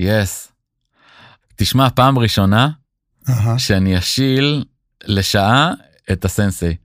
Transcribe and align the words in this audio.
יס. 0.00 0.52
תשמע, 1.56 1.90
פעם 1.90 2.18
ראשונה 2.18 2.68
שאני 3.58 3.98
אשיל 3.98 4.64
לשעה 5.04 5.72
את 6.12 6.24
הסנסei. 6.24 6.76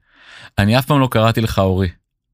אני 0.57 0.79
אף 0.79 0.85
פעם 0.85 0.99
לא 0.99 1.07
קראתי 1.11 1.41
לך 1.41 1.59
אורי. 1.59 1.89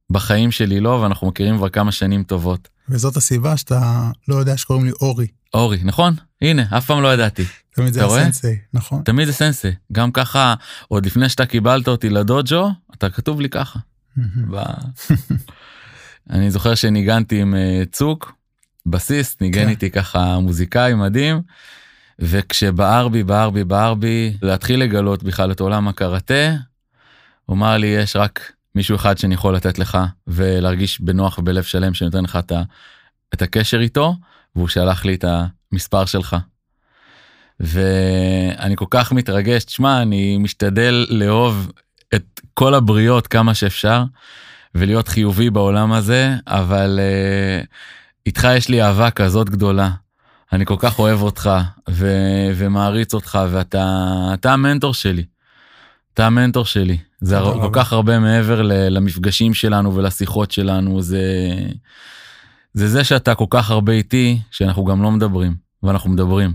בחיים 0.10 0.52
שלי 0.52 0.80
לא, 0.80 0.90
ואנחנו 0.90 1.28
מכירים 1.28 1.58
כבר 1.58 1.70
כמה 1.70 1.92
שנים 1.92 2.24
טובות. 2.24 2.68
וזאת 2.90 3.18
הסיבה 3.18 3.58
שאתה 3.58 4.12
לא 4.28 4.36
יודע 4.36 4.58
שקוראים 4.58 4.86
לי 4.86 4.92
אורי. 5.02 5.28
אורי, 5.54 5.80
נכון? 5.84 6.14
הנה, 6.42 6.66
אף 6.78 6.86
פעם 6.86 7.02
לא 7.02 7.14
ידעתי. 7.14 7.44
תמיד 7.76 7.94
זה 7.94 8.06
הסנסei, 8.06 8.58
נכון. 8.74 9.04
תמיד 9.04 9.28
זה 9.28 9.34
סנסei. 9.34 9.76
גם 9.92 10.12
ככה, 10.12 10.54
עוד 10.88 11.06
לפני 11.06 11.30
שאתה 11.30 11.46
קיבלת 11.46 11.88
אותי 11.88 12.10
לדוג'ו, 12.10 12.70
אתה 12.94 13.10
כתוב 13.10 13.42
לי 13.42 13.50
ככה. 13.50 13.80
אני 16.30 16.52
זוכר 16.52 16.76
שניגנתי 16.76 17.42
עם 17.42 17.56
אה, 17.56 17.84
צוק, 17.92 18.34
בסיסט, 18.86 19.42
ניגן 19.42 19.64
כן. 19.64 19.70
איתי 19.70 19.90
ככה 19.90 20.40
מוזיקאי 20.40 20.94
מדהים, 20.94 21.42
וכשבער 22.20 23.08
בי, 23.08 23.24
בער 23.24 23.50
בי, 23.50 23.64
בער 23.64 23.94
בי, 23.94 24.38
להתחיל 24.42 24.80
לגלות 24.80 25.24
בכלל 25.24 25.52
את 25.52 25.60
עולם 25.60 25.88
הקראטה, 25.88 26.56
הוא 27.46 27.56
אמר 27.56 27.78
לי, 27.78 27.88
יש 27.88 28.16
רק 28.16 28.52
מישהו 28.76 28.96
אחד 28.96 29.18
שאני 29.18 29.34
יכול 29.34 29.56
לתת 29.56 29.80
לך 29.80 29.98
ולהרגיש 30.28 31.02
בנוח 31.02 31.38
ובלב 31.38 31.64
שלם 31.64 31.94
שנותן 31.94 32.24
לך 32.24 32.36
את, 32.36 32.52
את 33.34 33.42
הקשר 33.42 33.80
איתו, 33.80 34.16
והוא 34.56 34.68
שלח 34.68 35.06
לי 35.06 35.16
את 35.16 35.26
המספר 35.72 36.06
שלך. 36.06 36.36
ואני 37.60 38.76
כל 38.76 38.86
כך 38.90 39.12
מתרגש, 39.12 39.64
תשמע, 39.64 40.02
אני 40.02 40.38
משתדל 40.38 41.06
לאהוב 41.10 41.72
את 42.16 42.42
כל 42.54 42.74
הבריות 42.74 43.28
כמה 43.28 43.54
שאפשר, 43.54 44.04
ולהיות 44.76 45.08
חיובי 45.08 45.50
בעולם 45.50 45.92
הזה, 45.92 46.36
אבל 46.48 47.00
uh, 47.00 47.68
איתך 48.26 48.48
יש 48.58 48.70
לי 48.70 48.84
אהבה 48.84 49.12
כזאת 49.12 49.50
גדולה. 49.50 49.90
אני 50.54 50.66
כל 50.66 50.76
כך 50.80 51.00
אוהב 51.00 51.22
אותך 51.22 51.50
ו- 51.90 52.52
ומעריץ 52.56 53.14
אותך, 53.14 53.40
ואתה 53.52 54.54
המנטור 54.54 54.94
שלי. 54.94 55.24
אתה 56.14 56.26
המנטור 56.26 56.66
שלי. 56.66 56.98
זה 57.22 57.38
הר- 57.38 57.62
כל 57.62 57.70
כך 57.74 57.94
הרבה 57.94 58.20
מעבר 58.20 58.62
ל- 58.62 58.74
למפגשים 58.98 59.54
שלנו 59.54 59.96
ולשיחות 59.96 60.52
שלנו, 60.52 61.02
זה... 61.02 61.22
זה 62.74 62.88
זה 62.88 63.04
שאתה 63.04 63.36
כל 63.36 63.46
כך 63.50 63.72
הרבה 63.72 63.94
איתי, 63.94 64.40
שאנחנו 64.52 64.86
גם 64.86 65.04
לא 65.04 65.12
מדברים, 65.12 65.56
ואנחנו 65.84 66.10
מדברים. 66.10 66.54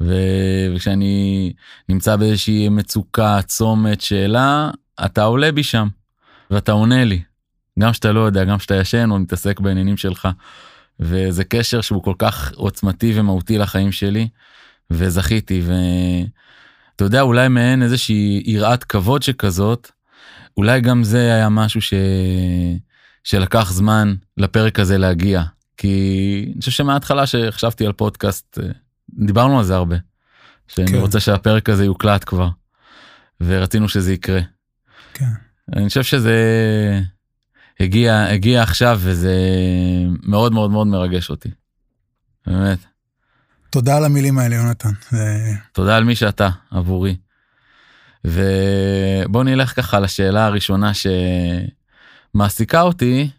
ו- 0.00 0.66
וכשאני 0.74 1.52
נמצא 1.88 2.16
באיזושהי 2.16 2.68
מצוקה, 2.68 3.40
צומת, 3.46 4.00
שאלה, 4.00 4.70
אתה 5.04 5.22
עולה 5.22 5.52
בי 5.52 5.62
שם, 5.62 5.88
ואתה 6.50 6.72
עונה 6.72 7.04
לי. 7.04 7.22
גם 7.78 7.92
שאתה 7.92 8.12
לא 8.12 8.20
יודע, 8.20 8.44
גם 8.44 8.58
שאתה 8.58 8.74
ישן 8.74 9.10
או 9.10 9.18
מתעסק 9.18 9.60
בעניינים 9.60 9.96
שלך. 9.96 10.28
וזה 11.00 11.44
קשר 11.44 11.80
שהוא 11.80 12.02
כל 12.02 12.14
כך 12.18 12.52
עוצמתי 12.54 13.12
ומהותי 13.20 13.58
לחיים 13.58 13.92
שלי, 13.92 14.28
וזכיתי, 14.90 15.62
ואתה 15.64 17.04
יודע, 17.04 17.20
אולי 17.20 17.48
מעין 17.48 17.82
איזושהי 17.82 18.42
יראת 18.46 18.84
כבוד 18.84 19.22
שכזאת, 19.22 19.90
אולי 20.56 20.80
גם 20.80 21.04
זה 21.04 21.34
היה 21.34 21.48
משהו 21.48 21.82
ש... 21.82 21.94
שלקח 23.24 23.72
זמן 23.72 24.14
לפרק 24.36 24.78
הזה 24.78 24.98
להגיע. 24.98 25.42
כי 25.76 26.44
אני 26.52 26.60
חושב 26.60 26.72
שמההתחלה 26.72 27.26
שחשבתי 27.26 27.86
על 27.86 27.92
פודקאסט, 27.92 28.58
אה, 28.62 28.68
דיברנו 29.26 29.58
על 29.58 29.64
זה 29.64 29.74
הרבה. 29.74 29.96
שאני 30.68 30.86
כן. 30.86 30.98
רוצה 30.98 31.20
שהפרק 31.20 31.68
הזה 31.68 31.84
יוקלט 31.84 32.24
כבר. 32.26 32.48
ורצינו 33.40 33.88
שזה 33.88 34.12
יקרה. 34.12 34.40
כן. 35.14 35.24
אני 35.76 35.88
חושב 35.88 36.02
שזה 36.02 36.36
הגיע, 37.82 38.24
הגיע 38.24 38.62
עכשיו 38.62 39.00
וזה 39.02 39.36
מאוד 40.22 40.52
מאוד 40.52 40.70
מאוד 40.70 40.86
מרגש 40.86 41.30
אותי. 41.30 41.48
באמת. 42.46 42.78
תודה 43.70 43.96
על 43.96 44.04
המילים 44.04 44.38
האלה, 44.38 44.54
יונתן. 44.56 44.90
תודה 45.72 45.96
על 45.96 46.04
מי 46.04 46.14
שאתה 46.14 46.48
עבורי. 46.70 47.16
ובוא 48.24 49.44
נלך 49.44 49.76
ככה 49.76 50.00
לשאלה 50.00 50.46
הראשונה 50.46 50.92
שמעסיקה 52.34 52.82
אותי 52.82 53.30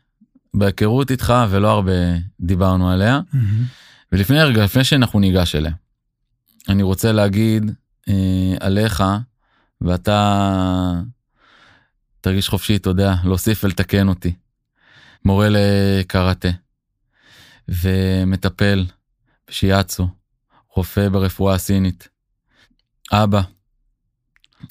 בהיכרות 0.54 1.12
איתך 1.12 1.34
ולא 1.50 1.72
הרבה 1.72 1.92
דיברנו 2.40 2.92
עליה. 2.92 3.20
Mm-hmm. 3.20 3.38
ולפני 4.12 4.44
רגע, 4.44 4.64
לפני 4.64 4.84
שאנחנו 4.84 5.20
ניגש 5.20 5.56
אליה, 5.56 5.72
אני 6.70 6.84
רוצה 6.84 7.12
להגיד 7.12 7.72
אה, 8.10 8.56
עליך, 8.60 9.04
ואתה 9.82 11.02
תרגיש 12.22 12.50
חופשי, 12.50 12.76
אתה 12.76 12.90
יודע, 12.90 13.16
להוסיף 13.24 13.64
ולתקן 13.64 14.08
אותי. 14.08 14.34
מורה 15.26 15.48
לקראטה, 15.50 16.50
ומטפל 17.68 18.86
בשיאצו, 19.48 20.08
רופא 20.76 21.10
ברפואה 21.10 21.56
הסינית. 21.56 22.08
אבא, 23.12 23.42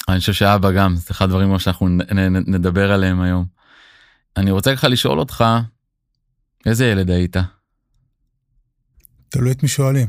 אני 0.08 0.20
חושב 0.20 0.32
שאבא 0.32 0.72
גם, 0.72 0.96
זה 0.96 1.06
אחד 1.10 1.24
הדברים 1.24 1.58
שאנחנו 1.58 1.88
נדבר 2.46 2.92
עליהם 2.92 3.20
היום. 3.20 3.44
אני 4.36 4.50
רוצה 4.50 4.76
ככה 4.76 4.88
לשאול 4.88 5.18
אותך, 5.18 5.44
איזה 6.66 6.86
ילד 6.86 7.10
היית? 7.10 7.36
תלוי 9.28 9.52
את 9.52 9.62
מי 9.62 9.68
שואלים. 9.68 10.08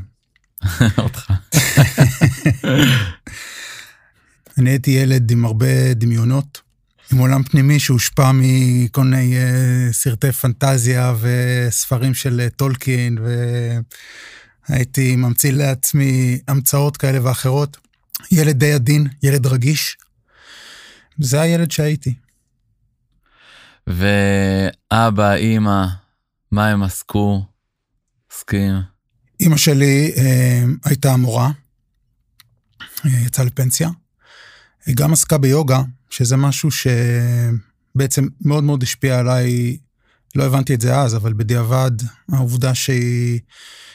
אותך. 1.04 1.32
אני 4.58 4.70
הייתי 4.70 4.90
ילד 4.90 5.30
עם 5.30 5.44
הרבה 5.44 5.94
דמיונות, 5.94 6.60
עם 7.14 7.20
עולם 7.20 7.42
פנימי 7.42 7.80
שהושפע 7.80 8.30
מכל 8.34 9.04
מיני 9.04 9.34
uh, 9.36 9.92
סרטי 9.92 10.32
פנטזיה 10.32 11.14
וספרים 11.20 12.14
של 12.14 12.46
uh, 12.46 12.56
טולקין, 12.56 13.18
והייתי 14.68 15.16
ממציא 15.16 15.52
לעצמי 15.52 16.38
המצאות 16.48 16.96
כאלה 16.96 17.18
ואחרות. 17.24 17.76
ילד 18.30 18.58
די 18.58 18.72
עדין, 18.72 19.06
ילד 19.22 19.46
רגיש. 19.46 19.96
זה 21.18 21.40
הילד 21.40 21.70
שהייתי. 21.70 22.14
ואבא, 23.86 25.34
אימא, 25.34 25.86
מה 26.50 26.68
הם 26.68 26.82
עסקו? 26.82 27.44
עסקים? 28.32 28.74
אימא 29.40 29.56
שלי 29.56 30.12
אה, 30.16 30.64
הייתה 30.84 31.16
מורה, 31.16 31.50
אה, 32.82 33.10
יצאה 33.26 33.44
לפנסיה. 33.44 33.90
היא 34.86 34.96
גם 34.96 35.12
עסקה 35.12 35.38
ביוגה, 35.38 35.82
שזה 36.16 36.36
משהו 36.36 36.68
שבעצם 36.70 38.26
מאוד 38.40 38.64
מאוד 38.64 38.82
השפיע 38.82 39.18
עליי, 39.18 39.76
לא 40.34 40.44
הבנתי 40.44 40.74
את 40.74 40.80
זה 40.80 40.96
אז, 40.98 41.16
אבל 41.16 41.32
בדיעבד, 41.32 41.90
העובדה 42.32 42.74
שהיא 42.74 43.40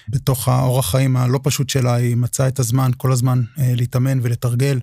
בתוך 0.09 0.47
האורח 0.47 0.91
חיים 0.91 1.17
הלא 1.17 1.39
פשוט 1.43 1.69
שלה, 1.69 1.93
היא 1.93 2.15
מצאה 2.15 2.47
את 2.47 2.59
הזמן 2.59 2.91
כל 2.97 3.11
הזמן 3.11 3.41
אה, 3.59 3.73
להתאמן 3.75 4.19
ולתרגל. 4.21 4.79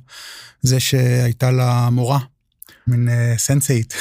זה 0.63 0.81
שהייתה 0.81 1.51
לה 1.51 1.91
מורה, 1.91 2.19
מין 2.87 3.09
אה, 3.09 3.35
סנסאית 3.39 3.95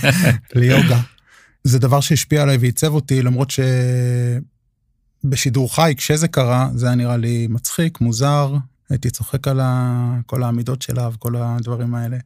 ליוגה. 0.54 1.00
זה 1.64 1.78
דבר 1.78 2.00
שהשפיע 2.00 2.42
עליי 2.42 2.56
ועיצב 2.56 2.94
אותי, 2.94 3.22
למרות 3.22 3.52
שבשידור 5.24 5.74
חי, 5.74 5.94
כשזה 5.96 6.28
קרה, 6.28 6.68
זה 6.74 6.86
היה 6.86 6.94
נראה 6.94 7.16
לי 7.16 7.46
מצחיק, 7.50 8.00
מוזר, 8.00 8.56
הייתי 8.92 9.10
צוחק 9.10 9.48
על 9.48 9.60
ה... 9.60 10.16
כל 10.26 10.42
העמידות 10.42 10.82
שלה 10.82 11.08
וכל 11.14 11.36
הדברים 11.36 11.94
האלה. 11.94 12.16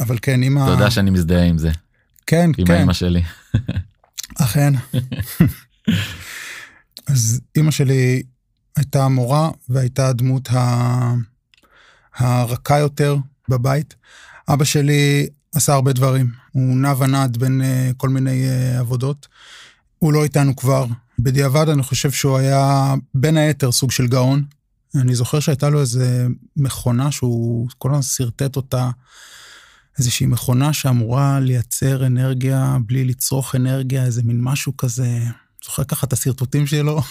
אבל 0.00 0.18
כן, 0.22 0.42
אמא... 0.42 0.62
אתה 0.64 0.70
יודע 0.70 0.90
שאני 0.90 1.10
מזדהה 1.10 1.44
עם 1.44 1.58
זה. 1.58 1.70
כן, 2.26 2.50
עם 2.58 2.66
כן. 2.66 2.72
עם 2.72 2.80
האמא 2.80 2.92
שלי. 2.92 3.22
אכן. 4.42 4.72
אז 7.08 7.40
אימא 7.56 7.70
שלי 7.70 8.22
הייתה 8.76 9.08
מורה 9.08 9.50
והייתה 9.68 10.08
הדמות 10.08 10.48
ה... 10.50 11.14
הרכה 12.16 12.78
יותר 12.78 13.16
בבית. 13.48 13.94
אבא 14.48 14.64
שלי 14.64 15.26
עשה 15.54 15.74
הרבה 15.74 15.92
דברים. 15.92 16.30
הוא 16.52 16.76
נע 16.76 16.94
ונד 16.98 17.36
בין 17.36 17.60
uh, 17.60 17.94
כל 17.96 18.08
מיני 18.08 18.44
uh, 18.46 18.78
עבודות. 18.78 19.28
הוא 19.98 20.12
לא 20.12 20.24
איתנו 20.24 20.56
כבר. 20.56 20.86
בדיעבד 21.18 21.68
אני 21.68 21.82
חושב 21.82 22.10
שהוא 22.10 22.38
היה 22.38 22.94
בין 23.14 23.36
היתר 23.36 23.72
סוג 23.72 23.90
של 23.90 24.06
גאון. 24.06 24.44
אני 25.00 25.14
זוכר 25.14 25.40
שהייתה 25.40 25.68
לו 25.68 25.80
איזה 25.80 26.26
מכונה 26.56 27.12
שהוא 27.12 27.68
כל 27.78 27.88
הזמן 27.88 28.02
שרטט 28.02 28.56
אותה, 28.56 28.90
איזושהי 29.98 30.26
מכונה 30.26 30.72
שאמורה 30.72 31.40
לייצר 31.40 32.06
אנרגיה 32.06 32.78
בלי 32.86 33.04
לצרוך 33.04 33.54
אנרגיה, 33.54 34.04
איזה 34.04 34.22
מין 34.22 34.40
משהו 34.42 34.76
כזה, 34.76 35.18
זוכר 35.64 35.84
ככה 35.84 36.06
את 36.06 36.12
השרטוטים 36.12 36.66
שלו. 36.66 37.02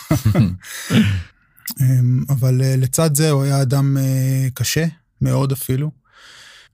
אמ, 1.81 2.23
אבל 2.29 2.61
אה, 2.61 2.75
לצד 2.77 3.15
זה 3.15 3.29
הוא 3.29 3.43
היה 3.43 3.61
אדם 3.61 3.97
אה, 3.97 4.47
קשה, 4.53 4.85
מאוד 5.21 5.51
אפילו. 5.51 5.91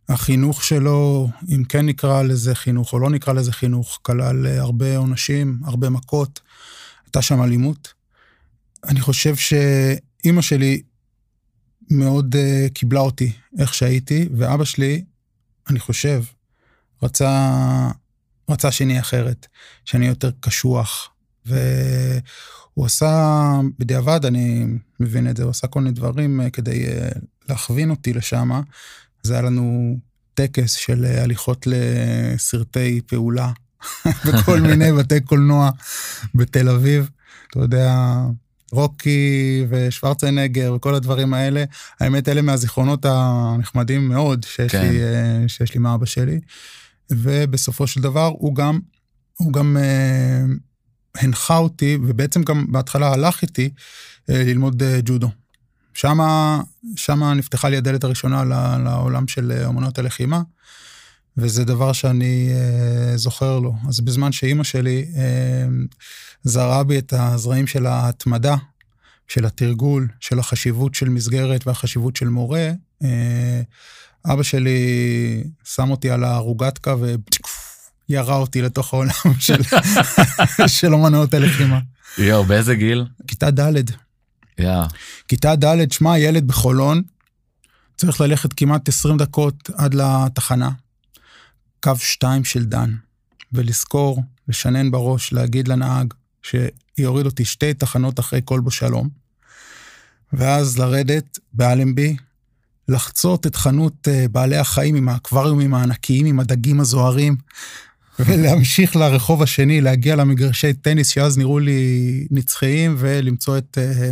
החינוך 0.09 0.63
שלו, 0.63 1.29
אם 1.49 1.63
כן 1.63 1.85
נקרא 1.85 2.23
לזה 2.23 2.55
חינוך 2.55 2.93
או 2.93 2.99
לא 2.99 3.09
נקרא 3.09 3.33
לזה 3.33 3.51
חינוך, 3.51 3.99
כלל 4.01 4.47
אה, 4.47 4.61
הרבה 4.61 4.97
עונשים, 4.97 5.59
הרבה 5.65 5.89
מכות, 5.89 6.39
הייתה 7.05 7.21
שם 7.21 7.41
אלימות. 7.41 7.93
אני 8.83 9.01
חושב 9.01 9.35
שאימא 9.35 10.41
שלי 10.41 10.81
מאוד 11.89 12.35
uh, 12.35 12.69
קיבלה 12.73 12.99
אותי 12.99 13.31
איך 13.59 13.73
שהייתי, 13.73 14.29
ואבא 14.37 14.63
שלי, 14.63 15.03
אני 15.69 15.79
חושב, 15.79 16.23
רצה, 17.03 17.91
רצה 18.49 18.71
שאני 18.71 18.99
אחרת, 18.99 19.47
שאני 19.85 20.07
יותר 20.07 20.31
קשוח, 20.39 21.09
והוא 21.45 22.85
עשה, 22.85 23.59
בדיעבד, 23.79 24.25
אני 24.25 24.65
מבין 24.99 25.29
את 25.29 25.37
זה, 25.37 25.43
הוא 25.43 25.49
עשה 25.49 25.67
כל 25.67 25.79
מיני 25.79 25.91
דברים 25.91 26.41
אה, 26.41 26.49
כדי 26.49 26.87
אה, 26.87 27.09
להכווין 27.49 27.89
אותי 27.89 28.13
לשם. 28.13 28.61
זה 29.23 29.33
היה 29.33 29.41
לנו 29.41 29.97
טקס 30.33 30.73
של 30.73 31.05
אה, 31.05 31.23
הליכות 31.23 31.67
לסרטי 31.67 33.01
פעולה 33.07 33.51
בכל 34.25 34.59
מיני 34.59 34.91
בתי 34.91 35.21
קולנוע 35.21 35.69
בתל 36.35 36.69
אביב. 36.69 37.09
אתה 37.49 37.59
יודע, 37.59 38.15
רוקי 38.73 39.65
ושוורצנגר 39.69 40.73
וכל 40.75 40.95
הדברים 40.95 41.33
האלה. 41.33 41.63
האמת, 41.99 42.29
אלה 42.29 42.41
מהזיכרונות 42.41 43.05
הנחמדים 43.05 44.09
מאוד 44.09 44.45
שיש, 44.49 44.71
כן. 44.71 44.89
לי, 44.89 44.99
שיש 45.49 45.73
לי 45.73 45.79
מאבא 45.79 46.05
שלי. 46.05 46.39
ובסופו 47.11 47.87
של 47.87 48.01
דבר 48.01 48.31
הוא 48.37 48.55
גם, 48.55 48.79
הוא 49.37 49.53
גם 49.53 49.77
אה, 49.77 50.43
הנחה 51.17 51.57
אותי, 51.57 51.97
ובעצם 52.07 52.43
גם 52.43 52.65
בהתחלה 52.71 53.13
הלך 53.13 53.41
איתי 53.41 53.69
אה, 54.29 54.43
ללמוד 54.43 54.83
אה, 54.83 54.99
ג'ודו. 55.05 55.29
שמה, 55.93 56.61
שמה 56.95 57.33
נפתחה 57.33 57.69
לי 57.69 57.77
הדלת 57.77 58.03
הראשונה 58.03 58.43
לעולם 58.83 59.27
של 59.27 59.51
אה, 59.51 59.67
אמנות 59.67 59.99
הלחימה, 59.99 60.41
וזה 61.37 61.63
דבר 61.63 61.93
שאני 61.93 62.49
אה, 62.51 63.17
זוכר 63.17 63.59
לו. 63.59 63.73
אז 63.87 63.99
בזמן 63.99 64.31
שאימא 64.31 64.63
שלי 64.63 65.05
אה, 65.17 65.65
זרעה 66.43 66.83
בי 66.83 66.97
את 66.97 67.13
הזרעים 67.17 67.67
של 67.67 67.85
ההתמדה, 67.85 68.55
של 69.27 69.45
התרגול, 69.45 70.07
של 70.19 70.39
החשיבות 70.39 70.95
של 70.95 71.09
מסגרת 71.09 71.67
והחשיבות 71.67 72.15
של 72.15 72.27
מורה, 72.27 72.69
אה, 73.03 73.61
אבא 74.25 74.43
שלי 74.43 74.79
שם 75.63 75.91
אותי 75.91 76.09
על 76.09 76.23
הרוגטקה 76.23 76.95
וירה 78.09 78.35
אותי 78.35 78.61
לתוך 78.61 78.93
העולם 78.93 79.11
של, 79.39 79.61
של 80.77 80.93
אומנויות 80.93 81.33
הלחימה. 81.33 81.79
יואו, 82.17 82.43
באיזה 82.43 82.75
גיל? 82.75 83.05
כיתה 83.27 83.51
ד'. 83.51 83.89
יאה. 84.57 84.85
כיתה 85.27 85.55
ד', 85.55 85.91
שמע, 85.91 86.19
ילד 86.19 86.47
בחולון, 86.47 87.01
צריך 87.97 88.21
ללכת 88.21 88.53
כמעט 88.53 88.89
20 88.89 89.17
דקות 89.17 89.69
עד 89.75 89.93
לתחנה, 89.93 90.69
קו 91.83 91.91
2 91.97 92.43
של 92.43 92.65
דן, 92.65 92.93
ולזכור, 93.53 94.23
לשנן 94.47 94.91
בראש, 94.91 95.33
להגיד 95.33 95.67
לנהג 95.67 96.13
שיוריד 96.43 97.25
אותי 97.25 97.45
שתי 97.45 97.73
תחנות 97.73 98.19
אחרי 98.19 98.41
כלבו 98.45 98.71
שלום, 98.71 99.09
ואז 100.33 100.77
לרדת 100.77 101.39
באלנבי, 101.53 102.15
לחצות 102.87 103.47
את 103.47 103.55
חנות 103.55 104.07
אה, 104.07 104.25
בעלי 104.31 104.57
החיים 104.57 104.95
עם 104.95 105.09
האקווריומים 105.09 105.73
הענקיים, 105.73 106.25
עם 106.25 106.39
הדגים 106.39 106.79
הזוהרים, 106.79 107.35
ולהמשיך 108.19 108.95
לרחוב 108.95 109.43
השני, 109.43 109.81
להגיע 109.81 110.15
למגרשי 110.15 110.73
טניס 110.73 111.07
שאז 111.07 111.37
נראו 111.37 111.59
לי 111.59 112.27
נצחיים, 112.31 112.95
ולמצוא 112.97 113.57
את, 113.57 113.77
אה, 113.77 114.11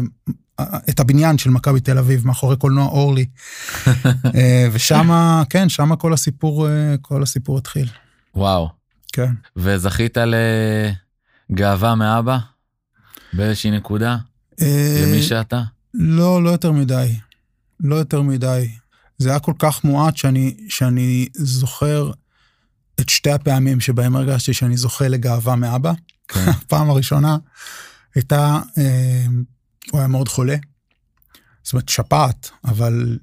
את 0.90 1.00
הבניין 1.00 1.38
של 1.38 1.50
מכבי 1.50 1.80
תל 1.80 1.98
אביב 1.98 2.28
מאחורי 2.28 2.56
קולנוע 2.56 2.86
אורלי. 2.86 3.26
אה, 4.36 4.68
ושם, 4.72 5.10
כן, 5.50 5.70
שם 5.70 5.96
כל 5.96 6.14
הסיפור, 6.14 6.68
כל 7.02 7.24
הסיפור 7.24 7.58
התחיל. 7.58 7.88
וואו. 8.36 8.70
כן. 9.14 9.34
וזכית 9.56 10.18
לגאווה 11.50 11.96
מאבא? 11.96 12.38
באיזושהי 13.34 13.72
נקודה? 13.72 14.18
למי 14.62 15.22
שאתה? 15.22 15.62
לא, 15.94 16.44
לא 16.44 16.50
יותר 16.50 16.72
מדי. 16.72 17.16
לא 17.80 17.96
יותר 17.96 18.22
מדי. 18.22 18.70
זה 19.18 19.30
היה 19.30 19.40
כל 19.40 19.54
כך 19.60 19.84
מועט 19.84 20.18
שאני, 20.18 20.56
שאני 20.70 21.28
זוכר 21.34 22.12
את 23.00 23.10
שתי 23.10 23.32
הפעמים 23.32 23.80
שבהם 23.80 24.16
הרגשתי 24.16 24.54
שאני 24.54 24.78
זוכה 24.78 25.08
לגאווה 25.08 25.56
מאבא. 25.56 25.94
כן. 26.28 26.50
הפעם 26.58 26.90
הראשונה 26.90 27.38
הייתה, 28.16 28.60
אה, 28.78 29.26
הוא 29.92 30.00
היה 30.00 30.08
מאוד 30.08 30.28
חולה. 30.28 30.56
זאת 31.64 31.74
אומרת, 31.74 31.90
שפעת, 31.90 32.50
אבל 32.66 33.18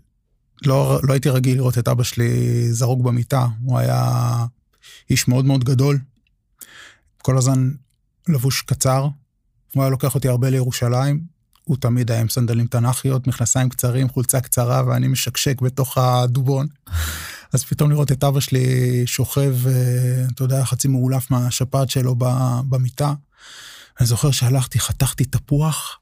לא, 0.66 1.00
לא 1.02 1.12
הייתי 1.12 1.28
רגיל 1.28 1.56
לראות 1.56 1.78
את 1.78 1.88
אבא 1.88 2.02
שלי 2.02 2.72
זרוק 2.72 3.02
במיטה. 3.02 3.46
הוא 3.62 3.78
היה 3.78 4.46
איש 5.10 5.28
מאוד 5.28 5.44
מאוד 5.44 5.64
גדול, 5.64 5.98
כל 7.22 7.38
הזמן 7.38 7.70
לבוש 8.28 8.62
קצר. 8.62 9.08
הוא 9.74 9.82
היה 9.82 9.90
לוקח 9.90 10.14
אותי 10.14 10.28
הרבה 10.28 10.50
לירושלים, 10.50 11.20
הוא 11.64 11.76
תמיד 11.76 12.10
היה 12.10 12.20
עם 12.20 12.28
סנדלים 12.28 12.66
תנ"כיות, 12.66 13.26
מכנסיים 13.26 13.68
קצרים, 13.68 14.08
חולצה 14.08 14.40
קצרה, 14.40 14.82
ואני 14.86 15.08
משקשק 15.08 15.60
בתוך 15.60 15.98
הדובון. 15.98 16.66
אז 17.52 17.64
פתאום 17.64 17.90
לראות 17.90 18.12
את 18.12 18.24
אבא 18.24 18.40
שלי 18.40 19.02
שוכב, 19.06 19.54
אה, 19.66 20.24
אתה 20.34 20.44
יודע, 20.44 20.64
חצי 20.64 20.88
מאולף 20.88 21.30
מהשפעת 21.30 21.90
שלו 21.90 22.14
במיטה. 22.68 23.14
אני 24.00 24.06
זוכר 24.06 24.30
שהלכתי, 24.30 24.80
חתכתי 24.80 25.24
תפוח, 25.24 25.98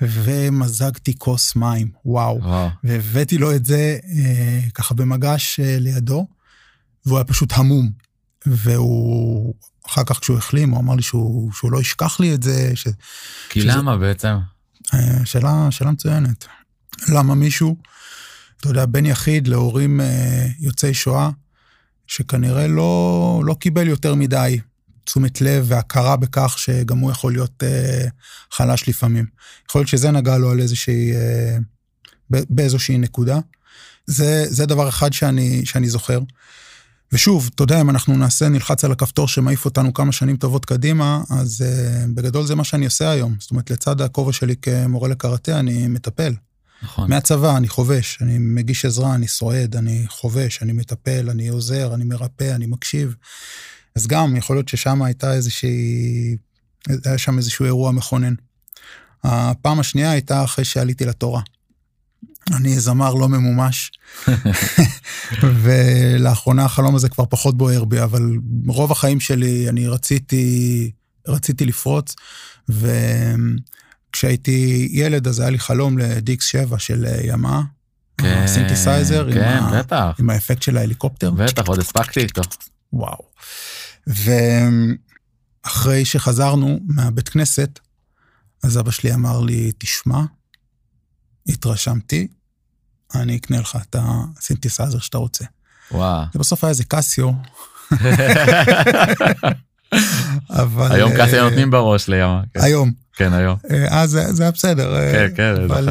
ומזגתי 0.00 1.18
כוס 1.18 1.56
מים, 1.56 1.88
וואו. 2.04 2.38
וואו. 2.42 2.68
והבאתי 2.84 3.38
לו 3.38 3.54
את 3.54 3.66
זה 3.66 3.98
אה, 4.18 4.60
ככה 4.74 4.94
במגש 4.94 5.60
אה, 5.60 5.76
לידו, 5.78 6.26
והוא 7.06 7.18
היה 7.18 7.24
פשוט 7.24 7.52
המום. 7.52 7.90
והוא, 8.46 9.54
אחר 9.86 10.04
כך 10.04 10.18
כשהוא 10.20 10.38
החלים, 10.38 10.70
הוא 10.70 10.80
אמר 10.80 10.94
לי 10.94 11.02
שהוא, 11.02 11.52
שהוא 11.52 11.72
לא 11.72 11.80
ישכח 11.80 12.20
לי 12.20 12.34
את 12.34 12.42
זה. 12.42 12.70
ש, 12.74 12.86
כי 13.48 13.60
שזה... 13.60 13.70
למה 13.72 13.96
בעצם? 13.96 14.36
אה, 14.94 15.26
שאלה, 15.26 15.68
שאלה 15.70 15.90
מצוינת. 15.90 16.44
למה 17.08 17.34
מישהו, 17.34 17.76
אתה 18.60 18.68
יודע, 18.68 18.86
בן 18.86 19.06
יחיד 19.06 19.48
להורים 19.48 20.00
אה, 20.00 20.46
יוצאי 20.60 20.94
שואה, 20.94 21.30
שכנראה 22.06 22.66
לא, 22.66 23.42
לא 23.44 23.54
קיבל 23.54 23.88
יותר 23.88 24.14
מדי 24.14 24.60
תשומת 25.06 25.40
לב 25.40 25.64
והכרה 25.68 26.16
בכך 26.16 26.54
שגם 26.58 26.98
הוא 26.98 27.10
יכול 27.10 27.32
להיות 27.32 27.62
אה, 27.62 28.08
חלש 28.52 28.88
לפעמים. 28.88 29.26
יכול 29.68 29.78
להיות 29.80 29.88
שזה 29.88 30.10
נגע 30.10 30.38
לו 30.38 30.50
על 30.50 30.60
איזושהי, 30.60 31.12
אה, 31.12 31.56
באיזושהי 32.30 32.98
נקודה. 32.98 33.38
זה, 34.06 34.44
זה 34.48 34.66
דבר 34.66 34.88
אחד 34.88 35.12
שאני, 35.12 35.66
שאני 35.66 35.88
זוכר. 35.88 36.20
ושוב, 37.12 37.50
אתה 37.54 37.62
יודע, 37.62 37.80
אם 37.80 37.90
אנחנו 37.90 38.16
נעשה, 38.16 38.48
נלחץ 38.48 38.84
על 38.84 38.92
הכפתור 38.92 39.28
שמעיף 39.28 39.64
אותנו 39.64 39.94
כמה 39.94 40.12
שנים 40.12 40.36
טובות 40.36 40.64
קדימה, 40.64 41.22
אז 41.30 41.64
uh, 41.64 42.10
בגדול 42.14 42.46
זה 42.46 42.54
מה 42.54 42.64
שאני 42.64 42.84
עושה 42.84 43.10
היום. 43.10 43.34
זאת 43.40 43.50
אומרת, 43.50 43.70
לצד 43.70 44.00
הכובע 44.00 44.32
שלי 44.32 44.56
כמורה 44.56 45.08
לקראטה, 45.08 45.58
אני 45.58 45.88
מטפל. 45.88 46.34
נכון. 46.82 47.10
מהצבא, 47.10 47.56
אני 47.56 47.68
חובש, 47.68 48.18
אני 48.22 48.38
מגיש 48.38 48.84
עזרה, 48.84 49.14
אני 49.14 49.28
סועד, 49.28 49.76
אני 49.76 50.04
חובש, 50.08 50.62
אני 50.62 50.72
מטפל, 50.72 51.30
אני 51.30 51.48
עוזר, 51.48 51.94
אני 51.94 52.04
מרפא, 52.04 52.54
אני 52.54 52.66
מקשיב. 52.66 53.14
אז 53.96 54.06
גם, 54.06 54.36
יכול 54.36 54.56
להיות 54.56 54.68
ששם 54.68 55.02
הייתה 55.02 55.34
איזושהי, 55.34 56.36
היה 57.04 57.18
שם 57.18 57.38
איזשהו 57.38 57.64
אירוע 57.64 57.92
מכונן. 57.92 58.34
הפעם 59.24 59.80
השנייה 59.80 60.10
הייתה 60.10 60.44
אחרי 60.44 60.64
שעליתי 60.64 61.04
לתורה. 61.04 61.40
אני 62.52 62.80
זמר 62.80 63.14
לא 63.14 63.28
ממומש, 63.28 63.90
ולאחרונה 65.62 66.64
החלום 66.64 66.94
הזה 66.94 67.08
כבר 67.08 67.24
פחות 67.30 67.56
בוער 67.56 67.84
בי, 67.84 68.02
אבל 68.02 68.22
רוב 68.66 68.92
החיים 68.92 69.20
שלי 69.20 69.68
אני 69.68 69.88
רציתי, 69.88 70.90
רציתי 71.28 71.64
לפרוץ, 71.64 72.14
וכשהייתי 74.12 74.88
ילד 74.92 75.28
אז 75.28 75.40
היה 75.40 75.50
לי 75.50 75.58
חלום 75.58 75.98
ל 75.98 76.14
DX 76.14 76.46
7 76.46 76.78
של 76.78 77.06
ימאהה, 77.24 77.62
כן, 78.18 78.42
הסינתסייזר, 78.44 79.32
כן, 79.32 79.58
עם, 79.62 79.78
בטח. 79.78 80.16
עם 80.18 80.30
האפקט 80.30 80.62
של 80.62 80.76
ההליקופטר. 80.76 81.30
בטח, 81.30 81.66
עוד 81.66 81.78
הספקתי 81.78 82.20
איתו. 82.20 82.42
וואו. 82.92 83.24
ואחרי 84.06 86.04
שחזרנו 86.04 86.80
מהבית 86.86 87.28
כנסת, 87.28 87.78
אז 88.62 88.78
אבא 88.78 88.90
שלי 88.90 89.14
אמר 89.14 89.40
לי, 89.40 89.72
תשמע, 89.78 90.20
התרשמתי, 91.48 92.28
אני 93.14 93.36
אקנה 93.36 93.60
לך 93.60 93.78
את 93.88 93.96
הסינתסייזר 93.98 94.98
שאתה 94.98 95.18
רוצה. 95.18 95.44
וואו. 95.90 96.24
ובסוף 96.34 96.64
היה 96.64 96.68
איזה 96.70 96.84
קסיו. 96.84 97.30
אבל... 100.50 100.92
היום 100.92 101.12
קסיו 101.12 101.38
אה, 101.38 101.50
נותנים 101.50 101.70
בראש 101.70 102.08
לימאהה. 102.08 102.42
כן. 102.54 102.60
היום. 102.60 102.92
כן, 103.16 103.32
היום. 103.32 103.56
אה, 103.70 104.02
אז 104.02 104.10
זה 104.10 104.42
היה 104.42 104.52
בסדר. 104.52 104.96
אה, 104.96 105.12
כן, 105.12 105.36
כן, 105.36 105.54
אבל 105.64 105.88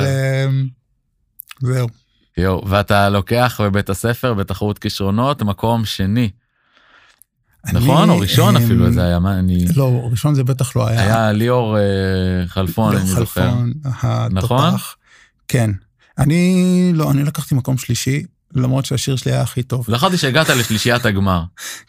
זהו. 1.61 1.87
יואו, 2.37 2.69
ואתה 2.69 3.09
לוקח 3.09 3.61
בבית 3.63 3.89
הספר 3.89 4.33
בתחרות 4.33 4.79
כישרונות 4.79 5.41
מקום 5.41 5.85
שני. 5.85 6.29
נכון? 7.73 8.09
או 8.09 8.19
ראשון 8.19 8.57
אפילו 8.57 8.91
זה 8.91 9.03
היה, 9.03 9.19
מה 9.19 9.39
אני... 9.39 9.65
לא, 9.75 10.07
ראשון 10.11 10.35
זה 10.35 10.43
בטח 10.43 10.75
לא 10.75 10.87
היה. 10.87 11.01
היה 11.01 11.31
ליאור 11.31 11.77
חלפון, 12.47 12.95
אני 12.95 13.05
זוכר. 13.05 13.51
חלפון, 13.51 13.73
נכון? 14.31 14.73
כן. 15.47 15.71
אני 16.17 16.91
לא, 16.93 17.11
אני 17.11 17.23
לקחתי 17.23 17.55
מקום 17.55 17.77
שלישי, 17.77 18.23
למרות 18.53 18.85
שהשיר 18.85 19.15
שלי 19.15 19.31
היה 19.31 19.41
הכי 19.41 19.63
טוב. 19.63 19.85
זכרתי 19.89 20.17
שהגעת 20.17 20.49
לשלישיית 20.49 21.05
הגמר. 21.05 21.43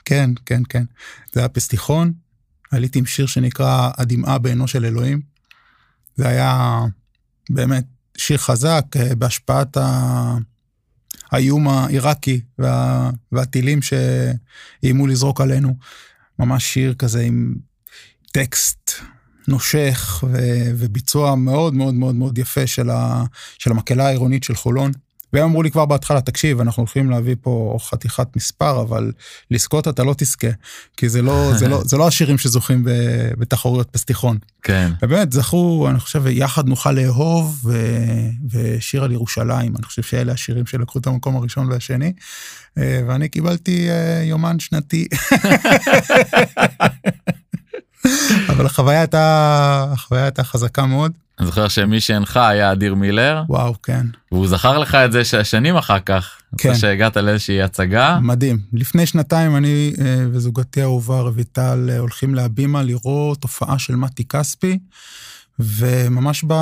כן, 0.05 0.31
כן, 0.47 0.63
כן. 0.69 0.85
זה 1.33 1.41
היה 1.41 1.49
פסטיחון, 1.49 2.13
עליתי 2.71 2.99
עם 2.99 3.07
שיר 3.07 3.27
שנקרא 3.27 3.91
הדמעה 3.97 4.39
בעינו 4.39 4.69
של 4.69 4.85
אלוהים. 4.85 5.21
זה 6.17 6.29
היה 6.29 6.81
באמת 7.51 7.85
שיר 8.17 8.39
חזק 8.39 8.85
אה, 8.97 9.15
בהשפעת 9.15 9.77
האיום 11.33 11.69
העיראקי 11.69 12.41
וה... 12.59 13.11
והטילים 13.33 13.81
שאיימו 13.83 15.07
לזרוק 15.07 15.41
עלינו. 15.41 15.77
ממש 16.39 16.65
שיר 16.65 16.95
כזה 16.95 17.21
עם 17.21 17.55
טקסט 18.33 18.91
נושך 19.49 20.25
ו- 20.33 20.71
וביצוע 20.75 21.35
מאוד 21.35 21.75
מאוד 21.75 21.95
מאוד 21.95 22.15
מאוד 22.15 22.39
יפה 22.39 22.67
של, 22.67 22.91
ה- 22.91 23.25
של 23.59 23.71
המקהלה 23.71 24.07
העירונית 24.07 24.45
של 24.45 24.55
חולון. 24.55 24.93
והם 25.33 25.45
אמרו 25.45 25.63
לי 25.63 25.71
כבר 25.71 25.87
בהתחלה, 25.87 26.21
תקשיב, 26.21 26.61
אנחנו 26.61 26.81
הולכים 26.81 27.11
להביא 27.11 27.37
פה 27.41 27.77
חתיכת 27.81 28.37
מספר, 28.37 28.83
אבל 28.83 29.13
לזכות 29.51 29.89
אתה 29.89 30.05
לא 30.05 30.15
תזכה, 30.19 30.47
כי 30.97 31.09
זה 31.09 31.23
לא, 31.23 31.53
זה 31.55 31.69
לא, 31.69 31.83
זה 31.85 31.97
לא 31.97 32.07
השירים 32.07 32.39
שזוכים 32.39 32.85
ב- 32.85 33.31
בתחרויות 33.39 33.91
פסטיחון. 33.91 34.39
כן. 34.63 34.93
ובאמת 35.03 35.33
זכו, 35.33 35.87
אני 35.91 36.01
חושב, 36.01 36.27
יחד 36.27 36.69
נוכל 36.69 36.93
לאהוב 36.93 37.61
ו... 37.65 37.77
ושיר 38.51 39.05
על 39.05 39.13
ירושלים. 39.13 39.77
אני 39.77 39.83
חושב 39.83 40.03
שאלה 40.03 40.33
השירים 40.33 40.67
שלקחו 40.67 40.99
את 40.99 41.07
המקום 41.07 41.37
הראשון 41.37 41.73
והשני, 41.73 42.13
אה, 42.79 43.01
ואני 43.09 43.29
קיבלתי 43.29 43.91
אה, 43.91 44.23
יומן 44.25 44.59
שנתי. 44.59 45.09
אבל 48.49 48.67
החוויה 48.67 48.99
הייתה, 48.99 49.87
החוויה 49.93 50.25
הייתה 50.25 50.45
חזקה 50.45 50.87
מאוד. 50.87 51.13
אני 51.39 51.47
זוכר 51.47 51.69
שמי 51.69 52.01
שהנחה 52.01 52.49
היה 52.49 52.73
אדיר 52.73 52.95
מילר, 52.95 53.43
וואו, 53.49 53.75
כן. 53.83 54.07
והוא 54.33 54.49
זכר 54.49 54.79
לך 54.79 54.95
את 54.95 55.13
זה 55.13 55.25
שנים 55.45 55.77
אחר 55.77 56.01
כך. 56.01 56.39
כן. 56.59 56.69
אחרי 56.69 56.81
שהגעת 56.81 57.17
לאיזושהי 57.17 57.63
הצגה. 57.63 58.19
מדהים. 58.23 58.59
לפני 58.73 59.07
שנתיים 59.07 59.57
אני 59.57 59.93
אה, 60.01 60.25
וזוגתי 60.33 60.81
האהובה 60.81 61.21
רויטל 61.21 61.89
אה, 61.93 61.99
הולכים 61.99 62.35
להבימה 62.35 62.83
לראות 62.83 63.43
הופעה 63.43 63.79
של 63.79 63.97
מתי 63.97 64.25
כספי, 64.25 64.79
וממש 65.59 66.45
ב, 66.47 66.55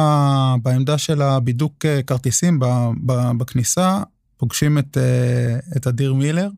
בעמדה 0.62 0.98
של 0.98 1.22
הבידוק 1.22 1.86
אה, 1.86 2.00
כרטיסים 2.06 2.58
ב, 2.58 2.66
ב, 3.06 3.30
בכניסה, 3.38 4.02
פוגשים 4.36 4.78
את, 4.78 4.98
את 5.76 5.86
אדיר 5.86 6.14
מילר. 6.14 6.48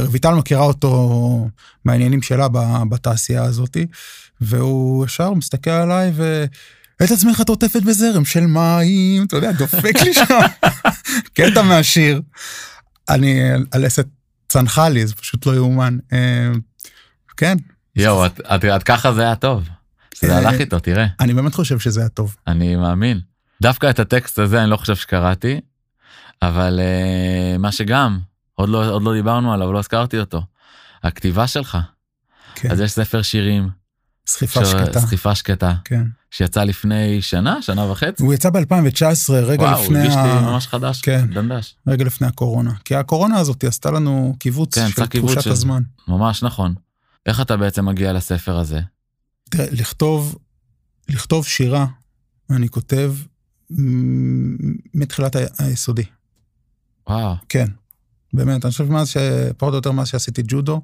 רויטל 0.00 0.34
מכירה 0.34 0.62
אותו 0.62 1.48
מהעניינים 1.84 2.22
שלה 2.22 2.48
בתעשייה 2.88 3.44
הזאתי, 3.44 3.86
והוא 4.40 5.06
ישר 5.06 5.34
מסתכל 5.34 5.70
עליי 5.70 6.12
ו... 6.14 6.44
את 7.04 7.10
עצמך 7.10 7.40
את 7.40 7.48
עוטפת 7.48 7.82
בזרם 7.82 8.24
של 8.24 8.40
מים, 8.46 9.24
אתה 9.24 9.36
יודע, 9.36 9.52
דופק 9.52 9.94
לי 10.04 10.14
שם 10.14 10.24
קטע 11.36 11.62
מהשיר. 11.62 12.22
אני, 13.08 13.40
הלסת 13.72 14.06
צנחה 14.48 14.88
לי, 14.88 15.06
זה 15.06 15.14
פשוט 15.14 15.46
לא 15.46 15.54
יאומן. 15.54 15.98
אה, 16.12 16.48
כן, 17.36 17.56
יואו, 17.96 18.26
את- 18.26 18.40
עד 18.70 18.82
ככה 18.82 19.12
זה 19.14 19.22
היה 19.22 19.34
טוב. 19.36 19.68
זה 20.20 20.32
אה, 20.32 20.38
הלך 20.38 20.60
איתו, 20.60 20.78
תראה. 20.78 21.06
אני 21.20 21.34
באמת 21.34 21.54
חושב 21.54 21.78
שזה 21.78 22.00
היה 22.00 22.08
טוב. 22.08 22.36
אני 22.46 22.76
מאמין. 22.76 23.20
דווקא 23.62 23.90
את 23.90 23.98
הטקסט 23.98 24.38
הזה 24.38 24.62
אני 24.62 24.70
לא 24.70 24.76
חושב 24.76 24.96
שקראתי, 24.96 25.60
אבל 26.42 26.80
uh, 26.80 27.58
מה 27.58 27.72
שגם, 27.72 28.18
עוד 28.54 28.68
לא, 28.68 28.90
עוד 28.90 29.02
לא 29.02 29.14
דיברנו 29.14 29.52
עליו, 29.52 29.72
לא 29.72 29.78
הזכרתי 29.78 30.18
אותו. 30.18 30.42
הכתיבה 31.02 31.46
שלך. 31.46 31.78
כן, 32.54 32.70
אז 32.70 32.80
יש 32.80 32.92
ספר 32.92 33.22
שירים, 33.22 33.68
סחיפה 34.26 34.64
ש- 34.64 34.68
שקטה. 34.70 35.00
סחיפה 35.00 35.34
שקטה, 35.34 35.72
כן. 35.84 36.02
שיצא 36.30 36.64
לפני 36.64 37.22
שנה, 37.22 37.62
שנה 37.62 37.90
וחצי. 37.90 38.22
הוא 38.22 38.34
יצא 38.34 38.50
ב-2019, 38.50 39.32
רגע 39.32 39.62
וואו, 39.62 39.82
לפני 39.84 39.98
הרגיש 39.98 40.14
ה... 40.16 40.26
לי 40.26 40.46
ממש 40.46 40.66
חדש, 40.66 41.00
כן. 41.00 41.26
דנדש. 41.34 41.74
רגע 41.86 42.04
לפני 42.04 42.26
הקורונה. 42.26 42.72
כי 42.84 42.94
הקורונה 42.94 43.38
הזאת 43.38 43.64
עשתה 43.64 43.90
לנו 43.90 44.36
קיבוץ 44.38 44.78
כן, 44.78 44.88
של 44.88 45.06
תחושת 45.06 45.40
של- 45.40 45.50
הזמן. 45.52 45.82
ממש 46.08 46.42
נכון. 46.42 46.74
איך 47.26 47.40
אתה 47.40 47.56
בעצם 47.56 47.86
מגיע 47.86 48.12
לספר 48.12 48.58
הזה? 48.58 48.80
תראה, 49.50 49.66
לכתוב, 49.70 50.38
לכתוב 51.08 51.46
שירה, 51.46 51.86
אני 52.50 52.68
כותב 52.68 53.14
מתחילת 54.94 55.36
היסודי. 55.58 56.04
וואו, 57.08 57.34
כן, 57.48 57.66
באמת, 58.32 58.64
אני 58.64 58.72
חושב 58.72 58.90
מאז 58.92 59.08
ש... 59.08 59.16
פחות 59.56 59.72
או 59.72 59.78
יותר 59.78 59.92
מאז 59.92 60.08
שעשיתי 60.08 60.42
ג'ודו, 60.46 60.82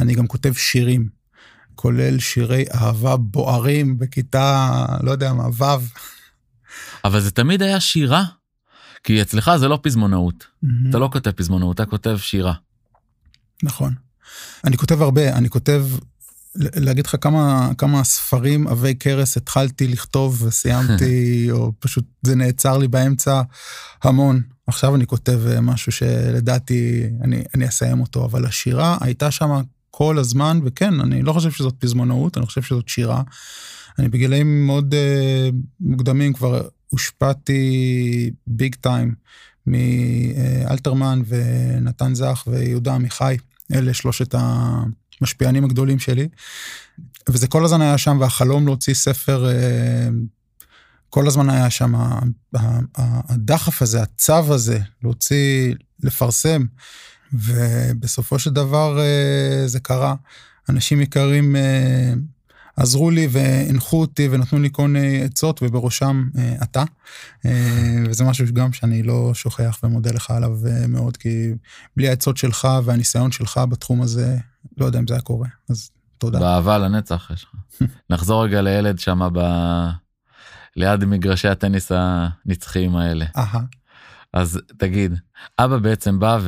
אני 0.00 0.14
גם 0.14 0.26
כותב 0.26 0.52
שירים, 0.52 1.08
כולל 1.80 2.18
שירי 2.18 2.64
אהבה 2.74 3.16
בוערים 3.16 3.98
בכיתה, 3.98 4.86
לא 5.02 5.10
יודע 5.10 5.32
מה, 5.32 5.48
ו'. 5.48 5.86
אבל 7.04 7.20
זה 7.20 7.30
תמיד 7.30 7.62
היה 7.62 7.80
שירה. 7.80 8.24
כי 9.04 9.22
אצלך 9.22 9.50
זה 9.56 9.68
לא 9.68 9.78
פזמונאות. 9.82 10.46
אתה 10.90 10.98
לא 10.98 11.08
כותב 11.12 11.30
פזמונאות, 11.30 11.74
אתה 11.74 11.86
כותב 11.86 12.16
שירה. 12.18 12.54
נכון. 13.62 13.94
אני 14.64 14.76
כותב 14.76 15.02
הרבה, 15.02 15.36
אני 15.36 15.48
כותב, 15.48 15.86
להגיד 16.54 17.06
לך 17.06 17.16
כמה, 17.20 17.70
כמה 17.78 18.04
ספרים 18.04 18.68
עבי 18.68 18.94
כרס 18.94 19.36
התחלתי 19.36 19.88
לכתוב 19.88 20.42
וסיימתי, 20.42 21.46
או 21.52 21.72
פשוט 21.78 22.04
זה 22.22 22.34
נעצר 22.34 22.78
לי 22.78 22.88
באמצע 22.88 23.42
המון. 24.02 24.42
עכשיו 24.66 24.96
אני 24.96 25.06
כותב 25.06 25.40
אה, 25.46 25.60
משהו 25.60 25.92
שלדעתי 25.92 27.10
אני, 27.22 27.44
אני 27.54 27.68
אסיים 27.68 28.00
אותו, 28.00 28.24
אבל 28.24 28.46
השירה 28.46 28.98
הייתה 29.00 29.30
שם 29.30 29.62
כל 29.90 30.18
הזמן, 30.18 30.60
וכן, 30.64 31.00
אני 31.00 31.22
לא 31.22 31.32
חושב 31.32 31.50
שזאת 31.50 31.74
פזמונאות, 31.78 32.38
אני 32.38 32.46
חושב 32.46 32.62
שזאת 32.62 32.88
שירה. 32.88 33.22
אני 33.98 34.08
בגילאים 34.08 34.66
מאוד 34.66 34.94
uh, 34.94 35.54
מוקדמים 35.80 36.32
כבר 36.32 36.68
הושפעתי 36.88 38.30
ביג 38.46 38.74
טיים 38.74 39.14
מאלתרמן 39.66 41.22
ונתן 41.26 42.14
זך 42.14 42.44
ויהודה 42.46 42.94
עמיחי, 42.94 43.36
אלה 43.72 43.94
שלושת 43.94 44.34
המשפיענים 44.34 45.64
הגדולים 45.64 45.98
שלי. 45.98 46.28
וזה 47.28 47.46
כל 47.46 47.64
הזמן 47.64 47.80
היה 47.80 47.98
שם, 47.98 48.16
והחלום 48.20 48.66
להוציא 48.66 48.94
ספר, 48.94 49.48
אה, 49.48 50.08
כל 51.10 51.26
הזמן 51.26 51.50
היה 51.50 51.70
שם, 51.70 51.94
הדחף 53.28 53.82
הזה, 53.82 54.02
הצו 54.02 54.54
הזה, 54.54 54.80
להוציא, 55.02 55.74
לפרסם. 56.02 56.64
ובסופו 57.32 58.38
של 58.38 58.50
דבר 58.50 58.98
אה, 59.00 59.62
זה 59.66 59.80
קרה. 59.80 60.14
אנשים 60.68 61.00
יקרים 61.00 61.56
אה, 61.56 62.12
עזרו 62.76 63.10
לי 63.10 63.28
והנחו 63.30 64.00
אותי 64.00 64.28
ונתנו 64.30 64.58
לי 64.58 64.68
כל 64.72 64.88
מיני 64.88 65.22
עצות, 65.22 65.62
ובראשם 65.62 66.28
אה, 66.38 66.54
אתה. 66.62 66.84
וזה 68.08 68.24
משהו 68.24 68.46
גם 68.52 68.72
שאני 68.72 69.02
לא 69.02 69.34
שוכח 69.34 69.78
ומודה 69.82 70.10
לך 70.10 70.30
עליו 70.30 70.58
מאוד, 70.88 71.16
כי 71.16 71.52
בלי 71.96 72.08
העצות 72.08 72.36
שלך 72.36 72.68
והניסיון 72.84 73.32
שלך 73.32 73.60
בתחום 73.70 74.02
הזה, 74.02 74.36
לא 74.78 74.86
יודע 74.86 74.98
אם 74.98 75.06
זה 75.06 75.14
היה 75.14 75.20
קורה. 75.20 75.48
אז 75.70 75.90
תודה. 76.18 76.38
באהבה 76.38 76.78
לנצח 76.78 77.30
יש 77.34 77.44
לך. 77.44 77.82
נחזור 78.10 78.44
רגע 78.44 78.62
לילד 78.62 78.98
שם 78.98 79.28
ב... 79.32 79.40
ליד 80.76 81.04
מגרשי 81.04 81.48
הטניס 81.48 81.92
הנצחיים 81.94 82.96
האלה. 82.96 83.26
אהה, 83.36 83.60
אז 84.32 84.60
תגיד, 84.78 85.14
אבא 85.58 85.78
בעצם 85.78 86.18
בא 86.18 86.38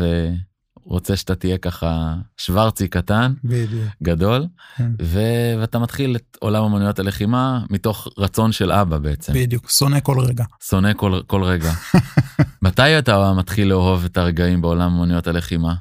ורוצה 0.86 1.16
שאתה 1.16 1.34
תהיה 1.34 1.58
ככה 1.58 2.14
שוורצי 2.36 2.88
קטן, 2.88 3.34
בדיוק. 3.44 3.88
גדול, 4.02 4.46
כן. 4.76 4.90
ו... 5.02 5.20
ואתה 5.60 5.78
מתחיל 5.78 6.16
את 6.16 6.36
עולם 6.40 6.64
אמנויות 6.64 6.98
הלחימה 6.98 7.64
מתוך 7.70 8.08
רצון 8.18 8.52
של 8.52 8.72
אבא 8.72 8.98
בעצם. 8.98 9.32
בדיוק, 9.32 9.70
שונא 9.70 10.00
כל 10.00 10.20
רגע. 10.20 10.44
שונא 10.64 10.92
כל, 10.92 11.20
כל 11.26 11.42
רגע. 11.44 11.72
מתי 12.62 12.98
אתה 12.98 13.32
מתחיל 13.32 13.68
לאהוב 13.68 14.04
את 14.04 14.16
הרגעים 14.16 14.62
בעולם 14.62 15.00
אמנויות 15.00 15.26
הלחימה? 15.26 15.74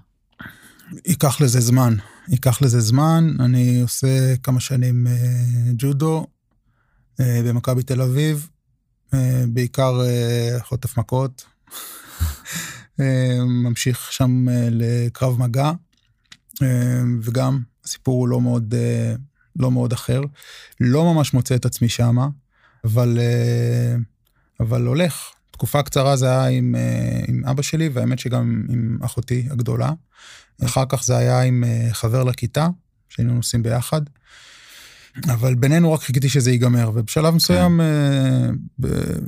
ייקח 1.06 1.42
לזה 1.42 1.60
זמן, 1.60 1.96
ייקח 2.28 2.62
לזה 2.62 2.80
זמן. 2.80 3.36
אני 3.40 3.82
עושה 3.82 4.36
כמה 4.44 4.60
שנים 4.60 5.08
אה, 5.08 5.14
ג'ודו 5.78 6.28
אה, 7.20 7.42
במכבי 7.46 7.84
תל 7.84 8.02
אביב, 8.02 8.50
אה, 9.14 9.44
בעיקר 9.48 10.02
אה, 10.02 10.58
חוטף 10.64 10.98
מכות. 10.98 11.44
אה, 13.02 13.46
ממשיך 13.46 14.12
שם 14.12 14.50
אה, 14.50 14.68
לקרב 14.72 15.40
מגע, 15.40 15.72
אה, 16.62 17.02
וגם 17.22 17.60
הסיפור 17.86 18.20
הוא 18.20 18.28
לא 18.28 18.42
מאוד, 18.42 18.74
לא 19.56 19.72
מאוד 19.72 19.94
אחר. 19.94 20.22
לא 20.80 21.14
ממש 21.14 21.34
מוצא 21.34 21.56
את 21.56 21.66
עצמי 21.66 21.90
שמה, 21.90 22.28
אבל, 22.84 23.20
אבל 24.60 24.86
הולך. 24.86 25.32
תקופה 25.52 25.84
קצרה 25.84 26.16
זה 26.16 26.30
היה 26.30 26.48
עם, 26.48 26.76
עם 27.28 27.46
אבא 27.46 27.62
שלי, 27.62 27.90
והאמת 27.94 28.20
שגם 28.20 28.66
עם 28.70 28.98
אחותי 29.02 29.48
הגדולה. 29.52 29.92
אחר 30.66 30.84
כך 30.90 31.04
זה 31.04 31.18
היה 31.18 31.42
עם 31.42 31.64
חבר 31.92 32.24
לכיתה, 32.24 32.68
שהיינו 33.10 33.34
נוסעים 33.34 33.64
ביחד. 33.64 34.02
אבל 35.30 35.56
בינינו 35.56 35.94
רק 35.94 36.02
חיכיתי 36.02 36.30
שזה 36.30 36.52
ייגמר, 36.52 36.92
ובשלב 36.94 37.34
מסוים, 37.34 37.82
ב- 38.80 38.88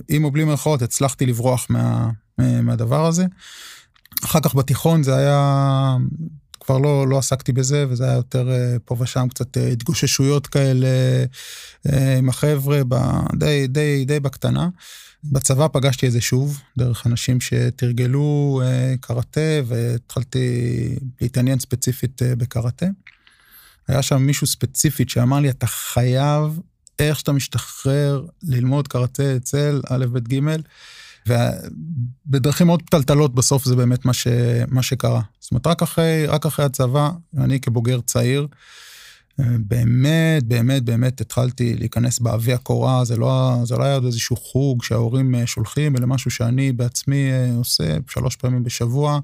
עם 0.09 0.23
או 0.23 0.31
בלי 0.31 0.43
מירכאות, 0.43 0.81
הצלחתי 0.81 1.25
לברוח 1.25 1.67
מה, 1.69 2.09
מהדבר 2.37 3.05
הזה. 3.05 3.25
אחר 4.23 4.39
כך 4.39 4.55
בתיכון 4.55 5.03
זה 5.03 5.15
היה, 5.15 5.97
כבר 6.59 6.77
לא, 6.77 7.07
לא 7.07 7.17
עסקתי 7.17 7.51
בזה, 7.51 7.85
וזה 7.89 8.03
היה 8.03 8.13
יותר 8.13 8.51
אה, 8.51 8.75
פה 8.85 8.95
ושם 8.99 9.27
קצת 9.29 9.57
אה, 9.57 9.67
התגוששויות 9.67 10.47
כאלה 10.47 10.87
אה, 11.91 12.17
עם 12.17 12.29
החבר'ה, 12.29 12.81
ב- 12.87 13.35
די, 13.35 13.67
די, 13.67 14.05
די 14.05 14.19
בקטנה. 14.19 14.69
בצבא 15.23 15.67
פגשתי 15.67 16.07
את 16.07 16.11
זה 16.11 16.21
שוב, 16.21 16.61
דרך 16.77 17.07
אנשים 17.07 17.41
שתרגלו 17.41 18.61
אה, 18.63 18.93
קראטה, 19.01 19.61
והתחלתי 19.65 20.49
להתעניין 21.21 21.59
ספציפית 21.59 22.21
אה, 22.21 22.35
בקראטה. 22.35 22.85
היה 23.87 24.01
שם 24.01 24.21
מישהו 24.21 24.47
ספציפית 24.47 25.09
שאמר 25.09 25.39
לי, 25.39 25.49
אתה 25.49 25.67
חייב, 25.67 26.59
איך 26.99 27.19
שאתה 27.19 27.31
משתחרר, 27.31 28.25
ללמוד 28.43 28.87
קראטה 28.87 29.35
אצל 29.35 29.81
א', 29.89 30.05
ב', 30.05 30.27
ג', 30.27 30.39
ובדרכים 31.27 32.67
מאוד 32.67 32.81
פתלתלות 32.81 33.35
בסוף 33.35 33.65
זה 33.65 33.75
באמת 33.75 34.05
מה, 34.05 34.13
ש, 34.13 34.27
מה 34.67 34.83
שקרה. 34.83 35.21
זאת 35.39 35.51
אומרת, 35.51 35.67
רק 35.67 35.81
אחרי, 35.81 36.25
רק 36.27 36.45
אחרי 36.45 36.65
הצבא, 36.65 37.11
אני 37.37 37.59
כבוגר 37.59 38.01
צעיר, 38.01 38.47
באמת, 39.37 40.43
באמת, 40.43 40.83
באמת 40.83 41.21
התחלתי 41.21 41.75
להיכנס 41.75 42.19
באבי 42.19 42.53
הקורה, 42.53 43.05
זה 43.05 43.17
לא, 43.17 43.57
זה 43.63 43.75
לא 43.77 43.83
היה 43.83 43.93
עוד 43.93 44.05
איזשהו 44.05 44.35
חוג 44.35 44.83
שההורים 44.83 45.35
אה, 45.35 45.47
שולחים, 45.47 45.97
אלא 45.97 46.07
משהו 46.07 46.31
שאני 46.31 46.71
בעצמי 46.71 47.31
אה, 47.31 47.55
עושה 47.57 47.97
שלוש 48.09 48.35
פעמים 48.35 48.63
בשבוע, 48.63 49.19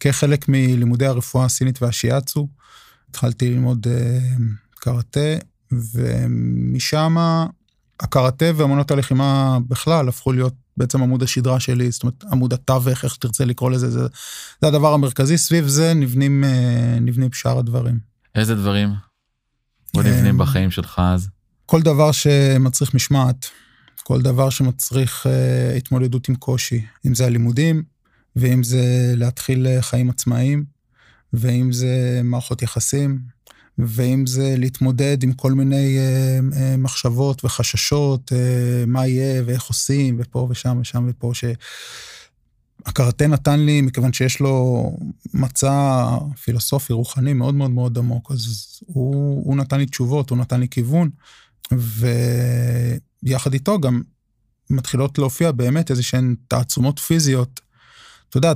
כחלק 0.00 0.48
מלימודי 0.48 1.06
הרפואה 1.06 1.44
הסינית 1.44 1.82
והשיאצו. 1.82 2.48
התחלתי 3.10 3.50
ללמוד 3.50 3.86
אה, 3.90 4.18
קראטה, 4.74 5.34
ומשם 5.72 7.16
הקראטה 8.00 8.46
ואמנות 8.56 8.90
הלחימה 8.90 9.58
בכלל 9.68 10.08
הפכו 10.08 10.32
להיות 10.32 10.54
בעצם 10.78 11.02
עמוד 11.02 11.22
השדרה 11.22 11.60
שלי, 11.60 11.90
זאת 11.90 12.02
אומרת 12.02 12.24
עמוד 12.32 12.52
התווך, 12.52 13.04
איך 13.04 13.14
שתרצה 13.14 13.44
לקרוא 13.44 13.70
לזה, 13.70 13.90
זה, 13.90 14.00
זה 14.60 14.68
הדבר 14.68 14.94
המרכזי, 14.94 15.38
סביב 15.38 15.66
זה 15.66 15.94
נבנים, 15.94 16.44
נבנים 17.00 17.32
שאר 17.32 17.58
הדברים. 17.58 17.98
איזה 18.34 18.54
דברים? 18.54 18.88
עוד 19.96 20.06
נבנים 20.06 20.34
אמ, 20.34 20.38
בחיים 20.38 20.70
שלך 20.70 20.98
אז? 21.04 21.28
כל 21.66 21.82
דבר 21.82 22.12
שמצריך 22.12 22.94
משמעת, 22.94 23.50
כל 24.02 24.22
דבר 24.22 24.50
שמצריך 24.50 25.26
uh, 25.26 25.76
התמודדות 25.76 26.28
עם 26.28 26.34
קושי, 26.34 26.84
אם 27.06 27.14
זה 27.14 27.26
הלימודים, 27.26 27.82
ואם 28.36 28.62
זה 28.62 29.12
להתחיל 29.16 29.66
אה, 29.66 29.82
חיים 29.82 30.10
עצמאיים, 30.10 30.64
ואם 31.32 31.72
זה 31.72 32.20
מערכות 32.24 32.62
יחסים, 32.62 33.18
ואם 33.78 34.26
זה 34.26 34.54
להתמודד 34.58 35.22
עם 35.22 35.32
כל 35.32 35.52
מיני 35.52 35.98
uh, 35.98 36.54
uh, 36.54 36.56
מחשבות 36.78 37.44
וחששות, 37.44 38.32
uh, 38.32 38.34
מה 38.86 39.06
יהיה 39.06 39.42
ואיך 39.46 39.64
עושים, 39.64 40.16
ופה 40.20 40.46
ושם 40.50 40.78
ושם 40.80 41.06
ופה, 41.08 41.30
ש... 41.34 41.44
הקראטה 42.86 43.26
נתן 43.26 43.60
לי, 43.60 43.80
מכיוון 43.80 44.12
שיש 44.12 44.40
לו 44.40 44.92
מצע 45.34 46.04
פילוסופי, 46.42 46.92
רוחני 46.92 47.32
מאוד 47.32 47.54
מאוד 47.54 47.70
מאוד 47.70 47.98
עמוק, 47.98 48.30
אז 48.30 48.66
הוא, 48.86 49.44
הוא 49.44 49.56
נתן 49.56 49.78
לי 49.78 49.86
תשובות, 49.86 50.30
הוא 50.30 50.38
נתן 50.38 50.60
לי 50.60 50.68
כיוון, 50.68 51.10
ויחד 53.22 53.52
איתו 53.52 53.80
גם 53.80 54.02
מתחילות 54.70 55.18
להופיע 55.18 55.52
באמת 55.52 55.90
איזה 55.90 56.02
שהן 56.02 56.34
תעצומות 56.48 56.98
פיזיות. 56.98 57.60
אתה 58.28 58.36
יודע, 58.36 58.52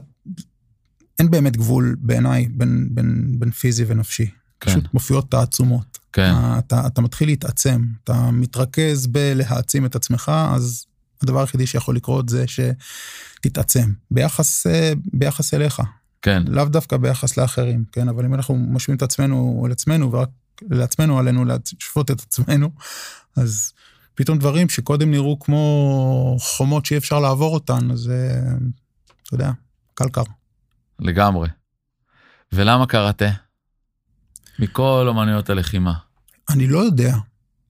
אין 1.19 1.31
באמת 1.31 1.57
גבול 1.57 1.97
בעיניי 1.99 2.49
בין, 2.49 2.88
בין, 2.91 3.35
בין 3.38 3.50
פיזי 3.50 3.85
ונפשי. 3.87 4.31
כן. 4.62 4.71
פשוט 4.71 4.95
מופיעות 4.95 5.31
תעצומות. 5.31 5.99
כן. 6.12 6.33
אתה, 6.59 6.87
אתה 6.87 7.00
מתחיל 7.00 7.28
להתעצם, 7.28 7.85
אתה 8.04 8.31
מתרכז 8.31 9.07
בלהעצים 9.07 9.87
את 9.87 9.97
עצמך, 9.97 10.33
אז 10.54 10.87
הדבר 11.23 11.40
היחידי 11.40 11.66
שיכול 11.66 11.97
לקרות 11.97 12.28
זה 12.28 12.45
שתתעצם 12.47 13.92
ביחס, 14.11 14.66
אה, 14.66 14.92
ביחס 15.12 15.54
אליך. 15.54 15.83
כן. 16.23 16.42
לאו 16.47 16.64
דווקא 16.64 16.97
ביחס 16.97 17.37
לאחרים, 17.37 17.85
כן? 17.92 18.09
אבל 18.09 18.25
אם 18.25 18.35
אנחנו 18.35 18.54
משווים 18.54 18.97
את 18.97 19.02
עצמנו 19.02 19.66
לעצמנו, 19.69 20.12
ורק 20.12 20.28
לעצמנו 20.71 21.19
עלינו 21.19 21.45
לשפוט 21.45 22.11
את 22.11 22.21
עצמנו, 22.21 22.71
אז 23.37 23.73
פתאום 24.14 24.38
דברים 24.38 24.69
שקודם 24.69 25.11
נראו 25.11 25.38
כמו 25.40 26.37
חומות 26.40 26.87
שאי 26.87 26.97
אפשר 26.97 27.21
לעבור 27.21 27.54
אותן, 27.54 27.90
אז 27.90 28.11
אה, 28.11 28.40
אתה 29.23 29.35
יודע, 29.35 29.50
קל 29.95 30.09
קר. 30.09 30.23
לגמרי. 30.99 31.49
ולמה 32.52 32.87
קראטה? 32.87 33.31
מכל 34.59 35.04
אומנויות 35.09 35.50
הלחימה. 35.50 35.94
אני 36.49 36.66
לא 36.66 36.78
יודע. 36.78 37.16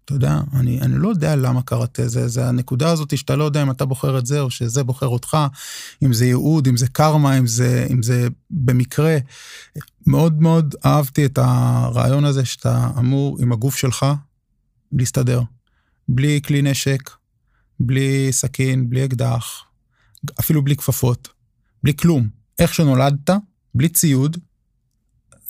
אתה 0.04 0.14
יודע, 0.14 0.40
אני, 0.52 0.80
אני 0.80 0.98
לא 0.98 1.08
יודע 1.08 1.36
למה 1.36 1.62
קראטה, 1.62 2.08
זה, 2.08 2.28
זה 2.28 2.48
הנקודה 2.48 2.90
הזאת 2.90 3.18
שאתה 3.18 3.36
לא 3.36 3.44
יודע 3.44 3.62
אם 3.62 3.70
אתה 3.70 3.84
בוחר 3.84 4.18
את 4.18 4.26
זה 4.26 4.40
או 4.40 4.50
שזה 4.50 4.82
בוחר 4.84 5.06
אותך, 5.06 5.36
אם 6.04 6.12
זה 6.12 6.26
ייעוד, 6.26 6.68
אם 6.68 6.76
זה 6.76 6.88
קרמה, 6.88 7.38
אם 7.38 7.46
זה, 7.46 7.86
אם 7.90 8.02
זה 8.02 8.28
במקרה. 8.50 9.18
מאוד 10.06 10.42
מאוד 10.42 10.74
אהבתי 10.84 11.24
את 11.24 11.38
הרעיון 11.38 12.24
הזה 12.24 12.44
שאתה 12.44 12.90
אמור 12.98 13.38
עם 13.40 13.52
הגוף 13.52 13.76
שלך 13.76 14.06
להסתדר. 14.92 15.42
בלי 16.08 16.40
כלי 16.44 16.62
נשק, 16.62 17.10
בלי 17.80 18.32
סכין, 18.32 18.90
בלי 18.90 19.04
אקדח, 19.04 19.64
אפילו 20.40 20.64
בלי 20.64 20.76
כפפות, 20.76 21.28
בלי 21.82 21.96
כלום. 21.96 22.28
איך 22.58 22.74
שנולדת, 22.74 23.30
בלי 23.74 23.88
ציוד, 23.88 24.36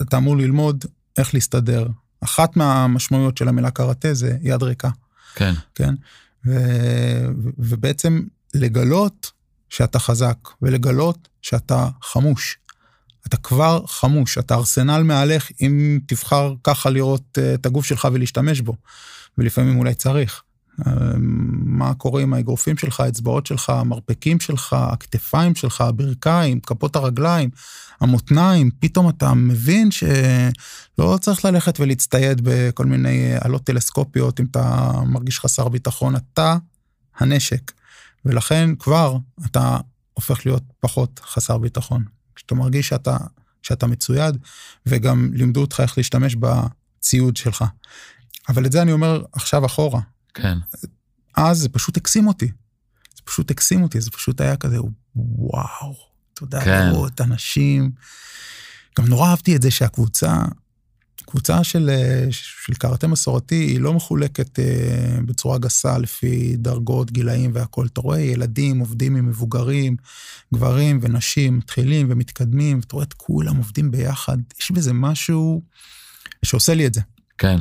אתה 0.02 0.16
אמור 0.16 0.36
ללמוד 0.36 0.84
איך 1.18 1.34
להסתדר, 1.34 1.86
אחת 2.20 2.56
מהמשמעויות 2.56 3.36
של 3.36 3.48
המילה 3.48 3.70
קראטה 3.70 4.14
זה 4.14 4.36
יד 4.42 4.62
ריקה. 4.62 4.90
כן. 5.34 5.54
כן? 5.74 5.94
ו, 6.46 6.52
ובעצם 7.58 8.22
לגלות 8.54 9.30
שאתה 9.68 9.98
חזק, 9.98 10.36
ולגלות 10.62 11.28
שאתה 11.42 11.88
חמוש. 12.02 12.58
אתה 13.26 13.36
כבר 13.36 13.86
חמוש, 13.86 14.38
אתה 14.38 14.54
ארסנל 14.54 15.02
מעליך 15.02 15.50
אם 15.60 15.98
תבחר 16.06 16.54
ככה 16.64 16.90
לראות 16.90 17.38
אה, 17.38 17.54
את 17.54 17.66
הגוף 17.66 17.84
שלך 17.84 18.08
ולהשתמש 18.12 18.60
בו. 18.60 18.76
ולפעמים 19.38 19.78
אולי 19.78 19.94
צריך. 19.94 20.42
מה 21.64 21.94
קורה 21.94 22.22
עם 22.22 22.34
האגרופים 22.34 22.76
שלך, 22.76 23.00
האצבעות 23.00 23.46
שלך, 23.46 23.70
המרפקים 23.70 24.40
שלך, 24.40 24.72
הכתפיים 24.72 25.54
שלך, 25.54 25.80
הברכיים, 25.80 26.60
כפות 26.60 26.96
הרגליים, 26.96 27.50
המותניים, 28.00 28.70
פתאום 28.80 29.08
אתה 29.08 29.34
מבין 29.34 29.90
שלא 29.90 31.18
צריך 31.20 31.44
ללכת 31.44 31.80
ולהצטייד 31.80 32.40
בכל 32.44 32.86
מיני 32.86 33.32
עלות 33.40 33.64
טלסקופיות 33.64 34.40
אם 34.40 34.46
אתה 34.50 34.92
מרגיש 35.06 35.40
חסר 35.40 35.68
ביטחון, 35.68 36.16
אתה 36.16 36.56
הנשק. 37.18 37.72
ולכן 38.24 38.70
כבר 38.78 39.16
אתה 39.46 39.76
הופך 40.14 40.46
להיות 40.46 40.62
פחות 40.80 41.20
חסר 41.24 41.58
ביטחון. 41.58 42.04
כשאתה 42.34 42.54
מרגיש 42.54 42.88
שאתה, 42.88 43.16
שאתה 43.62 43.86
מצויד, 43.86 44.36
וגם 44.86 45.30
לימדו 45.32 45.60
אותך 45.60 45.80
איך 45.80 45.98
להשתמש 45.98 46.36
בציוד 46.36 47.36
שלך. 47.36 47.64
אבל 48.48 48.66
את 48.66 48.72
זה 48.72 48.82
אני 48.82 48.92
אומר 48.92 49.22
עכשיו 49.32 49.66
אחורה. 49.66 50.00
כן. 50.34 50.58
אז 51.36 51.58
זה 51.58 51.68
פשוט 51.68 51.96
הקסים 51.96 52.26
אותי. 52.26 52.46
זה 53.16 53.22
פשוט 53.24 53.50
הקסים 53.50 53.82
אותי, 53.82 54.00
זה 54.00 54.10
פשוט 54.10 54.40
היה 54.40 54.56
כזה, 54.56 54.76
וואו, 55.16 55.94
יודע, 56.42 56.64
כן. 56.64 56.88
לראות 56.88 57.20
אנשים. 57.20 57.90
גם 58.98 59.06
נורא 59.06 59.30
אהבתי 59.30 59.56
את 59.56 59.62
זה 59.62 59.70
שהקבוצה, 59.70 60.42
קבוצה 61.26 61.64
של, 61.64 61.90
של 62.30 62.74
קראטה 62.74 63.06
מסורתי 63.06 63.54
היא 63.54 63.80
לא 63.80 63.94
מחולקת 63.94 64.58
אה, 64.58 65.18
בצורה 65.26 65.58
גסה 65.58 65.98
לפי 65.98 66.56
דרגות, 66.56 67.10
גילאים 67.10 67.50
והכול. 67.54 67.86
אתה 67.86 68.00
רואה 68.00 68.20
ילדים 68.20 68.78
עובדים 68.78 69.16
עם 69.16 69.28
מבוגרים, 69.28 69.96
גברים 70.54 70.98
ונשים, 71.02 71.58
מתחילים 71.58 72.06
ומתקדמים, 72.10 72.78
ואתה 72.78 72.92
רואה 72.92 73.04
את 73.04 73.12
כולם 73.12 73.56
עובדים 73.56 73.90
ביחד. 73.90 74.38
יש 74.60 74.70
בזה 74.70 74.92
משהו 74.92 75.62
שעושה 76.44 76.74
לי 76.74 76.86
את 76.86 76.94
זה. 76.94 77.00
כן. 77.38 77.58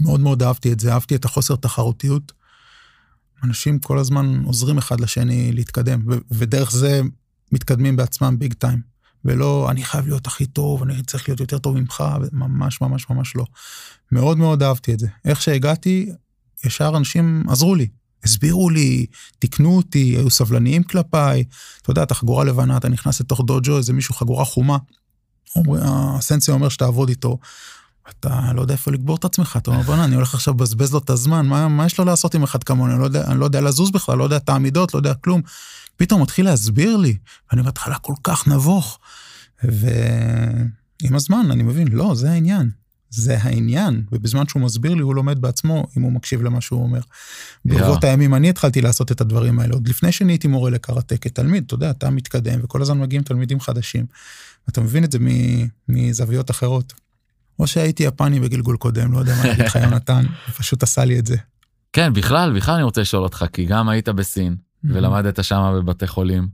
מאוד 0.00 0.20
מאוד 0.20 0.42
אהבתי 0.42 0.72
את 0.72 0.80
זה, 0.80 0.92
אהבתי 0.92 1.14
את 1.14 1.24
החוסר 1.24 1.56
תחרותיות. 1.56 2.32
אנשים 3.44 3.78
כל 3.78 3.98
הזמן 3.98 4.42
עוזרים 4.44 4.78
אחד 4.78 5.00
לשני 5.00 5.52
להתקדם, 5.52 6.02
ודרך 6.30 6.70
זה 6.70 7.00
מתקדמים 7.52 7.96
בעצמם 7.96 8.38
ביג 8.38 8.52
טיים. 8.52 8.92
ולא, 9.24 9.70
אני 9.70 9.84
חייב 9.84 10.06
להיות 10.06 10.26
הכי 10.26 10.46
טוב, 10.46 10.82
אני 10.82 11.02
צריך 11.02 11.28
להיות 11.28 11.40
יותר 11.40 11.58
טוב 11.58 11.76
ממך, 11.76 12.04
ממש 12.32 12.80
ממש 12.80 13.10
ממש 13.10 13.36
לא. 13.36 13.44
מאוד 14.12 14.38
מאוד 14.38 14.62
אהבתי 14.62 14.94
את 14.94 14.98
זה. 14.98 15.08
איך 15.24 15.42
שהגעתי, 15.42 16.12
ישר 16.64 16.96
אנשים 16.96 17.44
עזרו 17.48 17.74
לי, 17.74 17.88
הסבירו 18.24 18.70
לי, 18.70 19.06
תיקנו 19.38 19.76
אותי, 19.76 20.16
היו 20.16 20.30
סבלניים 20.30 20.82
כלפיי. 20.82 21.44
אתה 21.82 21.90
יודע, 21.90 22.02
אתה 22.02 22.14
חגורה 22.14 22.44
לבנה, 22.44 22.76
אתה 22.76 22.88
נכנס 22.88 23.20
לתוך 23.20 23.40
דוג'ו, 23.46 23.76
איזה 23.78 23.92
מישהו 23.92 24.14
חגורה 24.14 24.44
חומה. 24.44 24.78
הסנסי 25.82 26.50
אומר 26.50 26.68
שתעבוד 26.68 27.08
איתו, 27.08 27.38
אתה 28.08 28.52
לא 28.54 28.60
יודע 28.60 28.74
איפה 28.74 28.90
לגבור 28.90 29.16
את 29.16 29.24
עצמך, 29.24 29.58
אתה 29.62 29.70
אומר, 29.70 29.82
בוא'נה, 29.82 30.04
אני 30.04 30.14
הולך 30.14 30.34
עכשיו 30.34 30.54
לבזבז 30.54 30.92
לו 30.92 30.98
את 30.98 31.10
הזמן, 31.10 31.46
מה, 31.46 31.68
מה 31.68 31.86
יש 31.86 31.98
לו 31.98 32.04
לעשות 32.04 32.34
עם 32.34 32.42
אחד 32.42 32.64
כמוני? 32.64 32.92
אני 32.92 33.00
לא 33.00 33.04
יודע, 33.04 33.24
אני 33.26 33.40
לא 33.40 33.44
יודע 33.44 33.60
לזוז 33.60 33.90
בכלל, 33.90 34.18
לא 34.18 34.24
יודע 34.24 34.36
את 34.36 34.48
העמידות, 34.48 34.94
לא 34.94 34.98
יודע 34.98 35.14
כלום. 35.14 35.42
פתאום 35.96 36.22
מתחיל 36.22 36.44
להסביר 36.44 36.96
לי, 36.96 37.16
ואני 37.50 37.62
בהתחלה 37.62 37.98
כל 37.98 38.14
כך 38.24 38.48
נבוך. 38.48 38.98
ועם 39.64 41.14
הזמן 41.14 41.46
אני 41.50 41.62
מבין, 41.62 41.88
לא, 41.88 42.14
זה 42.14 42.30
העניין. 42.30 42.70
זה 43.10 43.38
העניין, 43.42 44.02
ובזמן 44.12 44.48
שהוא 44.48 44.62
מסביר 44.62 44.94
לי, 44.94 45.02
הוא 45.02 45.14
לומד 45.14 45.40
בעצמו, 45.40 45.86
אם 45.96 46.02
הוא 46.02 46.12
מקשיב 46.12 46.42
למה 46.42 46.60
שהוא 46.60 46.82
אומר. 46.82 47.00
ברבות 47.64 48.04
הימים 48.04 48.34
אני 48.34 48.48
התחלתי 48.48 48.80
לעשות 48.80 49.12
את 49.12 49.20
הדברים 49.20 49.60
האלה, 49.60 49.74
עוד 49.74 49.88
לפני 49.88 50.12
שנהייתי 50.12 50.48
מורה 50.48 50.70
לקראטה 50.70 51.16
כתלמיד, 51.16 51.64
אתה 51.66 51.74
יודע, 51.74 51.90
אתה 51.90 52.10
מתקדם, 52.10 52.60
וכל 52.62 52.82
הזמן 52.82 53.00
מגיעים 53.00 53.22
תלמידים 53.22 53.60
חדשים. 53.60 54.06
אתה 54.68 54.80
מבין 54.80 55.04
את 55.04 55.12
זה 55.12 55.18
מזוויות 55.88 56.50
אחרות. 56.50 56.92
או 57.62 57.66
שהייתי 57.66 58.02
יפני 58.02 58.40
בגלגול 58.40 58.76
קודם, 58.76 59.12
לא 59.12 59.18
יודע 59.18 59.36
מה 59.36 59.44
להגיד 59.46 59.66
לך 59.66 59.76
יונתן, 59.76 60.24
פשוט 60.58 60.82
עשה 60.82 61.04
לי 61.04 61.18
את 61.18 61.26
זה. 61.26 61.36
כן, 61.92 62.12
בכלל, 62.12 62.56
בכלל 62.56 62.74
אני 62.74 62.82
רוצה 62.82 63.00
לשאול 63.00 63.22
אותך, 63.22 63.44
כי 63.52 63.64
גם 63.64 63.88
היית 63.88 64.08
בסין, 64.08 64.56
ולמדת 64.84 65.44
שם 65.44 65.74
בבתי 65.78 66.06
חולים, 66.06 66.48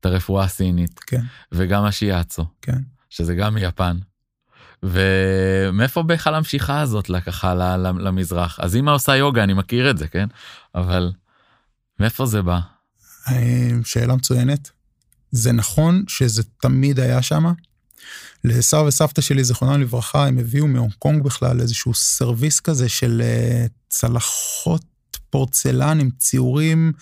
את 0.00 0.06
הרפואה 0.06 0.44
הסינית, 0.44 0.98
כן. 0.98 1.20
וגם 1.52 1.84
השיאצו, 1.84 2.46
כן. 2.62 2.78
שזה 3.10 3.34
גם 3.34 3.54
מיפן. 3.54 3.96
ומאיפה 4.82 6.02
בכלל 6.02 6.34
המשיכה 6.34 6.80
הזאת 6.80 7.10
ככה 7.26 7.54
למזרח? 7.78 8.60
אז 8.60 8.76
אמא 8.76 8.90
עושה 8.90 9.16
יוגה, 9.16 9.44
אני 9.44 9.54
מכיר 9.54 9.90
את 9.90 9.98
זה, 9.98 10.08
כן? 10.08 10.26
אבל 10.74 11.12
מאיפה 12.00 12.26
זה 12.26 12.42
בא? 12.42 12.60
אה, 13.28 13.70
שאלה 13.84 14.14
מצוינת. 14.16 14.70
זה 15.30 15.52
נכון 15.52 16.04
שזה 16.08 16.42
תמיד 16.60 17.00
היה 17.00 17.22
שם, 17.22 17.44
לסבא 18.44 18.80
וסבתא 18.80 19.22
שלי, 19.22 19.44
זיכרונם 19.44 19.80
לברכה, 19.80 20.26
הם 20.26 20.38
הביאו 20.38 20.66
מהונג 20.66 20.92
קונג 20.98 21.22
בכלל 21.22 21.60
איזשהו 21.60 21.94
סרוויס 21.94 22.60
כזה 22.60 22.88
של 22.88 23.22
אה, 23.22 23.70
צלחות 23.88 24.82
פורצלן 25.30 26.00
עם 26.00 26.10
ציורים 26.18 26.92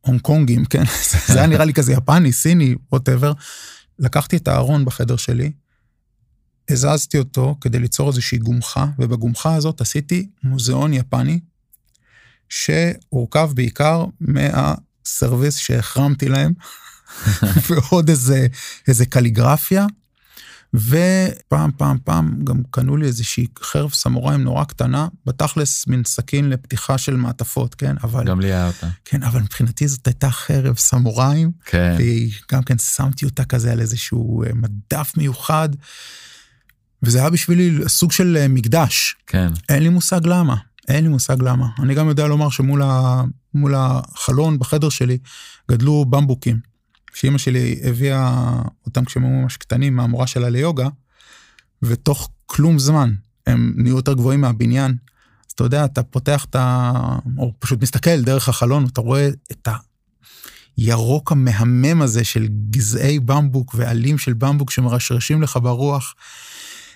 הונג 0.00 0.20
קונגים, 0.20 0.64
כן? 0.64 0.84
זה 1.28 1.38
היה 1.38 1.46
נראה 1.46 1.64
לי 1.64 1.72
כזה 1.72 1.92
יפני, 1.92 2.32
סיני, 2.32 2.74
ווטאבר. 2.92 3.32
לקחתי 3.98 4.36
את 4.36 4.48
הארון 4.48 4.84
בחדר 4.84 5.16
שלי, 5.16 5.52
הזזתי 6.70 7.18
אותו 7.18 7.56
כדי 7.60 7.78
ליצור 7.78 8.08
איזושהי 8.08 8.38
גומחה, 8.38 8.86
ובגומחה 8.98 9.54
הזאת 9.54 9.80
עשיתי 9.80 10.28
מוזיאון 10.42 10.92
יפני, 10.94 11.40
שהורכב 12.48 13.50
בעיקר 13.54 14.04
מהסרוויס 14.20 15.56
שהחרמתי 15.56 16.28
להם, 16.28 16.52
ועוד 17.68 18.08
איזה, 18.08 18.46
איזה 18.88 19.06
קליגרפיה, 19.06 19.86
ופעם, 20.74 21.70
פעם, 21.76 21.98
פעם 22.04 22.44
גם 22.44 22.62
קנו 22.70 22.96
לי 22.96 23.06
איזושהי 23.06 23.46
חרב 23.62 23.92
סמוראים 23.92 24.42
נורא 24.42 24.64
קטנה, 24.64 25.08
בתכלס 25.26 25.86
מין 25.86 26.04
סכין 26.04 26.50
לפתיחה 26.50 26.98
של 26.98 27.16
מעטפות, 27.16 27.74
כן? 27.74 27.96
אבל... 28.02 28.24
גם 28.24 28.40
לי 28.40 28.52
היה 28.52 28.66
אותה. 28.66 28.88
כן, 29.04 29.22
אבל 29.22 29.40
מבחינתי 29.40 29.88
זאת 29.88 30.06
הייתה 30.06 30.30
חרב 30.30 30.78
סמוראים. 30.78 31.52
כן. 31.64 31.96
וגם 31.98 32.62
כן 32.62 32.78
שמתי 32.78 33.24
אותה 33.24 33.44
כזה 33.44 33.72
על 33.72 33.80
איזשהו 33.80 34.44
אה, 34.44 34.50
מדף 34.54 35.12
מיוחד, 35.16 35.68
וזה 37.02 37.18
היה 37.18 37.30
בשבילי 37.30 37.88
סוג 37.88 38.12
של 38.12 38.36
אה, 38.40 38.48
מקדש. 38.48 39.16
כן. 39.26 39.48
אין 39.68 39.82
לי 39.82 39.88
מושג 39.88 40.20
למה, 40.24 40.56
אין 40.88 41.04
לי 41.04 41.10
מושג 41.10 41.42
למה. 41.42 41.66
אני 41.82 41.94
גם 41.94 42.08
יודע 42.08 42.26
לומר 42.26 42.50
שמול 42.50 42.82
ה... 42.82 43.22
מול 43.54 43.74
החלון 43.76 44.58
בחדר 44.58 44.88
שלי 44.88 45.18
גדלו 45.70 46.04
במבוקים. 46.04 46.69
שאימא 47.14 47.38
שלי 47.38 47.80
הביאה 47.84 48.52
אותם 48.86 49.04
כשהם 49.04 49.24
היו 49.24 49.32
ממש 49.32 49.56
קטנים 49.56 49.96
מהמורה 49.96 50.26
שלה 50.26 50.48
ליוגה, 50.48 50.88
ותוך 51.82 52.30
כלום 52.46 52.78
זמן 52.78 53.12
הם 53.46 53.72
נהיו 53.76 53.96
יותר 53.96 54.14
גבוהים 54.14 54.40
מהבניין. 54.40 54.96
אז 55.48 55.52
אתה 55.52 55.64
יודע, 55.64 55.84
אתה 55.84 56.02
פותח 56.02 56.44
את 56.50 56.56
ה... 56.56 56.92
או 57.38 57.52
פשוט 57.58 57.82
מסתכל 57.82 58.22
דרך 58.22 58.48
החלון, 58.48 58.86
אתה 58.86 59.00
רואה 59.00 59.28
את 59.52 59.68
הירוק 60.76 61.32
המהמם 61.32 62.02
הזה 62.02 62.24
של 62.24 62.48
גזעי 62.70 63.18
במבוק 63.18 63.74
ועלים 63.74 64.18
של 64.18 64.32
במבוק 64.32 64.70
שמרשרשים 64.70 65.42
לך 65.42 65.58
ברוח. 65.62 66.14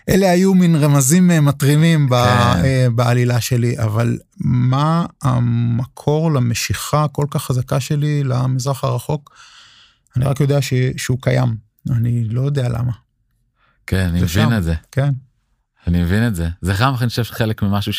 אלה 0.08 0.30
היו 0.30 0.54
מין 0.54 0.76
רמזים 0.76 1.30
אה, 1.30 1.40
מטרימים 1.40 2.08
כן. 2.08 2.14
אה, 2.14 2.86
בעלילה 2.94 3.40
שלי, 3.40 3.78
אבל 3.78 4.18
מה 4.40 5.06
המקור 5.22 6.32
למשיכה 6.32 7.04
הכל 7.04 7.26
כך 7.30 7.42
חזקה 7.42 7.80
שלי 7.80 8.24
למזרח 8.24 8.84
הרחוק? 8.84 9.34
אני 10.16 10.24
רק 10.24 10.40
יודע 10.40 10.62
ש, 10.62 10.74
שהוא 10.96 11.18
קיים, 11.20 11.56
אני 11.90 12.24
לא 12.24 12.40
יודע 12.40 12.68
למה. 12.68 12.92
כן, 13.86 14.08
אני 14.08 14.22
מבין 14.22 14.28
שם. 14.28 14.56
את 14.56 14.62
זה. 14.62 14.74
כן. 14.92 15.10
אני 15.86 16.02
מבין 16.02 16.26
את 16.26 16.34
זה. 16.34 16.48
זה 16.60 16.74
גם, 16.80 16.94
אני 17.00 17.08
חושב, 17.08 17.22
חלק 17.22 17.62
ממשהו 17.62 17.92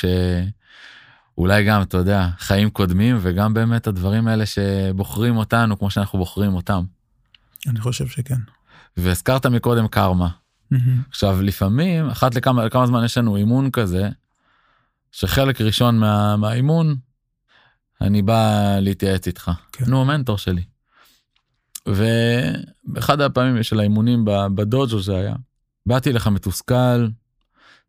שאולי 1.35 1.63
גם, 1.65 1.81
אתה 1.81 1.97
יודע, 1.97 2.29
חיים 2.39 2.69
קודמים, 2.69 3.17
וגם 3.21 3.53
באמת 3.53 3.87
הדברים 3.87 4.27
האלה 4.27 4.45
שבוחרים 4.45 5.37
אותנו 5.37 5.79
כמו 5.79 5.89
שאנחנו 5.89 6.19
בוחרים 6.19 6.53
אותם. 6.53 6.83
אני 7.67 7.79
חושב 7.79 8.07
שכן. 8.07 8.39
והזכרת 8.97 9.45
מקודם 9.45 9.87
קרמה. 9.87 10.29
Mm-hmm. 10.73 10.77
עכשיו, 11.09 11.41
לפעמים, 11.41 12.09
אחת 12.09 12.35
לכמה, 12.35 12.65
לכמה 12.65 12.87
זמן 12.87 13.05
יש 13.05 13.17
לנו 13.17 13.35
אימון 13.35 13.71
כזה, 13.71 14.09
שחלק 15.11 15.61
ראשון 15.61 15.99
מה, 15.99 16.35
מהאימון, 16.35 16.95
אני 18.01 18.21
בא 18.21 18.75
להתייעץ 18.81 19.27
איתך. 19.27 19.51
כן. 19.71 19.85
נו, 19.87 20.01
המנטור 20.01 20.37
שלי. 20.37 20.63
ובאחד 21.87 23.21
הפעמים 23.21 23.63
של 23.63 23.79
האימונים 23.79 24.25
בדוג'ו 24.55 25.01
זה 25.01 25.17
היה, 25.17 25.35
באתי 25.85 26.13
לך 26.13 26.27
מתוסכל 26.27 27.07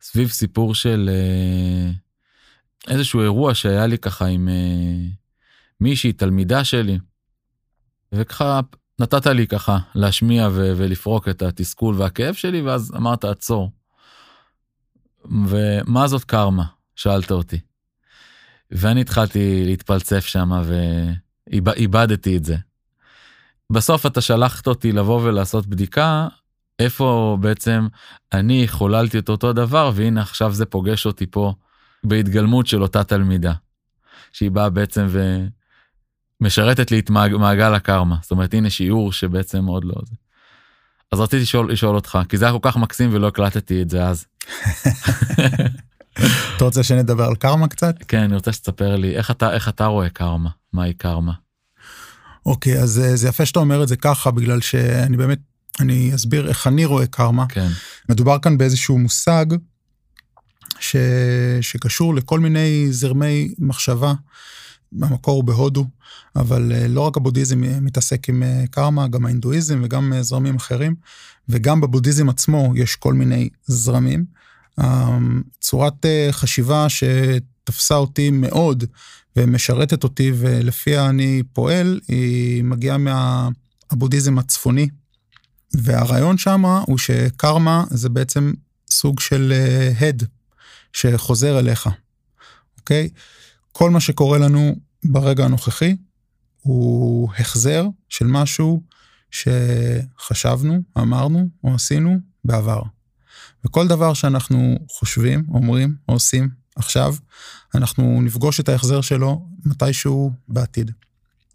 סביב 0.01 0.29
סיפור 0.29 0.75
של 0.75 1.11
אה, 1.13 1.91
איזשהו 2.95 3.23
אירוע 3.23 3.55
שהיה 3.55 3.87
לי 3.87 3.99
ככה 3.99 4.27
עם 4.27 4.49
אה, 4.49 5.09
מישהי, 5.81 6.13
תלמידה 6.13 6.65
שלי, 6.65 6.99
וככה 8.13 8.61
נתת 8.99 9.27
לי 9.27 9.47
ככה 9.47 9.79
להשמיע 9.95 10.49
ו- 10.53 10.73
ולפרוק 10.77 11.29
את 11.29 11.43
התסכול 11.43 11.95
והכאב 11.95 12.35
שלי, 12.35 12.63
ואז 12.63 12.93
אמרת 12.97 13.25
עצור. 13.25 13.71
ומה 15.25 16.09
זאת 16.09 16.25
קרמה? 16.25 16.65
שאלת 16.97 17.31
אותי. 17.31 17.59
ואני 18.71 19.01
התחלתי 19.01 19.65
להתפלצף 19.65 20.27
שם 20.27 20.51
ואיבדתי 21.47 22.37
את 22.37 22.45
זה. 22.45 22.57
בסוף 23.73 24.07
אתה 24.07 24.21
שלחת 24.21 24.67
אותי 24.67 24.93
לבוא 24.93 25.21
ולעשות 25.23 25.67
בדיקה 25.67 26.29
איפה 26.79 27.39
בעצם 27.41 27.87
אני 28.33 28.69
חוללתי 28.69 29.19
את 29.19 29.29
אותו 29.29 29.53
דבר 29.53 29.91
והנה 29.95 30.21
עכשיו 30.23 30.53
זה 30.53 30.67
פוגש 30.67 31.07
אותי 31.07 31.27
פה 31.27 31.55
בהתגלמות 32.05 32.67
של 32.67 32.83
אותה 32.83 33.05
תלמידה. 33.05 33.53
שהיא 34.33 34.51
באה 34.51 34.71
בעצם 34.71 35.07
ומשרתת 36.41 36.91
לי 36.91 36.99
את 36.99 37.11
מעגל 37.11 37.75
הקרמה 37.75 38.17
זאת 38.23 38.31
אומרת 38.31 38.55
הנה 38.55 38.71
שיעור 38.71 39.13
שבעצם 39.13 39.65
עוד 39.65 39.85
לא 39.85 39.95
זה. 40.05 40.15
אז 41.13 41.21
רציתי 41.21 41.43
לשאול, 41.43 41.73
לשאול 41.73 41.97
אותך 41.97 42.19
כי 42.29 42.37
זה 42.37 42.45
היה 42.45 42.53
כל 42.53 42.59
כך 42.63 42.77
מקסים 42.77 43.11
ולא 43.13 43.27
הקלטתי 43.27 43.83
את 43.83 43.91
זה 43.91 44.05
אז. 44.07 44.27
אתה 46.57 46.65
רוצה 46.65 46.83
שנדבר 46.83 47.25
על 47.25 47.35
קרמה 47.35 47.69
קצת? 47.69 47.95
כן 48.09 48.23
אני 48.23 48.35
רוצה 48.35 48.53
שתספר 48.53 48.97
לי 48.97 49.17
איך 49.17 49.31
אתה 49.31 49.53
איך 49.53 49.69
אתה 49.69 49.87
רואה 49.87 50.09
קרמה 50.09 50.51
מהי 50.73 50.95
קרמה. 50.95 51.33
אוקיי, 52.47 52.79
אז 52.79 52.99
אה, 52.99 53.17
זה 53.17 53.29
יפה 53.29 53.47
שאתה 53.47 53.59
אומר 53.59 53.83
את 53.83 53.89
זה 53.89 53.97
ככה, 53.97 54.31
בגלל 54.31 54.61
שאני 54.61 55.17
באמת, 55.17 55.39
אני 55.81 56.15
אסביר 56.15 56.49
איך 56.49 56.67
אני 56.67 56.85
רואה 56.85 57.07
קרמה. 57.07 57.47
כן. 57.49 57.69
מדובר 58.09 58.39
כאן 58.39 58.59
באיזשהו 58.59 58.99
מושג 58.99 59.47
ש... 60.81 60.97
שקשור 61.61 62.15
לכל 62.15 62.41
מיני 62.41 62.87
זרמי 62.91 63.55
מחשבה. 63.59 64.15
המקור 65.03 65.37
הוא 65.37 65.45
בהודו, 65.45 65.87
אבל 66.37 66.73
אה, 66.75 66.89
לא 66.89 67.01
רק 67.01 67.17
הבודהיזם 67.17 67.61
מתעסק 67.81 68.29
עם 68.29 68.43
אה, 68.43 68.65
קרמה, 68.71 69.09
גם 69.09 69.27
ההינדואיזם 69.27 69.81
וגם 69.85 70.13
זרמים 70.21 70.57
אחרים, 70.57 70.95
וגם 71.49 71.81
בבודהיזם 71.81 72.29
עצמו 72.29 72.73
יש 72.77 72.97
כל 72.97 73.15
מיני 73.15 73.49
זרמים. 73.67 74.25
צורת 75.61 76.07
חשיבה 76.31 76.87
שתפסה 77.67 77.95
אותי 77.95 78.31
מאוד 78.31 78.85
ומשרתת 79.37 80.05
אותי 80.05 80.33
ולפיה 80.37 81.09
אני 81.09 81.43
פועל, 81.53 82.01
היא 82.09 82.65
מגיעה 82.65 82.99
מהבודהיזם 82.99 84.39
הצפוני. 84.39 84.89
והרעיון 85.75 86.39
שם 86.39 86.65
הוא 86.65 86.99
שקרמה 86.99 87.85
זה 87.91 88.09
בעצם 88.09 88.53
סוג 88.91 89.21
של 89.21 89.53
הד 90.01 90.23
אה, 90.23 90.29
שחוזר 90.93 91.59
אליך, 91.59 91.89
אוקיי? 92.79 93.09
כל 93.73 93.91
מה 93.91 94.01
שקורה 94.01 94.39
לנו 94.39 94.77
ברגע 95.05 95.45
הנוכחי 95.45 95.97
הוא 96.61 97.31
החזר 97.39 97.87
של 98.09 98.27
משהו 98.27 98.83
שחשבנו, 99.31 100.83
אמרנו 100.99 101.49
או 101.65 101.75
עשינו 101.75 102.19
בעבר. 102.45 102.83
וכל 103.65 103.89
דבר 103.89 104.15
שאנחנו 104.15 104.79
חושבים, 104.91 105.45
אומרים 105.49 105.95
או 106.09 106.15
עושים 106.15 106.66
עכשיו, 106.77 107.15
אנחנו 107.75 108.21
נפגוש 108.23 108.61
את 108.61 108.69
ההחזר 108.69 109.01
שלו 109.01 109.47
מתישהו 109.65 110.33
בעתיד. 110.49 110.91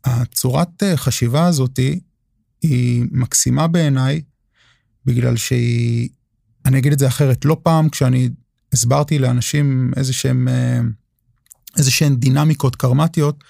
הצורת 0.04 0.84
אה, 0.84 0.98
חשיבה 0.98 1.46
הזאתי 1.46 2.00
היא 2.62 3.06
מקסימה 3.12 3.68
בעיניי, 3.68 4.22
בגלל 5.06 5.38
שהיא, 5.38 6.10
אני 6.66 6.78
אגיד 6.80 6.92
את 6.92 7.00
זה 7.00 7.08
אחרת, 7.08 7.46
לא 7.46 7.58
פעם 7.64 7.90
כשאני 7.90 8.30
הסברתי 8.74 9.20
לאנשים 9.20 9.92
איזה 9.96 10.14
שהם, 10.14 10.48
אה, 10.48 10.80
איזה 11.78 11.92
שהן 11.92 12.16
דינמיקות 12.16 12.76
קרמטיות, 12.76 13.44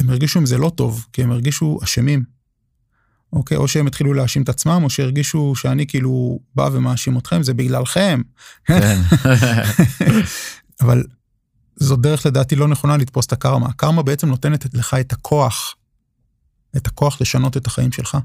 הם 0.00 0.10
הרגישו 0.10 0.38
עם 0.38 0.46
זה 0.46 0.58
לא 0.58 0.72
טוב, 0.74 1.06
כי 1.12 1.22
הם 1.22 1.30
הרגישו 1.30 1.78
אשמים. 1.84 2.24
אוקיי? 3.32 3.56
או 3.56 3.68
שהם 3.68 3.86
התחילו 3.86 4.14
להאשים 4.14 4.42
את 4.42 4.48
עצמם, 4.48 4.80
או 4.84 4.90
שהרגישו 4.90 5.54
שאני 5.56 5.86
כאילו 5.86 6.38
בא 6.54 6.68
ומאשים 6.72 7.18
אתכם, 7.18 7.42
זה 7.42 7.54
בגללכם. 7.54 8.20
כן. 8.64 9.00
אבל 10.80 11.04
זו 11.76 11.96
דרך 11.96 12.26
לדעתי 12.26 12.56
לא 12.56 12.68
נכונה 12.68 12.96
לתפוס 12.96 13.26
את 13.26 13.32
הקרמה. 13.32 13.66
הקרמה 13.66 14.02
בעצם 14.02 14.28
נותנת 14.28 14.74
לך 14.74 14.94
את 15.00 15.12
הכוח, 15.12 15.74
את 16.76 16.86
הכוח 16.86 17.20
לשנות 17.20 17.56
את 17.56 17.66
החיים 17.66 17.92
שלך, 17.92 18.18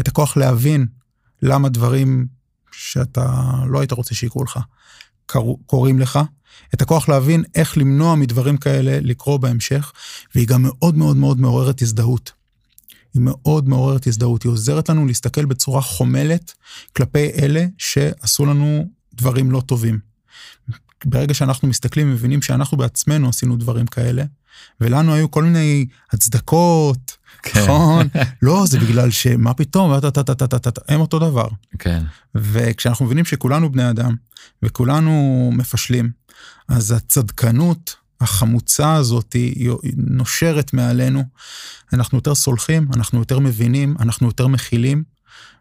את 0.00 0.08
הכוח 0.08 0.36
להבין 0.36 0.86
למה 1.42 1.68
דברים 1.68 2.26
שאתה 2.72 3.42
לא 3.66 3.80
היית 3.80 3.92
רוצה 3.92 4.14
שיקרו 4.14 4.44
לך, 4.44 4.58
קורים 5.66 5.98
לך, 5.98 6.18
את 6.74 6.82
הכוח 6.82 7.08
להבין 7.08 7.44
איך 7.54 7.78
למנוע 7.78 8.14
מדברים 8.14 8.56
כאלה 8.56 8.98
לקרות 9.00 9.40
בהמשך, 9.40 9.92
והיא 10.34 10.48
גם 10.48 10.62
מאוד 10.62 10.96
מאוד 10.96 11.16
מאוד 11.16 11.40
מעוררת 11.40 11.82
הזדהות. 11.82 12.32
היא 13.14 13.22
מאוד 13.24 13.68
מעוררת 13.68 14.06
הזדהות, 14.06 14.42
היא 14.42 14.52
עוזרת 14.52 14.88
לנו 14.88 15.06
להסתכל 15.06 15.44
בצורה 15.44 15.82
חומלת 15.82 16.54
כלפי 16.96 17.30
אלה 17.42 17.66
שעשו 17.78 18.46
לנו 18.46 18.88
דברים 19.14 19.50
לא 19.50 19.60
טובים. 19.60 19.98
ברגע 21.04 21.34
שאנחנו 21.34 21.68
מסתכלים 21.68 22.10
ומבינים 22.10 22.42
שאנחנו 22.42 22.78
בעצמנו 22.78 23.28
עשינו 23.28 23.56
דברים 23.56 23.86
כאלה, 23.86 24.24
ולנו 24.80 25.14
היו 25.14 25.30
כל 25.30 25.44
מיני 25.44 25.86
הצדקות 26.12 27.16
כן. 27.42 27.62
נכון? 27.62 28.08
לא, 28.42 28.64
זה 28.66 28.78
בגלל 28.78 29.10
שמה 29.10 29.54
פתאום, 29.54 29.92
הם 30.88 31.00
אותו 31.00 31.18
דבר. 31.18 31.48
כן. 31.78 32.02
וכשאנחנו 32.34 33.06
מבינים 33.06 33.24
שכולנו 33.24 33.72
בני 33.72 33.90
אדם, 33.90 34.14
וכולנו 34.62 35.50
מפשלים, 35.54 36.10
אז 36.68 36.92
הצדקנות 36.92 37.96
החמוצה 38.20 38.94
הזאת 38.94 39.32
היא 39.32 39.70
נושרת 39.96 40.72
מעלינו. 40.72 41.24
אנחנו 41.92 42.18
יותר 42.18 42.34
סולחים, 42.34 42.88
אנחנו 42.96 43.18
יותר 43.18 43.38
מבינים, 43.38 43.94
אנחנו 44.00 44.26
יותר 44.26 44.46
מכילים, 44.46 45.04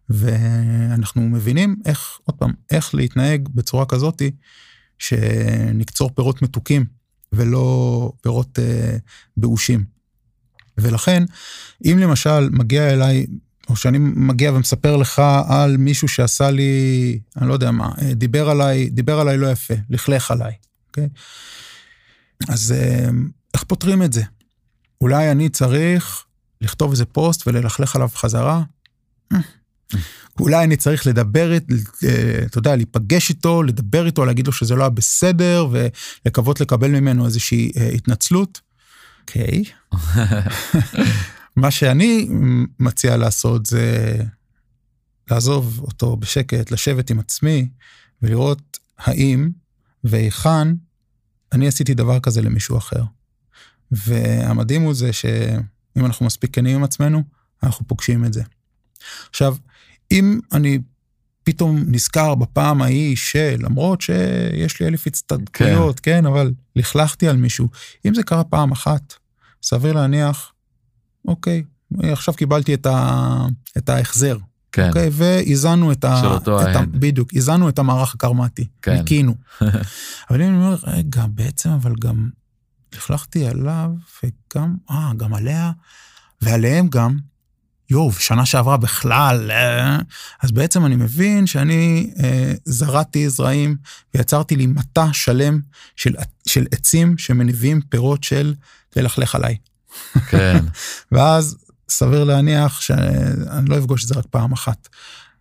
ואנחנו 0.09 1.21
מבינים 1.21 1.75
איך, 1.85 2.19
עוד 2.23 2.35
פעם, 2.35 2.51
איך 2.71 2.95
להתנהג 2.95 3.49
בצורה 3.53 3.85
כזאתי, 3.85 4.31
שנקצור 5.01 6.11
פירות 6.15 6.41
מתוקים 6.41 6.85
ולא 7.31 8.11
פירות 8.21 8.59
אה, 8.59 8.97
באושים. 9.37 9.85
ולכן, 10.77 11.23
אם 11.85 11.97
למשל 12.01 12.49
מגיע 12.49 12.93
אליי, 12.93 13.25
או 13.69 13.75
שאני 13.75 13.97
מגיע 13.99 14.53
ומספר 14.53 14.97
לך 14.97 15.21
על 15.47 15.77
מישהו 15.77 16.07
שעשה 16.07 16.51
לי, 16.51 17.19
אני 17.37 17.47
לא 17.47 17.53
יודע 17.53 17.71
מה, 17.71 17.89
אה, 18.01 18.13
דיבר 18.13 18.49
עליי, 18.49 18.89
דיבר 18.89 19.19
עליי 19.19 19.37
לא 19.37 19.51
יפה, 19.51 19.73
לכלך 19.89 20.31
עליי, 20.31 20.53
אוקיי? 20.87 21.09
אז 22.49 22.71
אה, 22.71 23.09
איך 23.53 23.63
פותרים 23.63 24.03
את 24.03 24.13
זה? 24.13 24.23
אולי 25.01 25.31
אני 25.31 25.49
צריך 25.49 26.25
לכתוב 26.61 26.91
איזה 26.91 27.05
פוסט 27.05 27.47
וללכלך 27.47 27.95
עליו 27.95 28.09
חזרה? 28.15 28.63
אולי 30.39 30.63
אני 30.63 30.77
צריך 30.77 31.07
לדבר, 31.07 31.51
אה, 31.51 31.57
אתה 32.45 32.57
יודע, 32.57 32.75
להיפגש 32.75 33.29
איתו, 33.29 33.63
לדבר 33.63 34.05
איתו, 34.05 34.25
להגיד 34.25 34.47
לו 34.47 34.53
שזה 34.53 34.75
לא 34.75 34.83
היה 34.83 34.89
בסדר, 34.89 35.67
ולקוות 35.71 36.61
לקבל 36.61 36.87
ממנו 36.87 37.25
איזושהי 37.25 37.71
אה, 37.77 37.87
התנצלות. 37.87 38.61
אוקיי. 39.21 39.63
מה 41.55 41.71
שאני 41.71 42.27
מציע 42.79 43.17
לעשות 43.17 43.65
זה 43.65 44.15
לעזוב 45.31 45.79
אותו 45.79 46.17
בשקט, 46.17 46.71
לשבת 46.71 47.09
עם 47.09 47.19
עצמי 47.19 47.67
ולראות 48.21 48.79
האם 48.97 49.49
והיכן 50.03 50.67
אני 51.51 51.67
עשיתי 51.67 51.93
דבר 51.93 52.19
כזה 52.19 52.41
למישהו 52.41 52.77
אחר. 52.77 53.03
והמדהים 53.91 54.81
הוא 54.81 54.93
זה 54.93 55.13
שאם 55.13 56.05
אנחנו 56.05 56.25
מספיק 56.25 56.55
כנים 56.55 56.75
עם 56.75 56.83
עצמנו, 56.83 57.23
אנחנו 57.63 57.87
פוגשים 57.87 58.25
את 58.25 58.33
זה. 58.33 58.43
עכשיו, 59.29 59.55
אם 60.11 60.39
אני 60.51 60.79
פתאום 61.43 61.83
נזכר 61.87 62.35
בפעם 62.35 62.81
ההיא 62.81 63.15
שלמרות 63.15 64.01
שיש 64.01 64.79
לי 64.79 64.87
אלף 64.87 65.07
הצטדקויות, 65.07 65.99
כן. 65.99 66.11
כן, 66.21 66.25
אבל 66.25 66.51
לכלכתי 66.75 67.27
על 67.27 67.37
מישהו, 67.37 67.67
אם 68.05 68.13
זה 68.13 68.23
קרה 68.23 68.43
פעם 68.43 68.71
אחת, 68.71 69.13
סביר 69.63 69.93
להניח, 69.93 70.51
אוקיי, 71.27 71.63
עכשיו 72.03 72.33
קיבלתי 72.33 72.73
את, 72.73 72.85
ה, 72.85 73.45
את 73.77 73.89
ההחזר. 73.89 74.37
כן. 74.71 74.87
אוקיי, 74.87 75.09
ואיזנו 75.11 75.91
את 75.91 76.03
ה... 76.03 76.19
של 76.21 76.27
אותו 76.27 76.61
ההד. 76.61 76.89
בדיוק, 76.91 77.33
איזנו 77.33 77.69
את 77.69 77.79
המערך 77.79 78.15
הקרמטי. 78.15 78.67
כן. 78.81 78.93
ניקינו. 78.93 79.35
אבל 80.29 80.41
אם 80.41 80.47
אני 80.47 80.57
אומר, 80.57 80.75
רגע, 80.83 81.25
בעצם, 81.29 81.69
אבל 81.69 81.93
גם 81.99 82.29
לכלכתי 82.95 83.47
עליו, 83.47 83.91
וגם, 84.23 84.75
אה, 84.91 85.11
גם 85.17 85.33
עליה, 85.33 85.71
ועליהם 86.41 86.87
גם, 86.87 87.17
יואו, 87.91 88.11
שנה 88.11 88.45
שעברה 88.45 88.77
בכלל, 88.77 89.51
אה, 89.51 89.97
אז 90.43 90.51
בעצם 90.51 90.85
אני 90.85 90.95
מבין 90.95 91.47
שאני 91.47 92.13
אה, 92.23 92.53
זרעתי 92.65 93.29
זרעים 93.29 93.75
ויצרתי 94.13 94.55
לי 94.55 94.65
מטע 94.65 95.05
שלם 95.13 95.59
של, 95.95 96.15
של 96.47 96.65
עצים 96.71 97.17
שמניבים 97.17 97.81
פירות 97.89 98.23
של 98.23 98.55
תלכלך 98.89 99.35
עליי. 99.35 99.57
כן. 100.29 100.65
ואז 101.11 101.57
סביר 101.89 102.23
להניח 102.23 102.81
שאני 102.81 103.69
לא 103.69 103.77
אפגוש 103.77 104.03
את 104.03 104.07
זה 104.07 104.15
רק 104.15 104.25
פעם 104.29 104.51
אחת. 104.51 104.87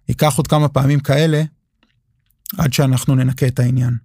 ייקח 0.09 0.35
עוד 0.37 0.47
כמה 0.47 0.69
פעמים 0.69 1.01
כאלה 1.01 1.43
עד 2.59 2.73
שאנחנו 2.73 3.15
ננקה 3.15 3.47
את 3.47 3.59
העניין. 3.59 3.97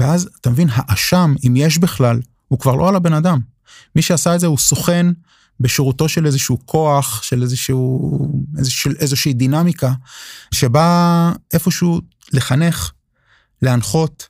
ואז, 0.00 0.28
אתה 0.40 0.50
מבין, 0.50 0.68
האשם, 0.72 1.34
אם 1.46 1.56
יש 1.56 1.78
בכלל, 1.78 2.20
הוא 2.48 2.58
כבר 2.58 2.74
לא 2.74 2.88
על 2.88 2.96
הבן 2.96 3.12
אדם. 3.12 3.38
מי 3.96 4.02
שעשה 4.02 4.34
את 4.34 4.40
זה 4.40 4.46
הוא 4.46 4.58
סוכן 4.58 5.06
בשירותו 5.60 6.08
של 6.08 6.26
איזשהו 6.26 6.58
כוח, 6.64 7.22
של 7.22 7.42
איזשהו, 7.42 8.42
איזשהו, 8.58 8.90
איזושהי 8.98 9.32
דינמיקה, 9.32 9.92
שבא 10.54 11.32
איפשהו 11.52 12.00
לחנך, 12.32 12.92
להנחות, 13.62 14.28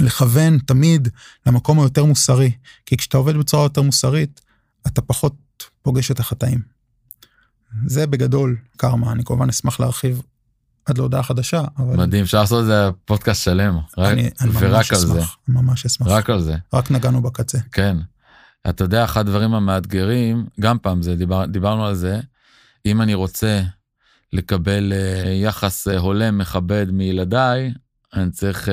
לכוון 0.00 0.58
תמיד 0.58 1.08
למקום 1.46 1.80
היותר 1.80 2.04
מוסרי. 2.04 2.52
כי 2.86 2.96
כשאתה 2.96 3.16
עובד 3.16 3.36
בצורה 3.36 3.62
יותר 3.62 3.82
מוסרית, 3.82 4.40
אתה 4.86 5.02
פחות 5.02 5.34
פוגש 5.82 6.10
את 6.10 6.20
החטאים. 6.20 6.58
זה 7.86 8.06
בגדול 8.06 8.56
קרמה, 8.76 9.12
אני 9.12 9.24
כמובן 9.24 9.48
אשמח 9.48 9.80
להרחיב 9.80 10.22
עד 10.86 10.98
להודעה 10.98 11.22
חדשה, 11.22 11.64
אבל... 11.78 11.96
מדהים, 11.96 12.24
אפשר 12.24 12.40
לעשות 12.40 12.60
את 12.60 12.66
זה 12.66 12.88
פודקאסט 13.04 13.42
שלם, 13.42 13.78
רק, 13.98 14.12
אני, 14.12 14.30
אני 14.40 14.50
ורק 14.52 14.92
על 14.92 14.98
אשמח, 14.98 14.98
זה. 14.98 15.20
ממש 15.48 15.86
אשמח. 15.86 16.08
רק 16.08 16.30
על 16.30 16.42
זה. 16.42 16.56
רק 16.72 16.90
נגענו 16.90 17.22
בקצה. 17.22 17.58
כן. 17.72 17.96
אתה 18.68 18.84
יודע, 18.84 19.04
אחד 19.04 19.20
הדברים 19.20 19.54
המאתגרים, 19.54 20.46
גם 20.60 20.78
פעם 20.78 21.02
זה, 21.02 21.16
דיבר, 21.16 21.46
דיברנו 21.46 21.86
על 21.86 21.94
זה, 21.94 22.20
אם 22.86 23.02
אני 23.02 23.14
רוצה 23.14 23.62
לקבל 24.32 24.92
uh, 24.92 25.28
יחס 25.28 25.88
uh, 25.88 25.90
הולם, 25.98 26.38
מכבד 26.38 26.86
מילדיי, 26.90 27.72
אני 28.14 28.30
צריך 28.30 28.68
uh, 28.68 28.72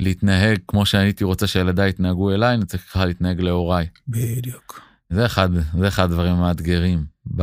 להתנהג 0.00 0.58
כמו 0.68 0.86
שהייתי 0.86 1.24
רוצה 1.24 1.46
שילדיי 1.46 1.90
יתנהגו 1.90 2.30
אליי, 2.30 2.54
אני 2.54 2.64
צריך 2.64 2.82
ככה 2.82 3.06
להתנהג 3.06 3.40
להוריי. 3.40 3.86
בדיוק. 4.08 4.80
זה 5.10 5.26
אחד, 5.26 5.48
זה 5.78 5.88
אחד 5.88 6.04
הדברים 6.04 6.32
המאתגרים 6.32 7.04
ב... 7.36 7.42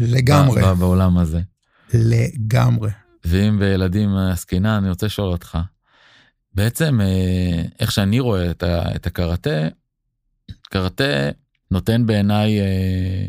לגמרי. 0.00 0.62
ב, 0.62 0.66
ב, 0.66 0.72
בעולם 0.72 1.18
הזה. 1.18 1.40
לגמרי. 1.94 2.90
ואם 3.24 3.58
בילדים 3.58 4.16
עסקינן, 4.16 4.68
אני 4.68 4.88
רוצה 4.88 5.06
לשאול 5.06 5.32
אותך, 5.32 5.58
בעצם 6.54 7.00
אה, 7.00 7.62
איך 7.80 7.92
שאני 7.92 8.20
רואה 8.20 8.50
את, 8.50 9.06
הקראטה, 9.06 9.68
קראטה 10.62 11.30
נותן 11.70 12.06
בעיניי 12.06 12.60
אה, 12.60 13.26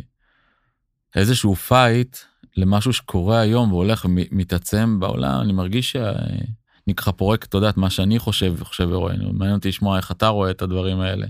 איזשהו 1.16 1.56
fight 1.56 2.18
למשהו 2.58 2.94
שקורה 2.94 3.40
היום 3.40 3.72
והולך 3.72 4.06
ומתעצם 4.06 5.00
בעולם, 5.00 5.42
אני 5.42 5.54
מרגיש 5.54 5.92
שאני 5.92 6.96
ככה 6.96 7.12
פורק, 7.12 7.46
אתה 7.46 7.58
יודע, 7.58 7.70
את 7.70 7.78
מה 7.78 7.90
שאני 7.90 8.20
חושב 8.20 8.54
וחושב 8.58 8.88
ורואה, 8.92 9.14
מעניין 9.34 9.56
אותי 9.56 9.68
לשמוע 9.68 9.98
איך 9.98 10.12
אתה 10.12 10.28
רואה 10.28 10.52
את 10.52 10.62
הדברים 10.62 11.00
האלה. 11.00 11.28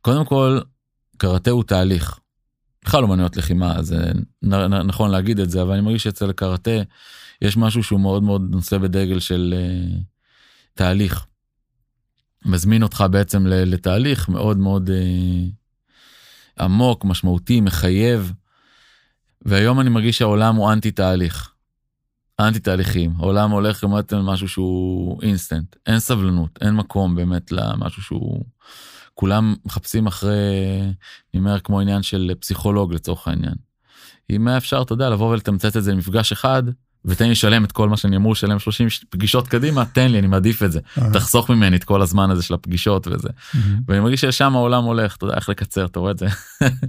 קודם 0.00 0.24
כל, 0.24 0.60
קראטה 1.16 1.50
הוא 1.50 1.64
תהליך. 1.64 2.18
בכלל 2.84 3.02
אומנויות 3.02 3.36
לחימה, 3.36 3.82
זה 3.82 4.12
נכון 4.42 5.10
להגיד 5.10 5.40
את 5.40 5.50
זה, 5.50 5.62
אבל 5.62 5.72
אני 5.72 5.80
מרגיש 5.80 6.02
שאצל 6.02 6.32
קראטה 6.32 6.70
יש 7.42 7.56
משהו 7.56 7.82
שהוא 7.82 8.00
מאוד 8.00 8.22
מאוד 8.22 8.50
נושא 8.50 8.78
בדגל 8.78 9.18
של 9.18 9.54
uh, 9.56 10.00
תהליך. 10.80 11.26
מזמין 12.44 12.82
אותך 12.82 13.04
בעצם 13.10 13.46
לתהליך 13.46 14.28
מאוד 14.28 14.58
מאוד 14.58 14.90
uh, 14.90 16.62
עמוק, 16.62 17.04
משמעותי, 17.04 17.60
מחייב. 17.60 18.32
והיום 19.42 19.80
אני 19.80 19.90
מרגיש 19.90 20.18
שהעולם 20.18 20.56
הוא 20.56 20.72
אנטי 20.72 20.90
תהליך. 20.90 21.52
אנטי 22.40 22.60
תהליכים. 22.60 23.12
העולם 23.18 23.50
הולך 23.50 23.80
כמעט 23.80 24.12
על 24.12 24.22
משהו 24.22 24.48
שהוא 24.48 25.22
אינסטנט. 25.22 25.76
אין 25.86 25.98
סבלנות, 25.98 26.58
אין 26.60 26.74
מקום 26.74 27.14
באמת 27.14 27.52
למשהו 27.52 28.02
שהוא... 28.02 28.44
כולם 29.14 29.54
מחפשים 29.64 30.06
אחרי, 30.06 30.80
אני 31.34 31.40
אומר, 31.40 31.60
כמו 31.60 31.80
עניין 31.80 32.02
של 32.02 32.32
פסיכולוג 32.40 32.94
לצורך 32.94 33.28
העניין. 33.28 33.54
אם 34.30 34.48
היה 34.48 34.56
אפשר, 34.56 34.82
אתה 34.82 34.92
יודע, 34.92 35.10
לבוא 35.10 35.30
ולתמצת 35.32 35.76
את 35.76 35.84
זה 35.84 35.92
למפגש 35.92 36.32
אחד, 36.32 36.62
ותן 37.04 37.24
לי 37.24 37.30
לשלם 37.30 37.64
את 37.64 37.72
כל 37.72 37.88
מה 37.88 37.96
שאני 37.96 38.16
אמור 38.16 38.32
לשלם 38.32 38.58
30 38.58 38.88
פגישות 39.10 39.48
קדימה, 39.48 39.84
תן 39.84 40.12
לי, 40.12 40.18
אני 40.18 40.26
מעדיף 40.26 40.62
את 40.62 40.72
זה. 40.72 40.80
תחסוך 41.12 41.50
ממני 41.50 41.76
את 41.76 41.84
כל 41.84 42.02
הזמן 42.02 42.30
הזה 42.30 42.42
של 42.42 42.54
הפגישות 42.54 43.06
וזה. 43.06 43.28
ואני 43.88 44.00
מרגיש 44.00 44.20
ששם 44.20 44.56
העולם 44.56 44.84
הולך, 44.84 45.16
אתה 45.16 45.24
יודע 45.24 45.36
איך 45.36 45.48
לקצר, 45.48 45.84
אתה 45.84 46.00
רואה 46.00 46.10
את 46.10 46.18
זה? 46.18 46.26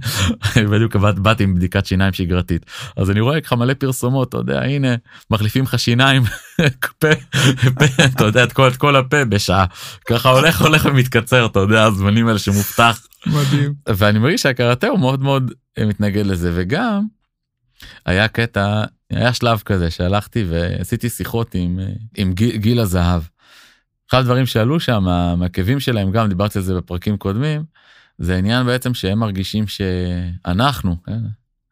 בדיוק 0.72 0.96
באתי 0.96 1.44
עם 1.44 1.54
בדיקת 1.54 1.86
שיניים 1.86 2.12
שגרתית. 2.12 2.66
אז 2.96 3.10
אני 3.10 3.20
רואה 3.20 3.40
ככה 3.40 3.56
מלא 3.56 3.74
פרסומות, 3.74 4.28
אתה 4.28 4.36
יודע, 4.36 4.60
הנה, 4.62 4.94
מחליפים 5.30 5.64
לך 5.64 5.78
שיניים, 5.78 6.22
אתה 8.14 8.24
יודע, 8.24 8.44
את 8.44 8.52
כל, 8.52 8.68
את 8.68 8.76
כל 8.76 8.96
הפה 8.96 9.24
בשעה. 9.24 9.64
ככה 10.06 10.30
הולך, 10.30 10.62
הולך 10.62 10.86
ומתקצר, 10.90 11.46
אתה 11.46 11.58
יודע, 11.60 11.84
הזמנים 11.84 12.28
האלה 12.28 12.38
שמובטח. 12.38 13.06
מדהים. 13.26 13.74
ואני 13.88 14.18
מרגיש 14.18 14.42
שהקראטה 14.42 14.88
הוא 14.88 14.98
מאוד 14.98 15.22
מאוד 15.22 15.52
מתנגד 15.80 16.26
לזה, 16.26 16.52
וגם 16.54 17.02
היה 18.06 18.28
קטע 18.28 18.84
היה 19.12 19.32
שלב 19.32 19.62
כזה 19.64 19.90
שהלכתי 19.90 20.44
ועשיתי 20.48 21.08
שיחות 21.08 21.54
עם, 21.54 21.78
עם 22.16 22.32
גיל, 22.32 22.56
גיל 22.56 22.80
הזהב. 22.80 23.22
אחד 24.10 24.18
הדברים 24.18 24.46
שעלו 24.46 24.80
שם, 24.80 25.04
מהכאבים 25.38 25.80
שלהם, 25.80 26.10
גם 26.10 26.28
דיברתי 26.28 26.58
על 26.58 26.64
זה 26.64 26.74
בפרקים 26.74 27.16
קודמים, 27.16 27.64
זה 28.18 28.36
עניין 28.36 28.66
בעצם 28.66 28.94
שהם 28.94 29.18
מרגישים 29.18 29.64
שאנחנו, 29.66 30.96
כן, 31.06 31.20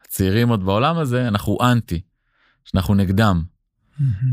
הצעירים 0.04 0.48
עוד 0.48 0.64
בעולם 0.64 0.98
הזה, 0.98 1.28
אנחנו 1.28 1.58
אנטי, 1.62 2.00
שאנחנו 2.64 2.94
נגדם. 2.94 3.42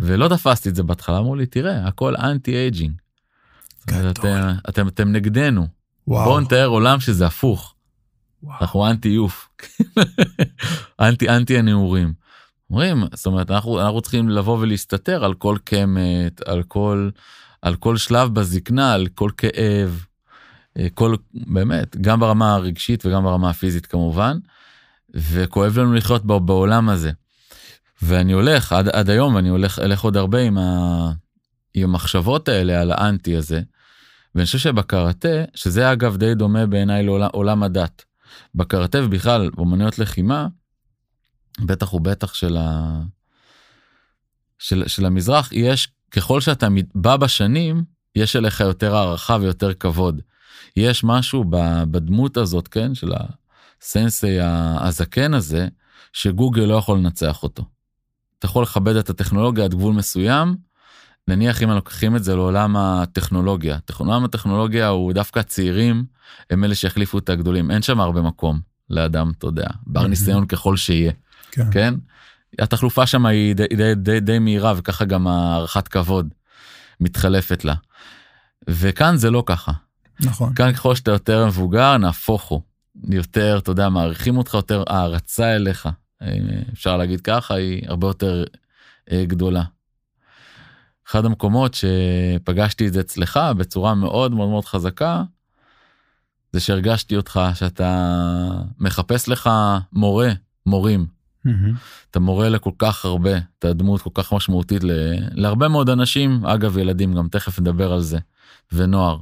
ולא 0.02 0.28
תפסתי 0.28 0.70
את 0.70 0.76
זה 0.76 0.84
בהתחלה, 0.84 1.17
אמרו 1.17 1.36
לי, 1.36 1.46
תראה, 1.46 1.88
הכל 1.88 2.15
anti 2.15 2.56
aging. 2.56 2.93
אתם, 4.12 4.54
אתם, 4.70 4.88
אתם 4.88 5.12
נגדנו. 5.12 5.67
וואו. 6.08 6.26
בואו 6.26 6.39
נתאר 6.39 6.65
עולם 6.65 7.00
שזה 7.00 7.26
הפוך. 7.26 7.76
וואו. 8.43 8.62
אנחנו 8.62 8.86
anti 8.89 9.10
youth. 9.10 9.50
אנטי 11.02 11.30
אנטי 11.30 11.58
הנעורים. 11.58 12.13
אומרים, 12.69 13.03
זאת 13.13 13.25
אומרת, 13.25 13.51
אנחנו, 13.51 13.82
אנחנו 13.82 14.01
צריכים 14.01 14.30
לבוא 14.30 14.58
ולהסתתר 14.58 15.25
על 15.25 15.34
כל 15.34 15.58
קמט, 15.63 16.41
על 16.45 16.63
כל, 16.63 17.10
על 17.62 17.75
כל 17.75 17.97
שלב 17.97 18.34
בזקנה, 18.34 18.93
על 18.93 19.08
כל 19.15 19.30
כאב, 19.38 20.06
אה, 20.77 20.88
כל, 20.93 21.15
באמת, 21.34 21.97
גם 21.97 22.19
ברמה 22.19 22.53
הרגשית 22.53 23.06
וגם 23.06 23.23
ברמה 23.23 23.49
הפיזית 23.49 23.86
כמובן, 23.86 24.38
וכואב 25.13 25.80
לנו 25.80 25.93
לחיות 25.93 26.25
בעולם 26.25 26.89
הזה. 26.89 27.12
ואני 28.01 28.34
הולך 28.34 28.73
עד, 28.73 28.89
עד 28.89 29.10
היום, 29.10 29.36
ואני 29.36 29.49
הולך, 29.49 29.80
אלך 29.80 30.01
עוד 30.01 30.17
הרבה 30.17 30.41
עם, 30.41 30.58
ה, 30.58 31.12
עם 31.73 31.89
המחשבות 31.89 32.49
האלה 32.49 32.82
על 32.82 32.91
האנטי 32.91 33.36
הזה. 33.36 33.62
ואני 34.36 34.45
חושב 34.45 34.58
שבקראטה, 34.58 35.43
שזה 35.56 35.91
אגב 35.91 36.17
די 36.17 36.36
דומה 36.36 36.65
בעיניי 36.65 37.03
לעולם 37.03 37.63
הדת. 37.63 38.03
בקראטה 38.56 39.03
ובכלל 39.03 39.49
באמנויות 39.56 39.99
לחימה, 39.99 40.47
בטח 41.60 41.93
ובטח 41.93 42.34
של, 42.34 42.58
ה... 42.58 43.00
של, 44.60 44.84
של 44.88 45.06
המזרח, 45.06 45.52
יש, 45.52 45.89
ככל 46.12 46.41
שאתה 46.41 46.67
בא 46.96 47.17
בשנים, 47.17 47.84
יש 48.15 48.36
אליך 48.36 48.60
יותר 48.60 48.96
הערכה 48.96 49.38
ויותר 49.41 49.74
כבוד. 49.74 50.22
יש 50.76 51.04
משהו 51.04 51.43
בדמות 51.91 52.38
הזאת, 52.38 52.67
כן, 52.67 52.96
של 52.96 53.12
הסנסי 53.82 54.38
הזקן 54.80 55.34
הזה, 55.34 55.67
שגוגל 56.13 56.62
לא 56.62 56.76
יכול 56.76 56.98
לנצח 56.98 57.43
אותו. 57.43 57.63
אתה 58.39 58.46
יכול 58.46 58.63
לכבד 58.63 58.96
את 58.96 59.10
הטכנולוגיה 59.10 59.63
עד 59.65 59.74
גבול 59.74 59.93
מסוים, 59.93 60.56
נניח 61.28 61.63
אם 61.63 61.70
לוקחים 61.70 62.15
את 62.15 62.24
זה 62.24 62.36
לעולם 62.36 62.78
הטכנולוגיה. 62.78 63.78
עולם 63.98 64.24
הטכנולוגיה 64.24 64.88
הוא 64.88 65.13
דווקא 65.13 65.39
הצעירים, 65.39 66.06
הם 66.50 66.63
אלה 66.63 66.76
שיחליפו 66.76 67.17
את 67.17 67.30
הגדולים. 67.30 67.72
אין 67.72 67.82
שם 67.82 68.00
הרבה 68.00 68.22
מקום 68.22 68.60
לאדם, 68.89 69.32
אתה 69.38 69.48
יודע, 69.48 69.67
בר 69.88 70.08
ניסיון 70.08 70.46
ככל 70.46 70.78
שיהיה. 70.78 71.12
כן. 71.51 71.71
כן? 71.71 71.93
התחלופה 72.60 73.07
שם 73.07 73.25
היא 73.25 73.55
די, 73.55 73.67
די, 73.77 73.95
די, 73.95 74.19
די 74.19 74.39
מהירה 74.39 74.73
וככה 74.77 75.05
גם 75.05 75.27
הערכת 75.27 75.88
כבוד 75.88 76.33
מתחלפת 76.99 77.65
לה. 77.65 77.73
וכאן 78.69 79.17
זה 79.17 79.31
לא 79.31 79.43
ככה. 79.45 79.71
נכון. 80.19 80.53
כאן 80.53 80.73
ככל 80.73 80.95
שאתה 80.95 81.12
יותר 81.12 81.45
מבוגר 81.45 81.97
נהפוך 81.97 82.43
הוא. 82.43 82.62
יותר, 83.10 83.57
אתה 83.57 83.71
יודע, 83.71 83.89
מעריכים 83.89 84.38
אותך 84.38 84.53
יותר, 84.53 84.83
הערצה 84.88 85.55
אליך, 85.55 85.89
אה, 86.21 86.38
אפשר 86.73 86.97
להגיד 86.97 87.21
ככה, 87.21 87.55
היא 87.55 87.89
הרבה 87.89 88.07
יותר 88.07 88.43
אה, 89.12 89.25
גדולה. 89.27 89.63
אחד 91.07 91.25
המקומות 91.25 91.73
שפגשתי 91.73 92.88
את 92.88 92.93
זה 92.93 92.99
אצלך 92.99 93.39
בצורה 93.57 93.95
מאוד 93.95 94.31
מאוד 94.31 94.49
מאוד 94.49 94.65
חזקה, 94.65 95.23
זה 96.51 96.60
שהרגשתי 96.60 97.15
אותך 97.15 97.39
שאתה 97.53 98.21
מחפש 98.79 99.29
לך 99.29 99.49
מורה, 99.93 100.29
מורים. 100.65 101.16
אתה 102.12 102.19
מורה 102.19 102.49
לכל 102.49 102.71
כך 102.79 103.05
הרבה, 103.05 103.38
אתה 103.60 103.73
דמות 103.73 104.01
כל 104.01 104.10
כך 104.13 104.33
משמעותית 104.33 104.83
ל... 104.83 104.91
להרבה 105.31 105.67
מאוד 105.67 105.89
אנשים, 105.89 106.45
אגב 106.45 106.77
ילדים, 106.77 107.13
גם 107.13 107.27
תכף 107.29 107.60
נדבר 107.60 107.93
על 107.93 108.01
זה, 108.01 108.17
ונוער. 108.71 109.19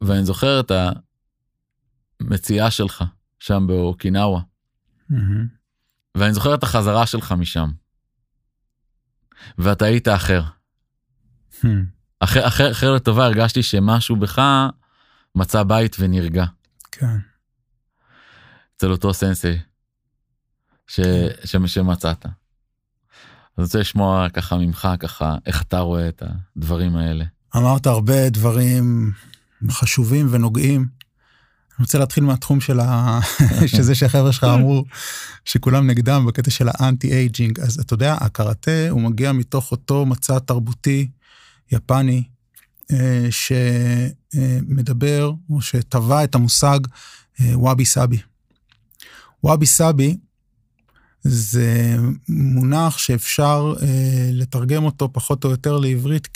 ואני 0.00 0.24
זוכר 0.24 0.60
את 0.60 0.72
המציאה 2.20 2.70
שלך 2.70 3.04
שם 3.38 3.64
באוקינאווה. 3.66 4.40
ואני 6.14 6.34
זוכר 6.34 6.54
את 6.54 6.62
החזרה 6.62 7.06
שלך 7.06 7.32
משם. 7.32 7.70
ואתה 9.58 9.84
היית 9.84 10.08
אחר. 10.08 10.42
אחר, 12.20 12.46
אחר, 12.46 12.70
אחר 12.70 12.92
לטובה 12.94 13.24
הרגשתי 13.24 13.62
שמשהו 13.62 14.16
בך 14.16 14.42
מצא 15.34 15.62
בית 15.62 15.96
ונרגע. 16.00 16.44
כן. 16.92 17.16
אצל 18.76 18.90
אותו 18.90 19.14
סנסי 19.14 19.58
ש. 20.90 21.00
ש, 21.44 21.56
שמצאת. 21.66 22.26
אז 22.26 22.32
אני 23.58 23.64
רוצה 23.64 23.78
לשמוע 23.78 24.28
ככה 24.28 24.56
ממך, 24.56 24.88
ככה, 25.00 25.36
איך 25.46 25.62
אתה 25.62 25.78
רואה 25.78 26.08
את 26.08 26.22
הדברים 26.56 26.96
האלה. 26.96 27.24
אמרת 27.56 27.86
הרבה 27.86 28.30
דברים 28.30 29.12
חשובים 29.70 30.26
ונוגעים. 30.30 30.80
אני 30.80 31.84
רוצה 31.84 31.98
להתחיל 31.98 32.24
מהתחום 32.24 32.60
של 32.60 32.80
ה... 32.80 33.20
שזה 33.76 33.94
שהחבר'ה 33.94 34.32
שלך 34.32 34.44
אמרו 34.44 34.84
שכולם 35.44 35.86
נגדם 35.86 36.26
בקטע 36.26 36.50
של 36.50 36.68
ה 36.68 37.12
anti-aging. 37.12 37.60
אז 37.60 37.80
אתה 37.80 37.94
יודע, 37.94 38.14
הקראטה 38.20 38.88
הוא 38.90 39.00
מגיע 39.00 39.32
מתוך 39.32 39.72
אותו 39.72 40.06
מצע 40.06 40.38
תרבותי 40.38 41.08
יפני, 41.72 42.22
אה, 42.92 43.28
שמדבר, 44.34 45.32
או 45.50 45.60
שטבע 45.60 46.24
את 46.24 46.34
המושג 46.34 46.78
אה, 47.40 47.58
וואבי 47.58 47.84
סאבי. 47.84 48.18
וואבי 49.44 49.66
סאבי 49.66 50.16
זה 51.22 51.96
מונח 52.28 52.98
שאפשר 52.98 53.74
אה, 53.82 54.30
לתרגם 54.32 54.84
אותו 54.84 55.12
פחות 55.12 55.44
או 55.44 55.50
יותר 55.50 55.76
לעברית 55.78 56.28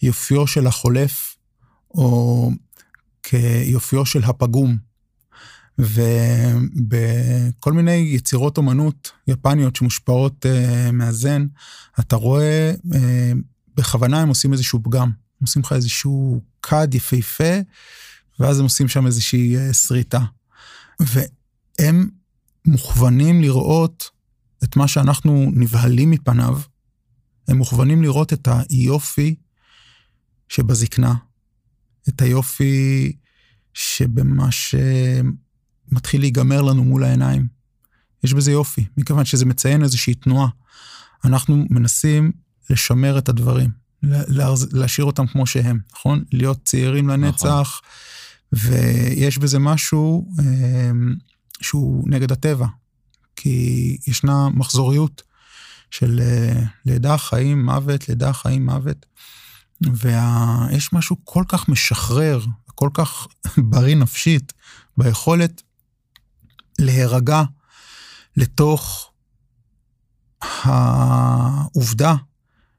כיופיו 0.00 0.46
של 0.46 0.66
החולף, 0.66 1.36
או 1.90 2.50
כיופיו 3.22 4.06
של 4.06 4.24
הפגום. 4.24 4.76
ובכל 5.78 7.72
מיני 7.72 7.90
יצירות 7.90 8.58
אומנות 8.58 9.12
יפניות 9.28 9.76
שמושפעות 9.76 10.46
מהזן, 10.92 11.46
אתה 12.00 12.16
רואה 12.16 12.72
בכוונה 13.76 14.20
הם 14.20 14.28
עושים 14.28 14.52
איזשהו 14.52 14.82
פגם, 14.82 15.10
עושים 15.40 15.62
לך 15.62 15.72
איזשהו 15.72 16.40
כד 16.62 16.94
יפהפה, 16.94 17.54
ואז 18.40 18.58
הם 18.58 18.64
עושים 18.64 18.88
שם 18.88 19.06
איזושהי 19.06 19.56
אה, 19.56 19.72
שריטה. 19.72 20.20
והם 21.00 22.08
מוכוונים 22.66 23.42
לראות 23.42 24.10
את 24.64 24.76
מה 24.76 24.88
שאנחנו 24.88 25.50
נבהלים 25.54 26.10
מפניו, 26.10 26.60
הם 27.48 27.56
מוכוונים 27.56 28.02
לראות 28.02 28.32
את 28.32 28.48
היופי 28.70 29.34
שבזקנה, 30.48 31.14
את 32.08 32.22
היופי 32.22 33.12
שבמה 33.74 34.48
שמתחיל 34.52 36.20
להיגמר 36.20 36.62
לנו 36.62 36.84
מול 36.84 37.04
העיניים. 37.04 37.46
יש 38.24 38.34
בזה 38.34 38.52
יופי, 38.52 38.84
מכיוון 38.96 39.24
שזה 39.24 39.44
מציין 39.44 39.82
איזושהי 39.82 40.14
תנועה. 40.14 40.48
אנחנו 41.24 41.64
מנסים 41.70 42.32
לשמר 42.70 43.18
את 43.18 43.28
הדברים, 43.28 43.70
להשאיר 44.72 45.04
אותם 45.06 45.26
כמו 45.26 45.46
שהם, 45.46 45.78
נכון? 45.92 46.24
להיות 46.32 46.58
צעירים 46.64 47.08
לנצח, 47.08 47.80
נכון. 48.52 48.70
ויש 48.72 49.38
בזה 49.38 49.58
משהו 49.58 50.28
אה, 50.38 50.90
שהוא 51.60 52.04
נגד 52.08 52.32
הטבע, 52.32 52.66
כי 53.36 53.96
ישנה 54.06 54.48
מחזוריות 54.48 55.22
של 55.90 56.20
אה, 56.20 56.62
לידה, 56.86 57.18
חיים, 57.18 57.64
מוות, 57.64 58.08
לידה, 58.08 58.32
חיים, 58.32 58.66
מוות, 58.66 59.06
ויש 59.80 60.92
משהו 60.92 61.16
כל 61.24 61.44
כך 61.48 61.68
משחרר, 61.68 62.40
כל 62.74 62.90
כך 62.94 63.26
בריא 63.70 63.96
נפשית, 63.96 64.52
ביכולת 64.96 65.62
להירגע 66.78 67.42
לתוך 68.36 69.10
העובדה 70.42 72.14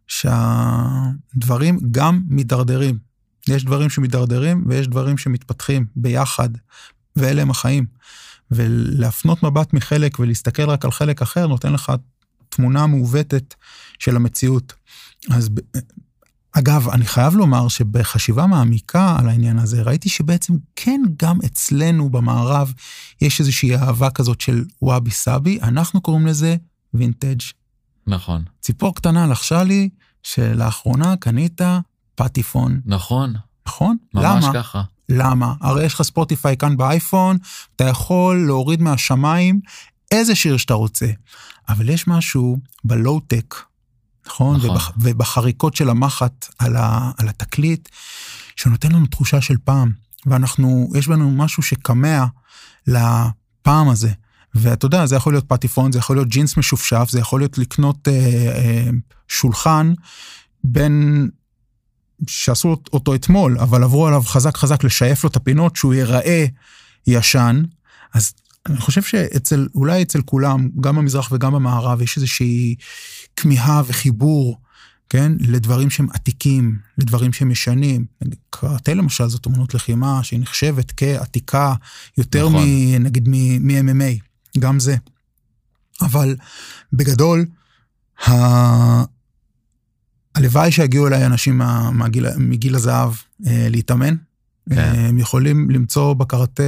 שהדברים 0.07 1.79
גם 1.91 2.23
מידרדרים. 2.27 2.99
יש 3.47 3.65
דברים 3.65 3.89
שמתדרדרים 3.89 4.65
ויש 4.67 4.87
דברים 4.87 5.17
שמתפתחים 5.17 5.85
ביחד, 5.95 6.49
ואלה 7.15 7.41
הם 7.41 7.49
החיים. 7.49 7.85
ולהפנות 8.51 9.43
מבט 9.43 9.73
מחלק 9.73 10.19
ולהסתכל 10.19 10.69
רק 10.69 10.85
על 10.85 10.91
חלק 10.91 11.21
אחר 11.21 11.47
נותן 11.47 11.73
לך 11.73 11.91
תמונה 12.49 12.87
מעוותת 12.87 13.55
של 13.99 14.15
המציאות. 14.15 14.73
אז 15.31 15.49
אגב, 16.51 16.89
אני 16.89 17.05
חייב 17.05 17.35
לומר 17.35 17.67
שבחשיבה 17.67 18.47
מעמיקה 18.47 19.15
על 19.19 19.29
העניין 19.29 19.59
הזה, 19.59 19.81
ראיתי 19.81 20.09
שבעצם 20.09 20.53
כן, 20.75 21.01
גם 21.23 21.37
אצלנו 21.45 22.09
במערב 22.09 22.73
יש 23.21 23.39
איזושהי 23.39 23.75
אהבה 23.75 24.09
כזאת 24.09 24.41
של 24.41 24.65
wabi 24.81 25.11
sabi, 25.11 25.59
אנחנו 25.61 26.01
קוראים 26.01 26.27
לזה 26.27 26.55
וינטג'. 26.93 27.41
נכון. 28.07 28.43
ציפור 28.61 28.95
קטנה 28.95 29.27
לחשה 29.27 29.63
לי 29.63 29.89
שלאחרונה 30.23 31.17
קנית 31.17 31.61
פטיפון. 32.15 32.81
נכון. 32.85 33.33
נכון? 33.67 33.97
ממש 34.13 34.43
למה? 34.43 34.53
ככה. 34.53 34.83
למה? 35.09 35.53
הרי 35.61 35.85
יש 35.85 35.93
לך 35.93 36.01
ספוטיפיי 36.01 36.57
כאן 36.57 36.77
באייפון, 36.77 37.37
אתה 37.75 37.83
יכול 37.83 38.45
להוריד 38.47 38.81
מהשמיים 38.81 39.59
איזה 40.11 40.35
שיר 40.35 40.57
שאתה 40.57 40.73
רוצה, 40.73 41.05
אבל 41.69 41.89
יש 41.89 42.07
משהו 42.07 42.57
בלואו-טק, 42.83 43.55
נכון? 44.27 44.57
נכון. 44.57 44.69
ובח, 44.69 44.91
ובחריקות 44.97 45.75
של 45.75 45.89
המחט 45.89 46.45
על, 46.59 46.75
ה, 46.75 47.11
על 47.17 47.29
התקליט, 47.29 47.89
שנותן 48.55 48.91
לנו 48.91 49.07
תחושה 49.07 49.41
של 49.41 49.55
פעם, 49.63 49.91
ואנחנו, 50.25 50.91
יש 50.95 51.07
בנו 51.07 51.31
משהו 51.31 51.63
שקמע 51.63 52.25
לפעם 52.87 53.89
הזה. 53.89 54.11
ואתה 54.55 54.85
יודע, 54.85 55.05
זה 55.05 55.15
יכול 55.15 55.33
להיות 55.33 55.45
פטיפון, 55.47 55.91
זה 55.91 55.99
יכול 55.99 56.15
להיות 56.15 56.27
ג'ינס 56.27 56.57
משופשף, 56.57 57.07
זה 57.11 57.19
יכול 57.19 57.39
להיות 57.39 57.57
לקנות 57.57 58.07
אה, 58.07 58.13
אה, 58.13 58.89
שולחן 59.27 59.93
בין, 60.63 61.29
שעשו 62.27 62.75
אותו 62.93 63.15
אתמול, 63.15 63.57
אבל 63.59 63.83
עברו 63.83 64.07
עליו 64.07 64.21
חזק 64.21 64.57
חזק 64.57 64.83
לשייף 64.83 65.23
לו 65.23 65.29
את 65.29 65.35
הפינות 65.35 65.75
שהוא 65.75 65.93
ייראה 65.93 66.45
ישן, 67.07 67.63
אז 68.13 68.33
אני 68.65 68.77
חושב 68.77 69.01
שאצל, 69.01 69.67
אולי 69.75 70.01
אצל 70.01 70.21
כולם, 70.21 70.69
גם 70.81 70.95
במזרח 70.95 71.31
וגם 71.31 71.53
במערב, 71.53 72.01
יש 72.01 72.17
איזושהי 72.17 72.75
כמיהה 73.35 73.81
וחיבור, 73.87 74.57
כן, 75.09 75.31
לדברים 75.39 75.89
שהם 75.89 76.07
עתיקים, 76.13 76.79
לדברים 76.97 77.33
שהם 77.33 77.51
ישנים. 77.51 78.05
קראטה 78.49 78.93
למשל 78.93 79.27
זאת 79.27 79.47
אמנות 79.47 79.73
לחימה 79.73 80.23
שהיא 80.23 80.39
נחשבת 80.39 80.93
כעתיקה 80.97 81.73
יותר 82.17 82.49
נכון. 82.49 82.63
מ... 82.63 83.03
נגיד 83.03 83.27
מ-MMA, 83.29 84.19
גם 84.59 84.79
זה. 84.79 84.95
אבל 86.01 86.35
בגדול, 86.93 87.45
ה... 88.27 88.31
הלוואי 90.37 90.71
שיגיעו 90.71 91.07
אליי 91.07 91.25
אנשים 91.25 91.61
מגיל, 91.93 92.25
מגיל 92.37 92.75
הזהב 92.75 93.11
אה, 93.47 93.67
להתאמן. 93.69 94.15
כן. 94.69 94.93
הם 94.95 95.17
יכולים 95.17 95.69
למצוא 95.69 96.13
בקראטה 96.13 96.63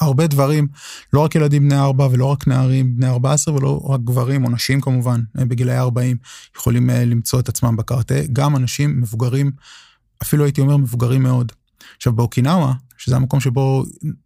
הרבה 0.00 0.26
דברים, 0.26 0.68
לא 1.12 1.20
רק 1.20 1.34
ילדים 1.34 1.68
בני 1.68 1.78
ארבע 1.78 2.08
ולא 2.10 2.24
רק 2.24 2.48
נערים 2.48 2.96
בני 2.96 3.08
14 3.08 3.54
ולא 3.54 3.86
רק 3.88 4.00
גברים 4.00 4.44
או 4.44 4.50
נשים 4.50 4.80
כמובן, 4.80 5.20
אה, 5.38 5.44
בגילאי 5.44 5.78
40, 5.78 6.16
יכולים 6.56 6.90
אה, 6.90 7.04
למצוא 7.04 7.40
את 7.40 7.48
עצמם 7.48 7.76
בקראטה, 7.76 8.14
גם 8.32 8.56
אנשים 8.56 9.00
מבוגרים, 9.00 9.50
אפילו 10.22 10.44
הייתי 10.44 10.60
אומר 10.60 10.76
מבוגרים 10.76 11.22
מאוד. 11.22 11.52
עכשיו 11.96 12.12
באוקינאווה, 12.12 12.72
שזה 12.98 13.16
המקום 13.16 13.40
שבו 13.40 13.84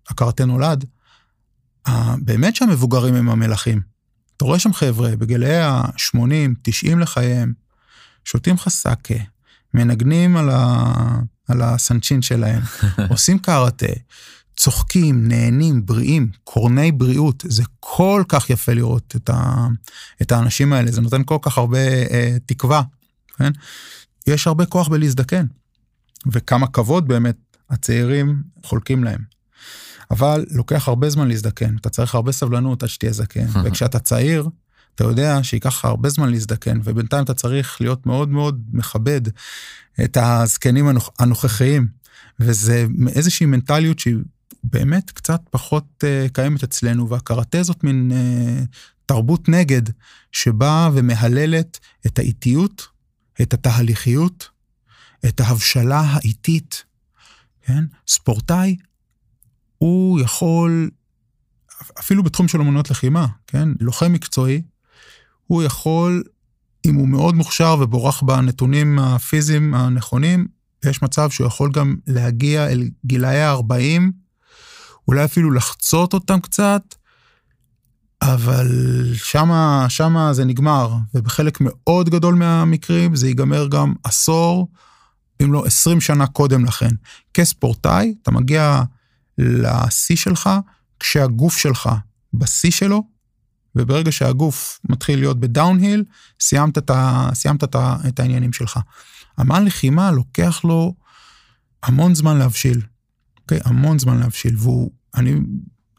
הקראטה 0.08 0.44
נולד, 0.44 0.84
באמת 2.18 2.56
שהמבוגרים 2.56 3.14
הם 3.14 3.28
המלכים. 3.28 3.80
אתה 4.36 4.44
רואה 4.44 4.58
שם 4.58 4.72
חבר'ה 4.72 5.16
בגילאי 5.16 5.56
ה-80, 5.56 6.54
90 6.62 6.98
לחייהם, 6.98 7.52
שותים 8.24 8.54
לך 8.54 8.68
סאקה, 8.68 9.14
מנגנים 9.74 10.36
על, 10.36 10.50
ה... 10.50 10.94
על 11.48 11.62
הסנצ'ין 11.62 12.22
שלהם, 12.22 12.62
עושים 13.10 13.38
קראטה, 13.38 13.86
צוחקים, 14.56 15.28
נהנים, 15.28 15.86
בריאים, 15.86 16.30
קורני 16.44 16.92
בריאות. 16.92 17.44
זה 17.48 17.62
כל 17.80 18.24
כך 18.28 18.50
יפה 18.50 18.72
לראות 18.72 19.16
את, 19.16 19.30
ה... 19.30 19.66
את 20.22 20.32
האנשים 20.32 20.72
האלה, 20.72 20.92
זה 20.92 21.00
נותן 21.00 21.22
כל 21.24 21.38
כך 21.42 21.58
הרבה 21.58 21.78
אה, 22.10 22.36
תקווה, 22.46 22.82
כן? 23.36 23.50
יש 24.26 24.46
הרבה 24.46 24.66
כוח 24.66 24.88
בלהזדקן, 24.88 25.46
וכמה 26.32 26.66
כבוד 26.66 27.08
באמת 27.08 27.36
הצעירים 27.70 28.42
חולקים 28.64 29.04
להם. 29.04 29.20
אבל 30.10 30.44
לוקח 30.50 30.88
הרבה 30.88 31.10
זמן 31.10 31.28
להזדקן, 31.28 31.76
אתה 31.76 31.90
צריך 31.90 32.14
הרבה 32.14 32.32
סבלנות 32.32 32.82
עד 32.82 32.88
שתהיה 32.88 33.12
זקן, 33.12 33.46
וכשאתה 33.64 33.98
צעיר, 33.98 34.48
אתה 35.00 35.08
יודע 35.08 35.42
שייקח 35.42 35.78
לך 35.78 35.84
הרבה 35.84 36.08
זמן 36.08 36.28
להזדקן, 36.28 36.80
ובינתיים 36.84 37.24
אתה 37.24 37.34
צריך 37.34 37.80
להיות 37.80 38.06
מאוד 38.06 38.28
מאוד 38.28 38.62
מכבד 38.72 39.20
את 40.04 40.16
הזקנים 40.16 40.88
הנוכ... 40.88 41.10
הנוכחיים, 41.18 41.88
וזה 42.40 42.86
איזושהי 43.08 43.46
מנטליות 43.46 43.98
שהיא 43.98 44.16
באמת 44.64 45.10
קצת 45.10 45.40
פחות 45.50 45.84
uh, 46.04 46.32
קיימת 46.32 46.62
אצלנו, 46.62 47.08
והקראטה 47.08 47.62
זאת 47.62 47.84
מין 47.84 48.12
uh, 48.12 48.66
תרבות 49.06 49.48
נגד, 49.48 49.82
שבאה 50.32 50.90
ומהללת 50.94 51.78
את 52.06 52.18
האיטיות, 52.18 52.86
את 53.42 53.54
התהליכיות, 53.54 54.48
את 55.28 55.40
ההבשלה 55.40 56.00
האיטית, 56.00 56.84
כן? 57.62 57.84
ספורטאי, 58.08 58.76
הוא 59.78 60.20
יכול, 60.20 60.90
אפילו 61.98 62.22
בתחום 62.22 62.48
של 62.48 62.60
אמנות 62.60 62.90
לחימה, 62.90 63.26
כן? 63.46 63.68
לוחם 63.80 64.12
מקצועי, 64.12 64.62
הוא 65.50 65.62
יכול, 65.62 66.22
אם 66.84 66.94
הוא 66.94 67.08
מאוד 67.08 67.34
מוכשר 67.34 67.76
ובורח 67.80 68.22
בנתונים 68.22 68.98
הפיזיים 68.98 69.74
הנכונים, 69.74 70.46
יש 70.84 71.02
מצב 71.02 71.30
שהוא 71.30 71.46
יכול 71.46 71.70
גם 71.72 71.96
להגיע 72.06 72.68
אל 72.68 72.88
גילאי 73.06 73.42
ה-40, 73.42 74.02
אולי 75.08 75.24
אפילו 75.24 75.50
לחצות 75.50 76.14
אותם 76.14 76.40
קצת, 76.40 76.82
אבל 78.22 78.68
שמה, 79.14 79.86
שמה 79.88 80.32
זה 80.32 80.44
נגמר, 80.44 80.96
ובחלק 81.14 81.58
מאוד 81.60 82.10
גדול 82.10 82.34
מהמקרים 82.34 83.16
זה 83.16 83.28
ייגמר 83.28 83.68
גם 83.68 83.94
עשור, 84.04 84.68
אם 85.42 85.52
לא 85.52 85.66
20 85.66 86.00
שנה 86.00 86.26
קודם 86.26 86.64
לכן. 86.64 86.90
כספורטאי, 87.34 88.14
אתה 88.22 88.30
מגיע 88.30 88.82
לשיא 89.38 90.16
שלך 90.16 90.50
כשהגוף 91.00 91.56
שלך 91.56 91.90
בשיא 92.34 92.70
שלו, 92.70 93.19
וברגע 93.76 94.12
שהגוף 94.12 94.80
מתחיל 94.88 95.18
להיות 95.18 95.40
בדאון-היל, 95.40 96.04
סיימת, 96.40 96.78
את, 96.78 96.90
ה, 96.90 97.28
סיימת 97.34 97.64
את, 97.64 97.74
ה, 97.74 97.96
את 98.08 98.20
העניינים 98.20 98.52
שלך. 98.52 98.78
אמן 99.40 99.64
לחימה 99.64 100.10
לוקח 100.10 100.60
לו 100.64 100.94
המון 101.82 102.14
זמן 102.14 102.38
להבשיל, 102.38 102.82
אוקיי? 103.42 103.58
המון 103.64 103.98
זמן 103.98 104.18
להבשיל, 104.18 104.56
והוא, 104.58 104.90
אני, 105.14 105.34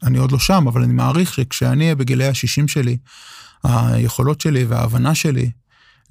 אני 0.02 0.18
עוד 0.18 0.32
לא 0.32 0.38
שם, 0.38 0.64
אבל 0.68 0.82
אני 0.82 0.92
מעריך 0.92 1.34
שכשאני 1.34 1.84
אהיה 1.84 1.94
בגילי 1.94 2.26
ה-60 2.26 2.66
שלי, 2.66 2.96
היכולות 3.64 4.40
שלי 4.40 4.64
וההבנה 4.64 5.14
שלי 5.14 5.50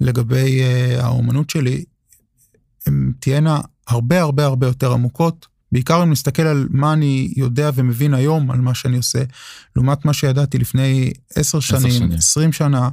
לגבי 0.00 0.60
uh, 0.60 1.02
האומנות 1.02 1.50
שלי, 1.50 1.84
הן 2.86 3.12
תהיינה 3.20 3.60
הרבה 3.86 4.20
הרבה 4.20 4.44
הרבה 4.44 4.66
יותר 4.66 4.92
עמוקות, 4.92 5.46
בעיקר 5.72 6.02
אם 6.02 6.10
נסתכל 6.10 6.42
על 6.42 6.68
מה 6.70 6.92
אני 6.92 7.32
יודע 7.36 7.70
ומבין 7.74 8.14
היום 8.14 8.50
על 8.50 8.60
מה 8.60 8.74
שאני 8.74 8.96
עושה, 8.96 9.22
לעומת 9.76 10.04
מה 10.04 10.12
שידעתי 10.12 10.58
לפני 10.58 11.12
עשר 11.34 11.60
שנים, 11.60 12.12
עשרים 12.12 12.52
שנה, 12.52 12.88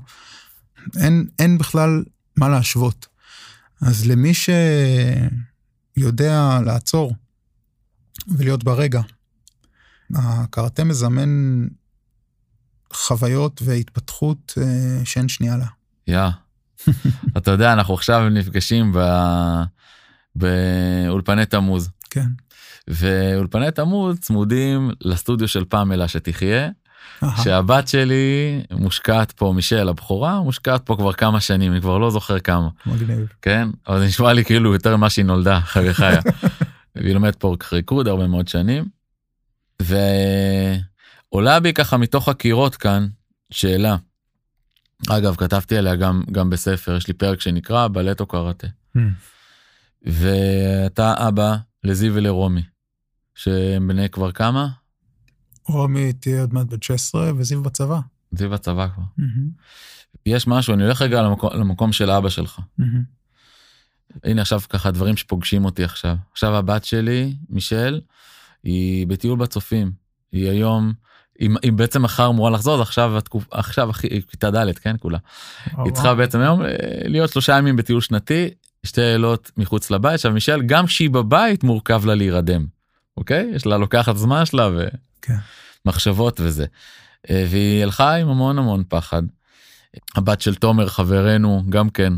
אין, 0.97 1.27
אין 1.39 1.57
בכלל 1.57 2.03
מה 2.37 2.49
להשוות. 2.49 3.07
אז 3.81 4.07
למי 4.07 4.31
שיודע 5.97 6.59
לעצור 6.65 7.13
ולהיות 8.27 8.63
ברגע, 8.63 9.01
הקראטה 10.15 10.83
מזמן 10.83 11.29
חוויות 12.93 13.61
והתפתחות 13.65 14.53
אה, 14.61 15.05
שאין 15.05 15.27
שנייה 15.27 15.57
לה. 15.57 15.67
יא. 16.07 16.17
Yeah. 16.17 16.31
אתה 17.37 17.51
יודע, 17.51 17.73
אנחנו 17.73 17.93
עכשיו 17.93 18.29
נפגשים 18.29 18.91
ב... 18.95 18.99
באולפני 20.35 21.45
תמוז. 21.45 21.89
כן. 22.09 22.27
ואולפני 22.89 23.71
תמוז 23.71 24.19
צמודים 24.19 24.91
לסטודיו 25.01 25.47
של 25.47 25.65
פמלה 25.69 26.07
שתחיה. 26.07 26.69
שהבת 27.43 27.87
שלי 27.87 28.61
מושקעת 28.71 29.31
פה 29.31 29.53
מישל 29.55 29.89
הבכורה 29.89 30.41
מושקעת 30.41 30.85
פה 30.85 30.95
כבר 30.95 31.13
כמה 31.13 31.41
שנים 31.41 31.71
אני 31.71 31.81
כבר 31.81 31.97
לא 31.97 32.09
זוכר 32.09 32.39
כמה 32.39 32.67
מגניב 32.85 33.27
כן 33.41 33.69
אבל 33.87 33.99
זה 33.99 34.05
נשמע 34.05 34.33
לי 34.33 34.45
כאילו 34.45 34.73
יותר 34.73 34.97
ממה 34.97 35.09
שהיא 35.09 35.25
נולדה 35.25 35.59
חיה 35.61 35.93
חיה. 35.93 36.19
והיא 36.95 37.13
לומדת 37.13 37.35
פה 37.35 37.55
ריקוד 37.71 38.07
הרבה 38.07 38.27
מאוד 38.27 38.47
שנים. 38.47 38.85
ועולה 39.81 41.59
בי 41.59 41.73
ככה 41.73 41.97
מתוך 41.97 42.29
הקירות 42.29 42.75
כאן 42.75 43.07
שאלה. 43.51 43.95
אגב 45.09 45.35
כתבתי 45.35 45.77
עליה 45.77 45.95
גם 45.95 46.23
גם 46.31 46.49
בספר 46.49 46.95
יש 46.95 47.07
לי 47.07 47.13
פרק 47.13 47.41
שנקרא 47.41 47.87
בלטו 47.87 48.25
קראטה. 48.25 48.67
Hmm. 48.97 48.99
ואתה 50.03 51.27
אבא 51.27 51.55
לזיו 51.83 52.15
ולרומי, 52.15 52.61
שהם 53.39 53.87
בני 53.87 54.09
כבר 54.09 54.31
כמה? 54.31 54.67
רומי 55.67 56.13
תהיה 56.13 56.41
עוד 56.41 56.53
מעט 56.53 56.67
בת 56.67 56.83
16 56.83 57.31
וזיו 57.35 57.63
בצבא. 57.63 57.99
זיו 58.31 58.49
בצבא 58.49 58.87
כבר. 58.87 59.03
Mm-hmm. 59.19 59.61
יש 60.25 60.47
משהו, 60.47 60.73
אני 60.73 60.83
הולך 60.83 61.01
רגע 61.01 61.21
למקום, 61.21 61.49
למקום 61.53 61.91
של 61.91 62.11
אבא 62.11 62.29
שלך. 62.29 62.59
Mm-hmm. 62.59 62.83
הנה 64.23 64.41
עכשיו 64.41 64.61
ככה 64.69 64.91
דברים 64.91 65.17
שפוגשים 65.17 65.65
אותי 65.65 65.83
עכשיו. 65.83 66.15
עכשיו 66.31 66.55
הבת 66.55 66.85
שלי, 66.85 67.35
מישל, 67.49 68.01
היא 68.63 69.07
בטיול 69.07 69.39
בצופים. 69.39 69.91
היא 70.31 70.49
היום, 70.49 70.93
היא, 71.39 71.49
היא 71.61 71.71
בעצם 71.71 72.01
מחר 72.01 72.27
אמורה 72.29 72.51
לחזור, 72.51 72.75
אז 72.75 72.81
עכשיו, 72.81 73.17
התקופ, 73.17 73.45
עכשיו 73.51 73.89
היא 74.03 74.21
כיתה 74.27 74.51
ד', 74.51 74.77
כן, 74.77 74.95
כולה. 74.99 75.17
היא 75.65 75.93
צריכה 75.93 76.15
בעצם 76.15 76.39
היום 76.39 76.61
אה, 76.61 76.67
להיות 77.05 77.31
שלושה 77.31 77.57
ימים 77.57 77.75
בטיול 77.75 78.01
שנתי, 78.01 78.49
שתי 78.83 79.01
לילות 79.01 79.51
מחוץ 79.57 79.91
לבית. 79.91 80.13
עכשיו 80.13 80.31
מישל, 80.31 80.61
גם 80.61 80.85
כשהיא 80.85 81.09
בבית 81.09 81.63
מורכב 81.63 82.05
לה 82.05 82.15
להירדם, 82.15 82.78
אוקיי? 83.19 83.51
יש 83.55 83.65
לה 83.65 83.77
לוקחת 83.77 84.17
זמן 84.17 84.45
שלה 84.45 84.69
ומחשבות 85.85 86.37
כן. 86.37 86.43
וזה. 86.45 86.65
אה, 87.29 87.45
והיא 87.49 87.83
הלכה 87.83 88.15
עם 88.15 88.29
המון 88.29 88.59
המון 88.59 88.83
פחד. 88.89 89.23
הבת 90.15 90.41
של 90.41 90.55
תומר 90.55 90.87
חברנו 90.87 91.63
גם 91.69 91.89
כן 91.89 92.13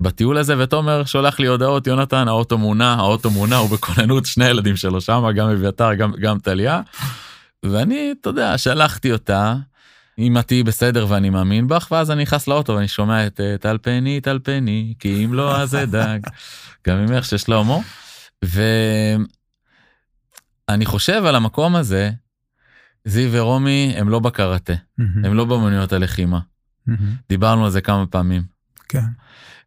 בטיול 0.00 0.38
הזה 0.38 0.54
ותומר 0.58 1.04
שולח 1.04 1.40
לי 1.40 1.46
הודעות 1.46 1.86
יונתן 1.86 2.28
האוטו 2.28 2.58
מונע 2.58 2.94
האוטו 2.94 3.30
מונע 3.30 3.56
הוא 3.56 3.70
בכוננות 3.70 4.26
שני 4.26 4.44
ילדים 4.44 4.76
שלו 4.76 5.00
שם 5.00 5.22
גם 5.36 5.50
אביתר 5.50 5.94
גם 5.94 6.12
גם 6.20 6.38
טליה. 6.38 6.80
ואני 7.62 8.14
אתה 8.20 8.28
יודע 8.30 8.58
שלחתי 8.58 9.12
אותה 9.12 9.54
אם 10.18 10.38
את 10.38 10.46
תהיי 10.46 10.62
בסדר 10.62 11.06
ואני 11.08 11.30
מאמין 11.30 11.68
בך 11.68 11.88
ואז 11.90 12.10
אני 12.10 12.22
נכנס 12.22 12.48
לאוטו 12.48 12.74
ואני 12.74 12.88
שומע 12.88 13.26
את 13.26 13.40
טל 13.60 13.78
פני 13.82 14.20
טל 14.20 14.38
פני 14.42 14.94
כי 14.98 15.24
אם 15.24 15.34
לא 15.34 15.56
אז 15.56 15.74
אדאג 15.74 16.26
גם 16.88 17.06
ממך 17.06 17.24
של 17.24 17.36
שלמה. 17.36 17.78
ואני 20.68 20.86
חושב 20.86 21.22
על 21.26 21.34
המקום 21.34 21.76
הזה 21.76 22.10
זיו 23.04 23.32
ורומי 23.32 23.94
הם 23.96 24.08
לא 24.08 24.18
בקראטה 24.18 24.72
הם 24.98 25.34
לא 25.34 25.44
באמנויות 25.44 25.92
הלחימה. 25.92 26.38
דיברנו 27.28 27.64
על 27.64 27.70
זה 27.70 27.80
כמה 27.80 28.06
פעמים. 28.06 28.42
כן. 28.88 29.04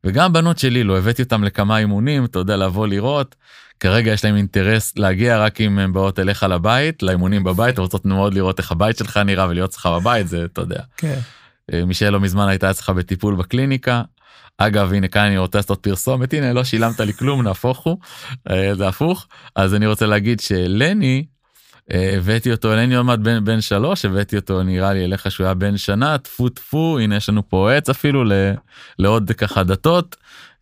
וגם 0.04 0.34
בנות 0.34 0.58
שלי 0.58 0.84
לא 0.84 0.98
הבאתי 0.98 1.22
אותם 1.22 1.44
לכמה 1.44 1.78
אימונים 1.78 2.26
אתה 2.26 2.40
יודע 2.40 2.58
לבוא 2.58 2.88
לראות 2.88 3.36
כרגע 3.80 4.12
יש 4.12 4.26
להם 4.26 4.36
אינטרס 4.36 4.98
להגיע 4.98 5.40
רק 5.40 5.62
אם 5.62 5.80
הם 5.80 5.94
באות 5.94 6.20
אליך 6.20 6.44
לבית, 6.44 7.04
לאימונים 7.04 7.44
בבית, 7.44 7.80
רוצות 7.80 8.06
מאוד 8.06 8.34
לראות 8.34 8.60
איך 8.60 8.72
הבית 8.72 8.98
שלך 8.98 9.18
נראה 9.18 9.48
ולהיות 9.50 9.70
אצלך 9.70 9.86
בבית, 9.86 10.28
זה, 10.28 10.46
אתה 10.46 10.62
יודע. 10.62 10.82
כן. 10.98 11.20
אה, 11.74 11.86
מישל 11.86 12.10
לא 12.10 12.20
מזמן 12.20 12.48
הייתה 12.48 12.72
אצלך 12.72 12.90
בטיפול 12.90 13.36
בקליניקה. 13.36 14.04
אגב 14.58 14.94
הנה 14.94 15.08
כאן 15.08 15.26
אני 15.26 15.38
רוצה 15.38 15.58
לעשות 15.58 15.80
פרסומת 15.84 16.34
הנה 16.34 16.54
לא 16.54 16.64
שילמת 16.64 17.00
לי 17.00 17.14
כלום 17.14 17.42
נהפוך 17.42 17.80
הוא 17.80 17.98
אה, 18.50 18.76
זה 18.76 18.88
הפוך 18.88 19.28
אז 19.56 19.76
אני 19.76 19.88
רוצה 19.88 20.06
להגיד 20.06 20.40
שלני 20.40 21.26
אה, 21.94 22.14
הבאתי 22.18 22.52
אותו 22.52 22.76
לני 22.76 22.96
עוד 22.96 23.06
מעט 23.06 23.20
בן, 23.20 23.46
בן 23.46 23.62
שלוש 23.62 24.06
הבאתי 24.06 24.36
אותו 24.36 24.64
נראה 24.64 24.94
לי 24.94 25.06
אליך 25.06 25.32
שהוא 25.32 25.46
היה 25.46 25.54
בן 25.54 25.78
שנה 25.78 26.18
טפו 26.18 26.50
טפו 26.50 27.00
הנה 27.00 27.16
יש 27.16 27.30
לנו 27.30 27.50
פה 27.50 27.72
עץ 27.74 27.90
אפילו 27.90 28.24
ל, 28.24 28.32
לעוד 29.00 29.32
ככה 29.32 29.64
דתות 29.64 30.16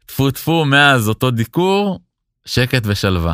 טפו 0.05 0.31
טפו 0.31 0.65
מאז 0.65 1.09
אותו 1.09 1.31
דיקור 1.31 1.99
שקט 2.45 2.81
ושלווה 2.85 3.33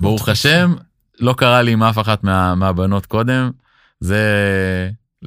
ברוך 0.00 0.28
השם 0.28 0.74
לא 1.20 1.34
קרה 1.38 1.62
לי 1.62 1.72
עם 1.72 1.82
אף 1.82 1.98
אחת 1.98 2.24
מה, 2.24 2.54
מהבנות 2.54 3.06
קודם 3.06 3.50
זה 4.00 4.20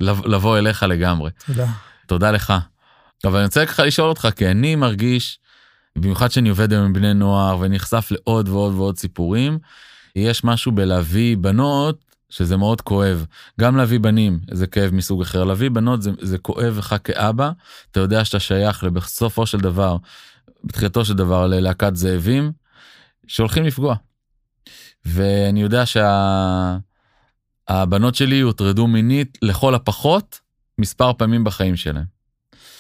לבוא 0.02 0.58
אליך 0.58 0.84
לגמרי. 0.84 1.32
תודה. 1.46 1.68
תודה 2.08 2.32
לך. 2.32 2.54
אבל 3.26 3.36
אני 3.36 3.46
רוצה 3.46 3.66
ככה 3.66 3.86
לשאול 3.86 4.10
אותך 4.10 4.28
כי 4.36 4.48
אני 4.48 4.76
מרגיש 4.76 5.40
במיוחד 5.98 6.32
שאני 6.32 6.50
עובד 6.50 6.74
עם 6.74 6.94
בני 6.94 7.14
נוער 7.14 7.58
ונחשף 7.60 8.08
לעוד 8.12 8.50
ועוד 8.50 8.74
ועוד 8.74 8.98
סיפורים 8.98 9.60
יש 10.16 10.44
משהו 10.44 10.72
בלהביא 10.72 11.38
בנות 11.38 12.06
שזה 12.30 12.58
מאוד 12.58 12.82
כואב 12.82 13.26
גם 13.60 13.78
להביא 13.78 14.00
בנים 14.00 14.40
זה 14.52 14.68
כאב 14.68 14.94
מסוג 14.94 15.22
אחר 15.22 15.44
להביא 15.44 15.70
בנות 15.70 16.02
זה, 16.02 16.12
זה 16.22 16.38
כואב 16.38 16.78
לך 16.78 16.96
כאבא 17.04 17.52
אתה 17.92 18.00
יודע 18.00 18.26
שאתה 18.26 18.40
שייך 18.40 18.84
בסופו 18.84 19.46
של 19.46 19.58
דבר 19.58 19.98
בתחילתו 20.64 21.06
של 21.06 21.14
דבר 21.14 21.48
ללהקת 21.48 21.96
זאבים 21.96 22.52
שהולכים 23.28 23.66
לפגוע. 23.66 23.96
ואני 25.06 25.62
יודע 25.62 25.84
שהבנות 25.86 26.06
שה... 28.16 28.26
שלי 28.26 28.40
הוטרדו 28.40 28.88
מינית 28.88 29.38
לכל 29.42 29.76
הפחות 29.76 30.40
מספר 30.78 31.14
פעמים 31.14 31.44
בחיים 31.44 31.76
שלהם. 31.76 32.17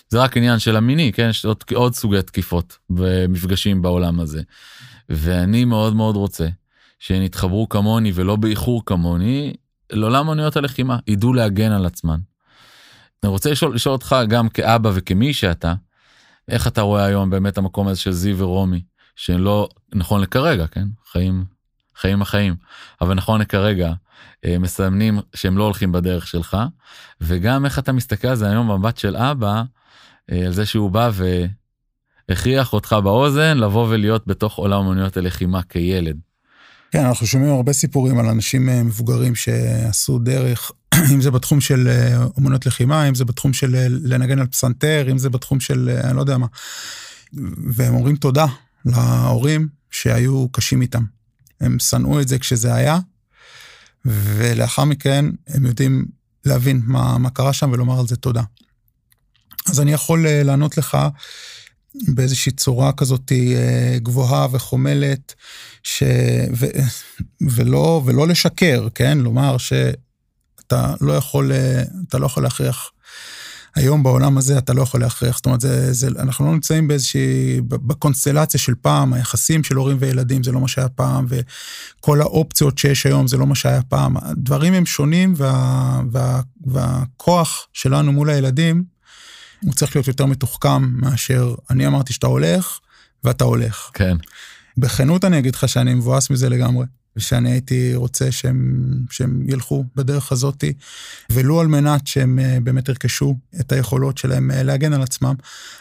זה 0.09 0.21
רק 0.21 0.37
עניין 0.37 0.59
של 0.59 0.75
המיני, 0.75 1.11
כן? 1.13 1.27
יש 1.29 1.45
עוד, 1.45 1.63
עוד 1.73 1.95
סוגי 1.95 2.21
תקיפות 2.21 2.77
ומפגשים 2.89 3.81
בעולם 3.81 4.19
הזה. 4.19 4.41
ואני 5.09 5.65
מאוד 5.65 5.95
מאוד 5.95 6.15
רוצה 6.15 6.47
שהן 6.99 7.21
יתחברו 7.21 7.69
כמוני 7.69 8.11
ולא 8.15 8.35
באיחור 8.35 8.85
כמוני 8.85 9.53
לעולם 9.91 10.27
אוניות 10.27 10.57
הלחימה, 10.57 10.97
ידעו 11.07 11.33
להגן 11.33 11.71
על 11.71 11.85
עצמן. 11.85 12.19
אני 13.23 13.29
רוצה 13.29 13.51
לשאול, 13.51 13.75
לשאול 13.75 13.93
אותך 13.93 14.15
גם 14.27 14.49
כאבא 14.49 14.91
וכמי 14.93 15.33
שאתה, 15.33 15.73
איך 16.49 16.67
אתה 16.67 16.81
רואה 16.81 17.05
היום 17.05 17.29
באמת 17.29 17.57
המקום 17.57 17.87
הזה 17.87 17.99
של 17.99 18.11
זיו 18.11 18.37
ורומי, 18.37 18.81
שלא 19.15 19.69
נכון 19.95 20.21
לכרגע, 20.21 20.67
כן? 20.67 20.87
חיים, 21.11 21.45
חיים 21.95 22.21
החיים, 22.21 22.55
אבל 23.01 23.13
נכון 23.13 23.41
לכרגע, 23.41 23.93
אה, 24.45 24.57
מסמנים 24.59 25.19
שהם 25.35 25.57
לא 25.57 25.63
הולכים 25.63 25.91
בדרך 25.91 26.27
שלך, 26.27 26.57
וגם 27.21 27.65
איך 27.65 27.79
אתה 27.79 27.91
מסתכל 27.91 28.27
על 28.27 28.35
זה 28.35 28.49
היום 28.49 28.67
במבט 28.67 28.97
של 28.97 29.15
אבא, 29.15 29.63
על 30.31 30.53
זה 30.53 30.65
שהוא 30.65 30.91
בא 30.91 31.11
והכריח 32.29 32.73
אותך 32.73 32.95
באוזן 33.03 33.57
לבוא 33.57 33.87
ולהיות 33.89 34.27
בתוך 34.27 34.55
עולם 34.55 34.87
אמנויות 34.87 35.17
הלחימה 35.17 35.63
כילד. 35.63 36.17
כן, 36.91 37.05
אנחנו 37.05 37.27
שומעים 37.27 37.51
הרבה 37.51 37.73
סיפורים 37.73 38.19
על 38.19 38.25
אנשים 38.25 38.69
אה, 38.69 38.83
מבוגרים 38.83 39.35
שעשו 39.35 40.19
דרך, 40.19 40.71
אם 41.13 41.21
זה 41.21 41.31
בתחום 41.31 41.61
של 41.61 41.87
אמנויות 42.39 42.65
לחימה, 42.65 43.09
אם 43.09 43.15
זה 43.15 43.25
בתחום 43.25 43.53
של 43.53 43.75
לנגן 43.89 44.39
על 44.39 44.47
פסנתר, 44.47 45.07
אם 45.11 45.17
זה 45.17 45.29
בתחום 45.29 45.59
של 45.59 45.97
אני 46.03 46.15
לא 46.15 46.21
יודע 46.21 46.37
מה. 46.37 46.47
והם 47.73 47.95
אומרים 47.95 48.15
תודה 48.15 48.45
להורים 48.85 49.67
שהיו 49.91 50.47
קשים 50.51 50.81
איתם. 50.81 51.03
הם 51.61 51.79
שנאו 51.79 52.21
את 52.21 52.27
זה 52.27 52.39
כשזה 52.39 52.73
היה, 52.73 52.99
ולאחר 54.05 54.83
מכן 54.83 55.25
הם 55.47 55.65
יודעים 55.65 56.05
להבין 56.45 56.81
מה, 56.85 57.17
מה 57.17 57.29
קרה 57.29 57.53
שם 57.53 57.71
ולומר 57.71 57.99
על 57.99 58.07
זה 58.07 58.15
תודה. 58.15 58.41
אז 59.69 59.79
אני 59.79 59.93
יכול 59.93 60.27
אה, 60.27 60.43
לענות 60.43 60.77
לך 60.77 60.97
באיזושהי 62.07 62.51
צורה 62.51 62.91
כזאת 62.91 63.31
אה, 63.31 63.97
גבוהה 63.99 64.47
וחומלת, 64.51 65.35
ש... 65.83 66.03
ו... 66.57 66.65
ולא, 67.41 68.01
ולא 68.05 68.27
לשקר, 68.27 68.87
כן? 68.95 69.17
לומר 69.17 69.57
שאתה 69.57 70.93
לא 71.01 71.13
יכול, 71.13 71.51
אה, 71.51 71.83
אתה 72.07 72.17
לא 72.17 72.25
יכול 72.25 72.43
להכריח 72.43 72.91
היום 73.77 74.03
בעולם 74.03 74.37
הזה 74.37 74.57
אתה 74.57 74.73
לא 74.73 74.81
יכול 74.81 74.99
להכריח, 74.99 75.35
זאת 75.35 75.45
אומרת, 75.45 75.61
זה, 75.61 75.93
זה, 75.93 76.07
אנחנו 76.19 76.45
לא 76.45 76.51
נמצאים 76.51 76.87
באיזושהי, 76.87 77.61
בקונסטלציה 77.61 78.59
של 78.59 78.73
פעם, 78.81 79.13
היחסים 79.13 79.63
של 79.63 79.75
הורים 79.75 79.97
וילדים 79.99 80.43
זה 80.43 80.51
לא 80.51 80.59
מה 80.61 80.67
שהיה 80.67 80.89
פעם, 80.89 81.25
וכל 81.29 82.21
האופציות 82.21 82.77
שיש 82.77 83.05
היום 83.05 83.27
זה 83.27 83.37
לא 83.37 83.47
מה 83.47 83.55
שהיה 83.55 83.81
פעם. 83.81 84.17
הדברים 84.17 84.73
הם 84.73 84.85
שונים, 84.85 85.33
וה, 85.37 86.01
וה, 86.11 86.41
והכוח 86.65 87.67
שלנו 87.73 88.11
מול 88.11 88.29
הילדים, 88.29 88.96
הוא 89.63 89.73
צריך 89.73 89.95
להיות 89.95 90.07
יותר 90.07 90.25
מתוחכם 90.25 90.83
מאשר 90.83 91.55
אני 91.69 91.87
אמרתי 91.87 92.13
שאתה 92.13 92.27
הולך, 92.27 92.79
ואתה 93.23 93.43
הולך. 93.43 93.89
כן. 93.93 94.17
בכנות 94.77 95.25
אני 95.25 95.39
אגיד 95.39 95.55
לך 95.55 95.69
שאני 95.69 95.93
מבואס 95.93 96.29
מזה 96.29 96.49
לגמרי. 96.49 96.85
ושאני 97.17 97.51
הייתי 97.51 97.95
רוצה 97.95 98.31
שהם, 98.31 98.83
שהם 99.09 99.43
ילכו 99.49 99.85
בדרך 99.95 100.31
הזאתי, 100.31 100.73
ולו 101.29 101.61
על 101.61 101.67
מנת 101.67 102.07
שהם 102.07 102.39
אה, 102.39 102.57
באמת 102.63 102.89
ירכשו 102.89 103.35
את 103.59 103.71
היכולות 103.71 104.17
שלהם 104.17 104.51
אה, 104.51 104.63
להגן 104.63 104.93
על 104.93 105.01
עצמם, 105.01 105.35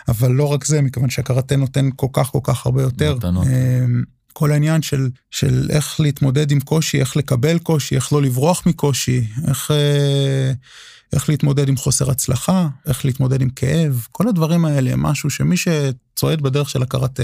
אבל 0.08 0.32
לא 0.32 0.52
רק 0.52 0.64
זה, 0.64 0.82
מכיוון 0.82 1.10
שהקראטה 1.10 1.56
נותן 1.56 1.88
כל 1.96 2.06
כך 2.12 2.26
כל 2.26 2.38
כך 2.42 2.66
הרבה 2.66 2.82
יותר. 2.82 3.14
מתנות. 3.16 3.46
אה, 3.46 3.84
כל 4.32 4.52
העניין 4.52 4.82
של, 4.82 5.08
של 5.30 5.66
איך 5.70 6.00
להתמודד 6.00 6.50
עם 6.50 6.60
קושי, 6.60 7.00
איך 7.00 7.16
לקבל 7.16 7.58
קושי, 7.58 7.94
איך 7.96 8.12
לא 8.12 8.22
לברוח 8.22 8.66
מקושי, 8.66 9.26
איך, 9.48 9.70
איך 11.12 11.28
להתמודד 11.28 11.68
עם 11.68 11.76
חוסר 11.76 12.10
הצלחה, 12.10 12.68
איך 12.86 13.04
להתמודד 13.04 13.42
עם 13.42 13.50
כאב, 13.50 14.06
כל 14.12 14.28
הדברים 14.28 14.64
האלה 14.64 14.92
הם 14.92 15.02
משהו 15.02 15.30
שמי 15.30 15.56
שצועד 15.56 16.40
בדרך 16.40 16.70
של 16.70 16.82
הקראטה, 16.82 17.22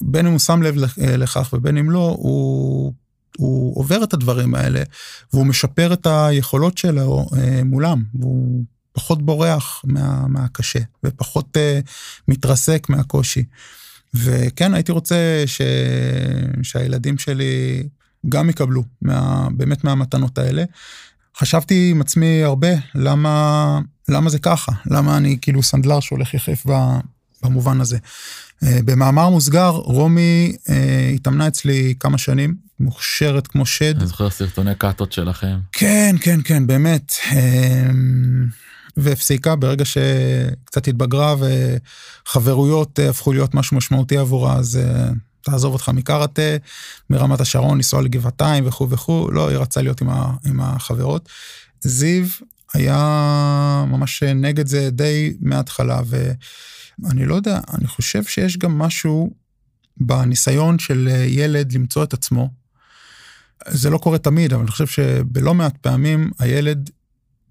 בין 0.00 0.26
אם 0.26 0.32
הוא 0.32 0.40
שם 0.40 0.62
לב 0.62 0.74
לכך 0.98 1.50
ובין 1.52 1.78
אם 1.78 1.90
לא, 1.90 2.16
הוא 2.18 2.92
הוא 3.36 3.78
עובר 3.78 4.04
את 4.04 4.14
הדברים 4.14 4.54
האלה, 4.54 4.82
והוא 5.32 5.46
משפר 5.46 5.92
את 5.92 6.06
היכולות 6.06 6.78
שלו 6.78 7.26
אה, 7.36 7.64
מולם, 7.64 8.02
והוא 8.14 8.64
פחות 8.92 9.22
בורח 9.22 9.82
מה, 9.84 10.26
מהקשה, 10.28 10.78
ופחות 11.04 11.56
אה, 11.56 11.80
מתרסק 12.28 12.86
מהקושי. 12.88 13.44
וכן, 14.14 14.74
הייתי 14.74 14.92
רוצה 14.92 15.42
ש... 15.46 15.60
שהילדים 16.62 17.18
שלי 17.18 17.82
גם 18.28 18.50
יקבלו 18.50 18.82
מה... 19.02 19.48
באמת 19.56 19.84
מהמתנות 19.84 20.38
האלה. 20.38 20.64
חשבתי 21.38 21.88
עם 21.90 22.00
עצמי 22.00 22.42
הרבה, 22.42 22.68
למה, 22.94 23.78
למה 24.08 24.30
זה 24.30 24.38
ככה? 24.38 24.72
למה 24.86 25.16
אני 25.16 25.38
כאילו 25.40 25.62
סנדלר 25.62 26.00
שהולך 26.00 26.34
יחף 26.34 26.66
במובן 27.42 27.80
הזה? 27.80 27.98
אה, 28.62 28.78
במאמר 28.84 29.28
מוסגר, 29.28 29.68
רומי 29.68 30.56
אה, 30.68 31.10
התאמנה 31.14 31.48
אצלי 31.48 31.94
כמה 32.00 32.18
שנים, 32.18 32.54
מוכשרת 32.80 33.46
כמו 33.46 33.66
שד. 33.66 33.96
אני 33.96 34.06
זוכר 34.06 34.30
סרטוני 34.30 34.74
קאטות 34.74 35.12
שלכם. 35.12 35.58
כן, 35.72 36.16
כן, 36.20 36.40
כן, 36.44 36.66
באמת. 36.66 37.12
אה, 37.32 37.90
והפסיקה 38.96 39.56
ברגע 39.56 39.84
שקצת 39.84 40.88
התבגרה 40.88 41.34
וחברויות 42.26 42.98
הפכו 42.98 43.32
להיות 43.32 43.54
משהו 43.54 43.76
משמעותי 43.76 44.16
עבורה, 44.16 44.56
אז 44.56 44.80
תעזוב 45.46 45.72
אותך 45.72 45.88
מקראטה, 45.88 46.56
מרמת 47.10 47.40
השרון, 47.40 47.76
לנסוע 47.76 48.02
לגבעתיים 48.02 48.66
וכו' 48.66 48.90
וכו', 48.90 49.30
לא, 49.30 49.48
היא 49.48 49.58
רצה 49.58 49.82
להיות 49.82 50.00
עם, 50.00 50.08
ה, 50.08 50.32
עם 50.46 50.60
החברות. 50.60 51.28
זיו 51.80 52.26
היה 52.74 53.84
ממש 53.88 54.22
נגד 54.22 54.66
זה 54.66 54.90
די 54.90 55.36
מההתחלה, 55.40 56.00
ו... 56.06 56.32
אני 57.04 57.26
לא 57.26 57.34
יודע, 57.34 57.60
אני 57.74 57.86
חושב 57.86 58.24
שיש 58.24 58.56
גם 58.56 58.78
משהו 58.78 59.30
בניסיון 59.96 60.78
של 60.78 61.08
ילד 61.26 61.72
למצוא 61.72 62.04
את 62.04 62.12
עצמו. 62.12 62.50
זה 63.68 63.90
לא 63.90 63.98
קורה 63.98 64.18
תמיד, 64.18 64.52
אבל 64.52 64.62
אני 64.62 64.70
חושב 64.70 64.86
שבלא 64.86 65.54
מעט 65.54 65.76
פעמים 65.76 66.30
הילד, 66.38 66.90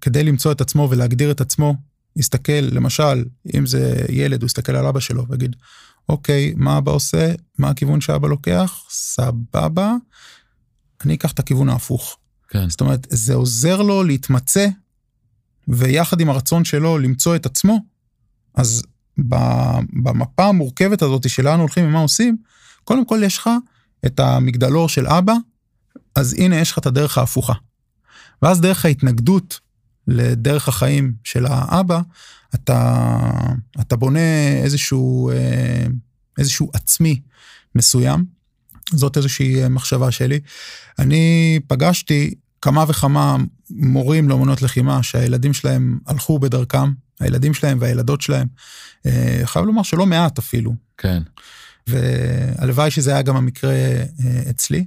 כדי 0.00 0.24
למצוא 0.24 0.52
את 0.52 0.60
עצמו 0.60 0.88
ולהגדיר 0.90 1.30
את 1.30 1.40
עצמו, 1.40 1.74
יסתכל, 2.16 2.52
למשל, 2.52 3.24
אם 3.54 3.66
זה 3.66 4.06
ילד, 4.08 4.42
הוא 4.42 4.46
יסתכל 4.46 4.76
על 4.76 4.86
אבא 4.86 5.00
שלו 5.00 5.26
ויגיד, 5.28 5.56
אוקיי, 6.08 6.54
מה 6.56 6.78
אבא 6.78 6.92
עושה? 6.92 7.32
מה 7.58 7.70
הכיוון 7.70 8.00
שאבא 8.00 8.28
לוקח? 8.28 8.84
סבבה, 8.90 9.94
אני 11.04 11.14
אקח 11.14 11.32
את 11.32 11.38
הכיוון 11.38 11.68
ההפוך. 11.68 12.18
כן. 12.48 12.70
זאת 12.70 12.80
אומרת, 12.80 13.06
זה 13.10 13.34
עוזר 13.34 13.82
לו 13.82 14.02
להתמצא, 14.02 14.68
ויחד 15.68 16.20
עם 16.20 16.30
הרצון 16.30 16.64
שלו 16.64 16.98
למצוא 16.98 17.36
את 17.36 17.46
עצמו, 17.46 17.78
אז 18.54 18.82
במפה 20.02 20.44
המורכבת 20.44 21.02
הזאת 21.02 21.28
שלנו 21.28 21.60
הולכים 21.60 21.84
ומה 21.84 21.98
עושים, 21.98 22.36
קודם 22.84 23.04
כל 23.04 23.20
יש 23.24 23.38
לך 23.38 23.50
את 24.06 24.20
המגדלור 24.20 24.88
של 24.88 25.06
אבא, 25.06 25.34
אז 26.14 26.34
הנה 26.38 26.56
יש 26.56 26.72
לך 26.72 26.78
את 26.78 26.86
הדרך 26.86 27.18
ההפוכה. 27.18 27.52
ואז 28.42 28.60
דרך 28.60 28.84
ההתנגדות 28.84 29.60
לדרך 30.08 30.68
החיים 30.68 31.12
של 31.24 31.46
האבא, 31.46 32.00
אתה, 32.54 33.20
אתה 33.80 33.96
בונה 33.96 34.58
איזשהו, 34.62 35.30
אה, 35.30 35.86
איזשהו 36.38 36.70
עצמי 36.72 37.20
מסוים, 37.74 38.24
זאת 38.90 39.16
איזושהי 39.16 39.68
מחשבה 39.68 40.10
שלי. 40.10 40.40
אני 40.98 41.60
פגשתי 41.66 42.34
כמה 42.62 42.84
וכמה 42.88 43.36
מורים 43.70 44.28
לאמנות 44.28 44.62
לחימה 44.62 45.02
שהילדים 45.02 45.52
שלהם 45.52 45.98
הלכו 46.06 46.38
בדרכם, 46.38 46.92
הילדים 47.20 47.54
שלהם 47.54 47.78
והילדות 47.80 48.20
שלהם. 48.20 48.46
אה, 49.06 49.40
חייב 49.44 49.64
לומר 49.64 49.82
שלא 49.82 50.06
מעט 50.06 50.38
אפילו. 50.38 50.74
כן. 50.98 51.22
והלוואי 51.86 52.90
שזה 52.90 53.10
היה 53.12 53.22
גם 53.22 53.36
המקרה 53.36 53.72
אה, 53.74 54.04
אצלי, 54.50 54.86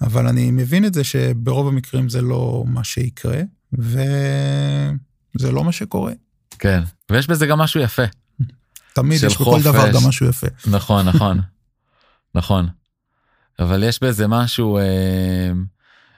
אבל 0.00 0.26
אני 0.26 0.50
מבין 0.50 0.84
את 0.84 0.94
זה 0.94 1.04
שברוב 1.04 1.68
המקרים 1.68 2.08
זה 2.08 2.22
לא 2.22 2.64
מה 2.66 2.84
שיקרה, 2.84 3.40
וזה 3.72 5.52
לא 5.52 5.64
מה 5.64 5.72
שקורה. 5.72 6.12
כן, 6.58 6.82
ויש 7.10 7.26
בזה 7.26 7.46
גם 7.46 7.58
משהו 7.58 7.80
יפה. 7.80 8.02
תמיד 8.92 9.24
יש 9.24 9.34
בכל 9.40 9.60
דבר 9.62 9.92
גם 9.92 10.00
משהו 10.08 10.26
יפה. 10.26 10.46
נכון, 10.66 11.08
נכון, 11.08 11.40
נכון. 12.34 12.68
אבל 13.58 13.82
יש 13.82 14.02
בזה 14.02 14.26
משהו, 14.26 14.78
אה, 14.78 15.50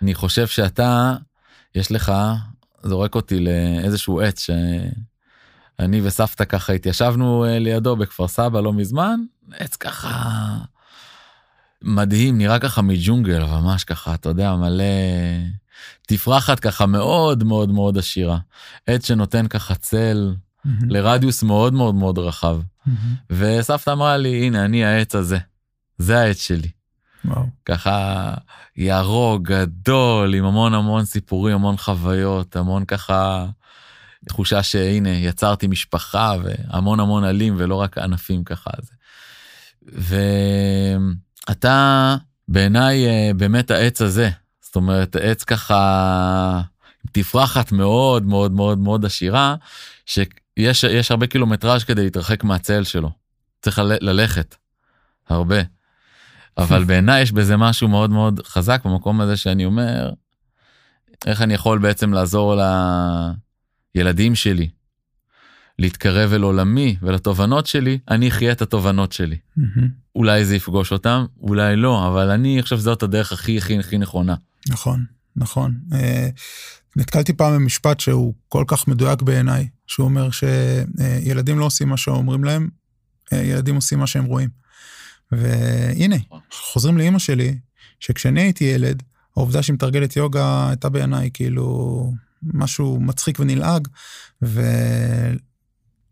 אני 0.02 0.14
חושב 0.14 0.46
שאתה, 0.46 1.14
יש 1.74 1.92
לך, 1.92 2.12
זורק 2.82 3.14
אותי 3.14 3.40
לאיזשהו 3.40 4.20
עץ 4.20 4.46
שאני 4.46 6.00
וסבתא 6.00 6.44
ככה 6.44 6.72
התיישבנו 6.72 7.44
אה, 7.44 7.58
לידו 7.58 7.96
בכפר 7.96 8.28
סבא 8.28 8.60
לא 8.60 8.72
מזמן, 8.72 9.20
עץ 9.52 9.76
ככה 9.76 10.10
מדהים, 11.82 12.38
נראה 12.38 12.58
ככה 12.58 12.82
מג'ונגל, 12.82 13.44
ממש 13.44 13.84
ככה, 13.84 14.14
אתה 14.14 14.28
יודע, 14.28 14.56
מלא 14.56 14.84
תפרחת 16.10 16.60
ככה 16.60 16.86
מאוד 16.86 17.44
מאוד 17.44 17.70
מאוד 17.70 17.98
עשירה. 17.98 18.38
עץ 18.86 19.06
שנותן 19.06 19.48
ככה 19.48 19.74
צל 19.74 20.34
mm-hmm. 20.34 20.70
לרדיוס 20.88 21.42
מאוד 21.42 21.72
מאוד 21.72 21.94
מאוד 21.94 22.18
רחב. 22.18 22.60
Mm-hmm. 22.60 22.90
וסבתא 23.30 23.90
אמרה 23.90 24.16
לי, 24.16 24.46
הנה, 24.46 24.64
אני 24.64 24.84
העץ 24.84 25.14
הזה, 25.14 25.38
זה 25.98 26.20
העץ 26.20 26.40
שלי. 26.42 26.68
וואו. 27.24 27.46
ככה 27.64 28.34
ירוק, 28.76 29.42
גדול, 29.42 30.34
עם 30.34 30.44
המון 30.44 30.74
המון 30.74 31.04
סיפורים, 31.04 31.54
המון 31.54 31.76
חוויות, 31.76 32.56
המון 32.56 32.84
ככה 32.84 33.46
תחושה 34.28 34.62
שהנה, 34.62 35.10
יצרתי 35.10 35.66
משפחה 35.66 36.34
והמון 36.42 37.00
המון 37.00 37.24
עלים 37.24 37.54
ולא 37.58 37.74
רק 37.74 37.98
ענפים 37.98 38.44
ככה. 38.44 38.70
ואתה 41.46 42.16
בעיניי 42.48 43.06
אה, 43.06 43.30
באמת 43.36 43.70
העץ 43.70 44.02
הזה, 44.02 44.30
זאת 44.70 44.76
אומרת 44.76 45.16
עץ 45.16 45.44
ככה 45.44 46.60
תפרחת 47.12 47.72
מאוד 47.72 48.26
מאוד 48.26 48.52
מאוד 48.52 48.78
מאוד 48.78 49.04
עשירה, 49.04 49.54
שיש 50.06 50.84
יש 50.84 51.10
הרבה 51.10 51.26
קילומטראז' 51.26 51.84
כדי 51.84 52.04
להתרחק 52.04 52.44
מהצל 52.44 52.84
שלו. 52.84 53.10
צריך 53.62 53.78
ללכת, 53.84 54.56
הרבה. 55.28 55.56
אבל 56.58 56.84
בעיניי 56.84 57.22
יש 57.22 57.32
בזה 57.32 57.56
משהו 57.56 57.88
מאוד 57.88 58.10
מאוד 58.10 58.40
חזק 58.46 58.80
במקום 58.84 59.20
הזה 59.20 59.36
שאני 59.36 59.64
אומר, 59.64 60.10
איך 61.26 61.42
אני 61.42 61.54
יכול 61.54 61.78
בעצם 61.78 62.12
לעזור 62.12 62.54
לילדים 63.94 64.34
שלי 64.34 64.68
להתקרב 65.78 66.32
אל 66.32 66.42
עולמי 66.42 66.96
ולתובנות 67.02 67.66
שלי, 67.66 67.98
אני 68.10 68.28
אחיה 68.28 68.52
את 68.52 68.62
התובנות 68.62 69.12
שלי. 69.12 69.36
אולי 70.14 70.44
זה 70.44 70.56
יפגוש 70.56 70.92
אותם, 70.92 71.24
אולי 71.40 71.76
לא, 71.76 72.08
אבל 72.08 72.30
אני 72.30 72.62
חושב 72.62 72.76
שזאת 72.76 73.02
הדרך 73.02 73.32
הכי 73.32 73.58
הכי 73.58 73.78
הכי 73.78 73.98
נכונה. 73.98 74.34
נכון, 74.68 75.04
נכון. 75.36 75.80
אה, 75.92 76.28
נתקלתי 76.96 77.32
פעם 77.32 77.54
במשפט 77.54 78.00
שהוא 78.00 78.34
כל 78.48 78.64
כך 78.66 78.88
מדויק 78.88 79.22
בעיניי, 79.22 79.68
שהוא 79.86 80.04
אומר 80.04 80.28
שילדים 80.30 81.58
לא 81.58 81.64
עושים 81.64 81.88
מה 81.88 81.96
שאומרים 81.96 82.44
להם, 82.44 82.68
אה, 83.32 83.42
ילדים 83.42 83.74
עושים 83.74 83.98
מה 83.98 84.06
שהם 84.06 84.24
רואים. 84.24 84.48
והנה, 85.32 86.16
חוזרים 86.52 86.98
לאימא 86.98 87.18
שלי, 87.18 87.58
שכשאני 88.00 88.40
הייתי 88.40 88.64
ילד, 88.64 89.02
העובדה 89.36 89.62
שהיא 89.62 89.74
מתרגלת 89.74 90.16
יוגה 90.16 90.68
הייתה 90.68 90.88
בעיניי 90.88 91.30
כאילו 91.34 92.12
משהו 92.42 93.00
מצחיק 93.00 93.40
ונלעג, 93.40 93.88
ו... 94.44 94.62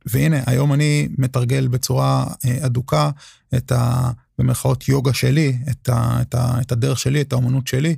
והנה, 0.07 0.37
היום 0.47 0.73
אני 0.73 1.09
מתרגל 1.19 1.69
בצורה 1.69 2.27
אה, 2.45 2.67
אדוקה 2.67 3.11
את 3.55 3.73
ה... 3.73 4.11
במרכאות 4.39 4.89
יוגה 4.89 5.13
שלי, 5.13 5.59
את, 5.71 5.89
ה, 5.89 6.19
את, 6.21 6.35
ה, 6.35 6.61
את 6.61 6.73
הדרך 6.73 6.99
שלי, 6.99 7.21
את 7.21 7.33
האמנות 7.33 7.67
שלי, 7.67 7.97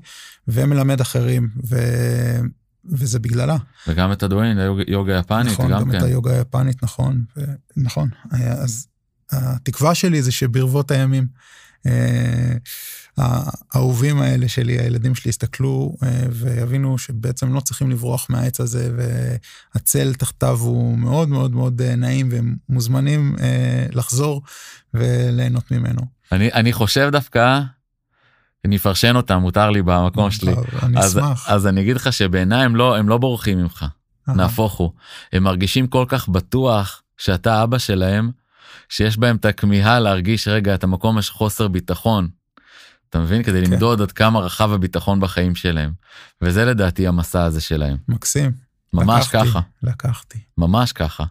ומלמד 0.48 1.00
אחרים, 1.00 1.48
ו, 1.64 1.76
וזה 2.84 3.18
בגללה. 3.18 3.56
וגם 3.88 4.12
את 4.12 4.22
הדואין, 4.22 4.58
היוגה 4.58 5.16
היפנית, 5.16 5.52
נכון, 5.52 5.70
גם, 5.70 5.80
גם 5.80 5.90
כן. 5.90 5.98
את 5.98 6.02
היוגה 6.02 6.32
היפנית, 6.32 6.82
נכון, 6.82 7.24
ו, 7.36 7.44
נכון. 7.76 8.08
אז 8.30 8.86
התקווה 9.32 9.94
שלי 9.94 10.22
זה 10.22 10.32
שברבות 10.32 10.90
הימים, 10.90 11.26
אה, 11.86 12.54
האהובים 13.18 14.20
האלה 14.20 14.48
שלי, 14.48 14.78
הילדים 14.78 15.14
שלי, 15.14 15.28
יסתכלו 15.28 15.96
אה, 16.02 16.22
ויבינו 16.30 16.98
שבעצם 16.98 17.54
לא 17.54 17.60
צריכים 17.60 17.90
לברוח 17.90 18.26
מהעץ 18.30 18.60
הזה, 18.60 18.90
והצל 18.96 20.14
תחתיו 20.14 20.58
הוא 20.60 20.98
מאוד 20.98 21.28
מאוד 21.28 21.54
מאוד 21.54 21.82
אה, 21.82 21.96
נעים, 21.96 22.28
והם 22.32 22.56
מוזמנים 22.68 23.36
לחזור 23.92 24.42
וליהנות 24.94 25.70
ממנו. 25.70 26.19
אני, 26.32 26.52
אני 26.52 26.72
חושב 26.72 27.08
דווקא, 27.12 27.60
אני 28.64 28.76
אפרשן 28.76 29.16
אותם, 29.16 29.36
מותר 29.36 29.70
לי 29.70 29.82
במקום 29.82 30.30
שלי. 30.30 30.54
אני 30.82 30.98
אז, 30.98 31.18
אשמח. 31.18 31.48
אז 31.48 31.66
אני 31.66 31.80
אגיד 31.80 31.96
לך 31.96 32.12
שבעיניי 32.12 32.64
הם 32.64 32.76
לא, 32.76 32.96
הם 32.96 33.08
לא 33.08 33.18
בורחים 33.18 33.58
ממך, 33.58 33.86
נהפוך 34.28 34.72
הוא. 34.72 34.92
הם 35.32 35.42
מרגישים 35.42 35.86
כל 35.86 36.04
כך 36.08 36.28
בטוח 36.28 37.02
שאתה 37.18 37.62
אבא 37.62 37.78
שלהם, 37.78 38.30
שיש 38.88 39.18
בהם 39.18 39.36
את 39.36 39.44
הכמיהה 39.44 40.00
להרגיש 40.00 40.48
רגע 40.48 40.74
את 40.74 40.84
המקום 40.84 41.22
של 41.22 41.32
חוסר 41.32 41.68
ביטחון. 41.68 42.28
אתה 43.10 43.18
מבין? 43.18 43.42
כדי 43.42 43.66
כן. 43.66 43.72
למדוד 43.72 44.02
עד 44.02 44.12
כמה 44.12 44.40
רחב 44.40 44.72
הביטחון 44.72 45.20
בחיים 45.20 45.54
שלהם. 45.54 45.92
וזה 46.42 46.64
לדעתי 46.64 47.06
המסע 47.06 47.44
הזה 47.44 47.60
שלהם. 47.60 47.96
מקסים. 48.08 48.52
ממש 48.92 49.26
לקחתי, 49.26 49.48
ככה. 49.48 49.60
לקחתי. 49.82 50.38
ממש 50.58 50.92
ככה. 50.92 51.24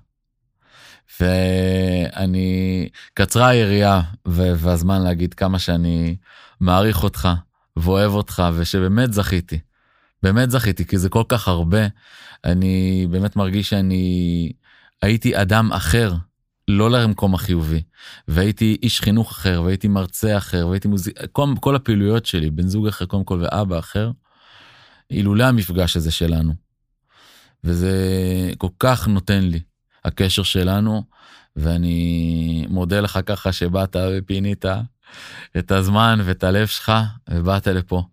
ואני, 1.22 2.90
קצרה 3.14 3.48
היריעה 3.48 4.02
והזמן 4.26 5.02
להגיד 5.02 5.34
כמה 5.34 5.60
שאני 5.60 6.16
מעריך 6.60 7.04
אותך 7.04 7.30
ואוהב 7.78 8.12
אותך 8.12 8.44
ושבאמת 8.56 9.14
זכיתי. 9.14 9.60
באמת 10.24 10.52
זכיתי 10.52 10.86
כי 10.86 10.98
זה 10.98 11.10
כל 11.10 11.24
כך 11.30 11.48
הרבה. 11.48 11.88
אני 12.46 13.08
באמת 13.10 13.36
מרגיש 13.36 13.70
שאני 13.70 14.52
הייתי 15.02 15.42
אדם 15.42 15.72
אחר 15.72 16.14
לא 16.68 16.92
למקום 16.92 17.34
החיובי 17.34 17.82
והייתי 18.28 18.78
איש 18.84 19.02
חינוך 19.02 19.32
אחר 19.32 19.62
והייתי 19.66 19.88
מרצה 19.88 20.38
אחר 20.38 20.68
והייתי 20.68 20.88
מוזיק 20.88 21.18
כל, 21.32 21.46
כל 21.60 21.76
הפעילויות 21.76 22.26
שלי 22.26 22.50
בן 22.50 22.68
זוג 22.68 22.88
אחר 22.88 23.06
קודם 23.06 23.24
כל 23.24 23.40
ואבא 23.42 23.80
אחר. 23.80 24.12
אילולא 25.12 25.44
המפגש 25.44 25.98
הזה 25.98 26.12
שלנו. 26.12 26.54
וזה 27.64 27.94
כל 28.58 28.68
כך 28.80 29.08
נותן 29.08 29.44
לי 29.44 29.60
הקשר 30.10 30.44
שלנו 30.44 31.04
ואני 31.56 32.66
מודה 32.70 33.00
לך 33.00 33.20
ככה 33.26 33.52
שבאת 33.52 33.96
ופינית 34.18 34.66
את 35.58 35.72
הזמן 35.72 36.20
ואת 36.24 36.44
הלב 36.44 36.68
שלך 36.68 36.92
ובאת 37.30 37.68
לפה. 37.68 38.04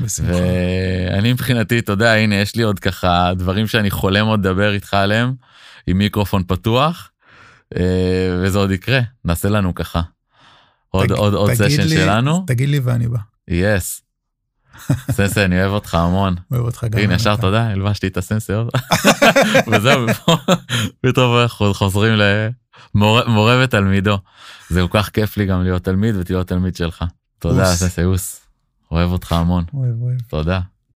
בשמחה. 0.00 0.32
ואני 0.32 1.32
מבחינתי 1.32 1.78
אתה 1.78 1.92
יודע 1.92 2.12
הנה 2.12 2.34
יש 2.34 2.56
לי 2.56 2.62
עוד 2.62 2.78
ככה 2.78 3.32
דברים 3.36 3.66
שאני 3.66 3.90
חולם 3.90 4.26
עוד 4.26 4.40
לדבר 4.40 4.72
איתך 4.72 4.94
עליהם 4.94 5.34
עם 5.86 5.98
מיקרופון 5.98 6.42
פתוח. 6.46 7.10
אה, 7.76 8.38
וזה 8.42 8.58
עוד 8.58 8.70
יקרה, 8.70 9.00
נעשה 9.24 9.48
לנו 9.48 9.74
ככה. 9.74 10.00
עוד 10.88 11.10
עוד 11.10 11.34
עוד 11.34 11.54
סשן 11.54 11.88
שלנו. 11.88 12.44
תגיד 12.46 12.68
לי 12.68 12.78
ואני 12.78 13.08
בא. 13.08 13.18
יס. 13.48 14.02
סנסי 15.10 15.44
אני 15.44 15.60
אוהב 15.60 15.72
אותך 15.72 15.94
המון. 15.94 16.34
אוהב 16.50 16.62
אותך 16.62 16.84
גם. 16.90 16.98
הנה 16.98 17.14
ישר 17.14 17.36
תודה 17.36 17.66
הלבשתי 17.66 18.06
את 18.06 18.16
הסנסי 18.16 18.52
וזהו 19.72 20.06
פתאום 21.00 21.38
אנחנו 21.38 21.74
חוזרים 21.74 22.18
למורה 22.94 23.64
ותלמידו. 23.64 24.18
זה 24.68 24.80
כל 24.80 24.98
כך 24.98 25.10
כיף 25.10 25.36
לי 25.36 25.46
גם 25.46 25.62
להיות 25.62 25.84
תלמיד 25.84 26.16
ותהיות 26.16 26.48
תלמיד 26.48 26.76
שלך. 26.76 27.04
תודה 27.38 27.64
סנסי 27.64 28.04
אוס. 28.04 28.40
אוהב 28.90 29.12
אותך 29.12 29.32
המון. 29.32 29.64
אוהב 29.74 30.02
אוהב. 30.02 30.20
תודה. 30.28 30.60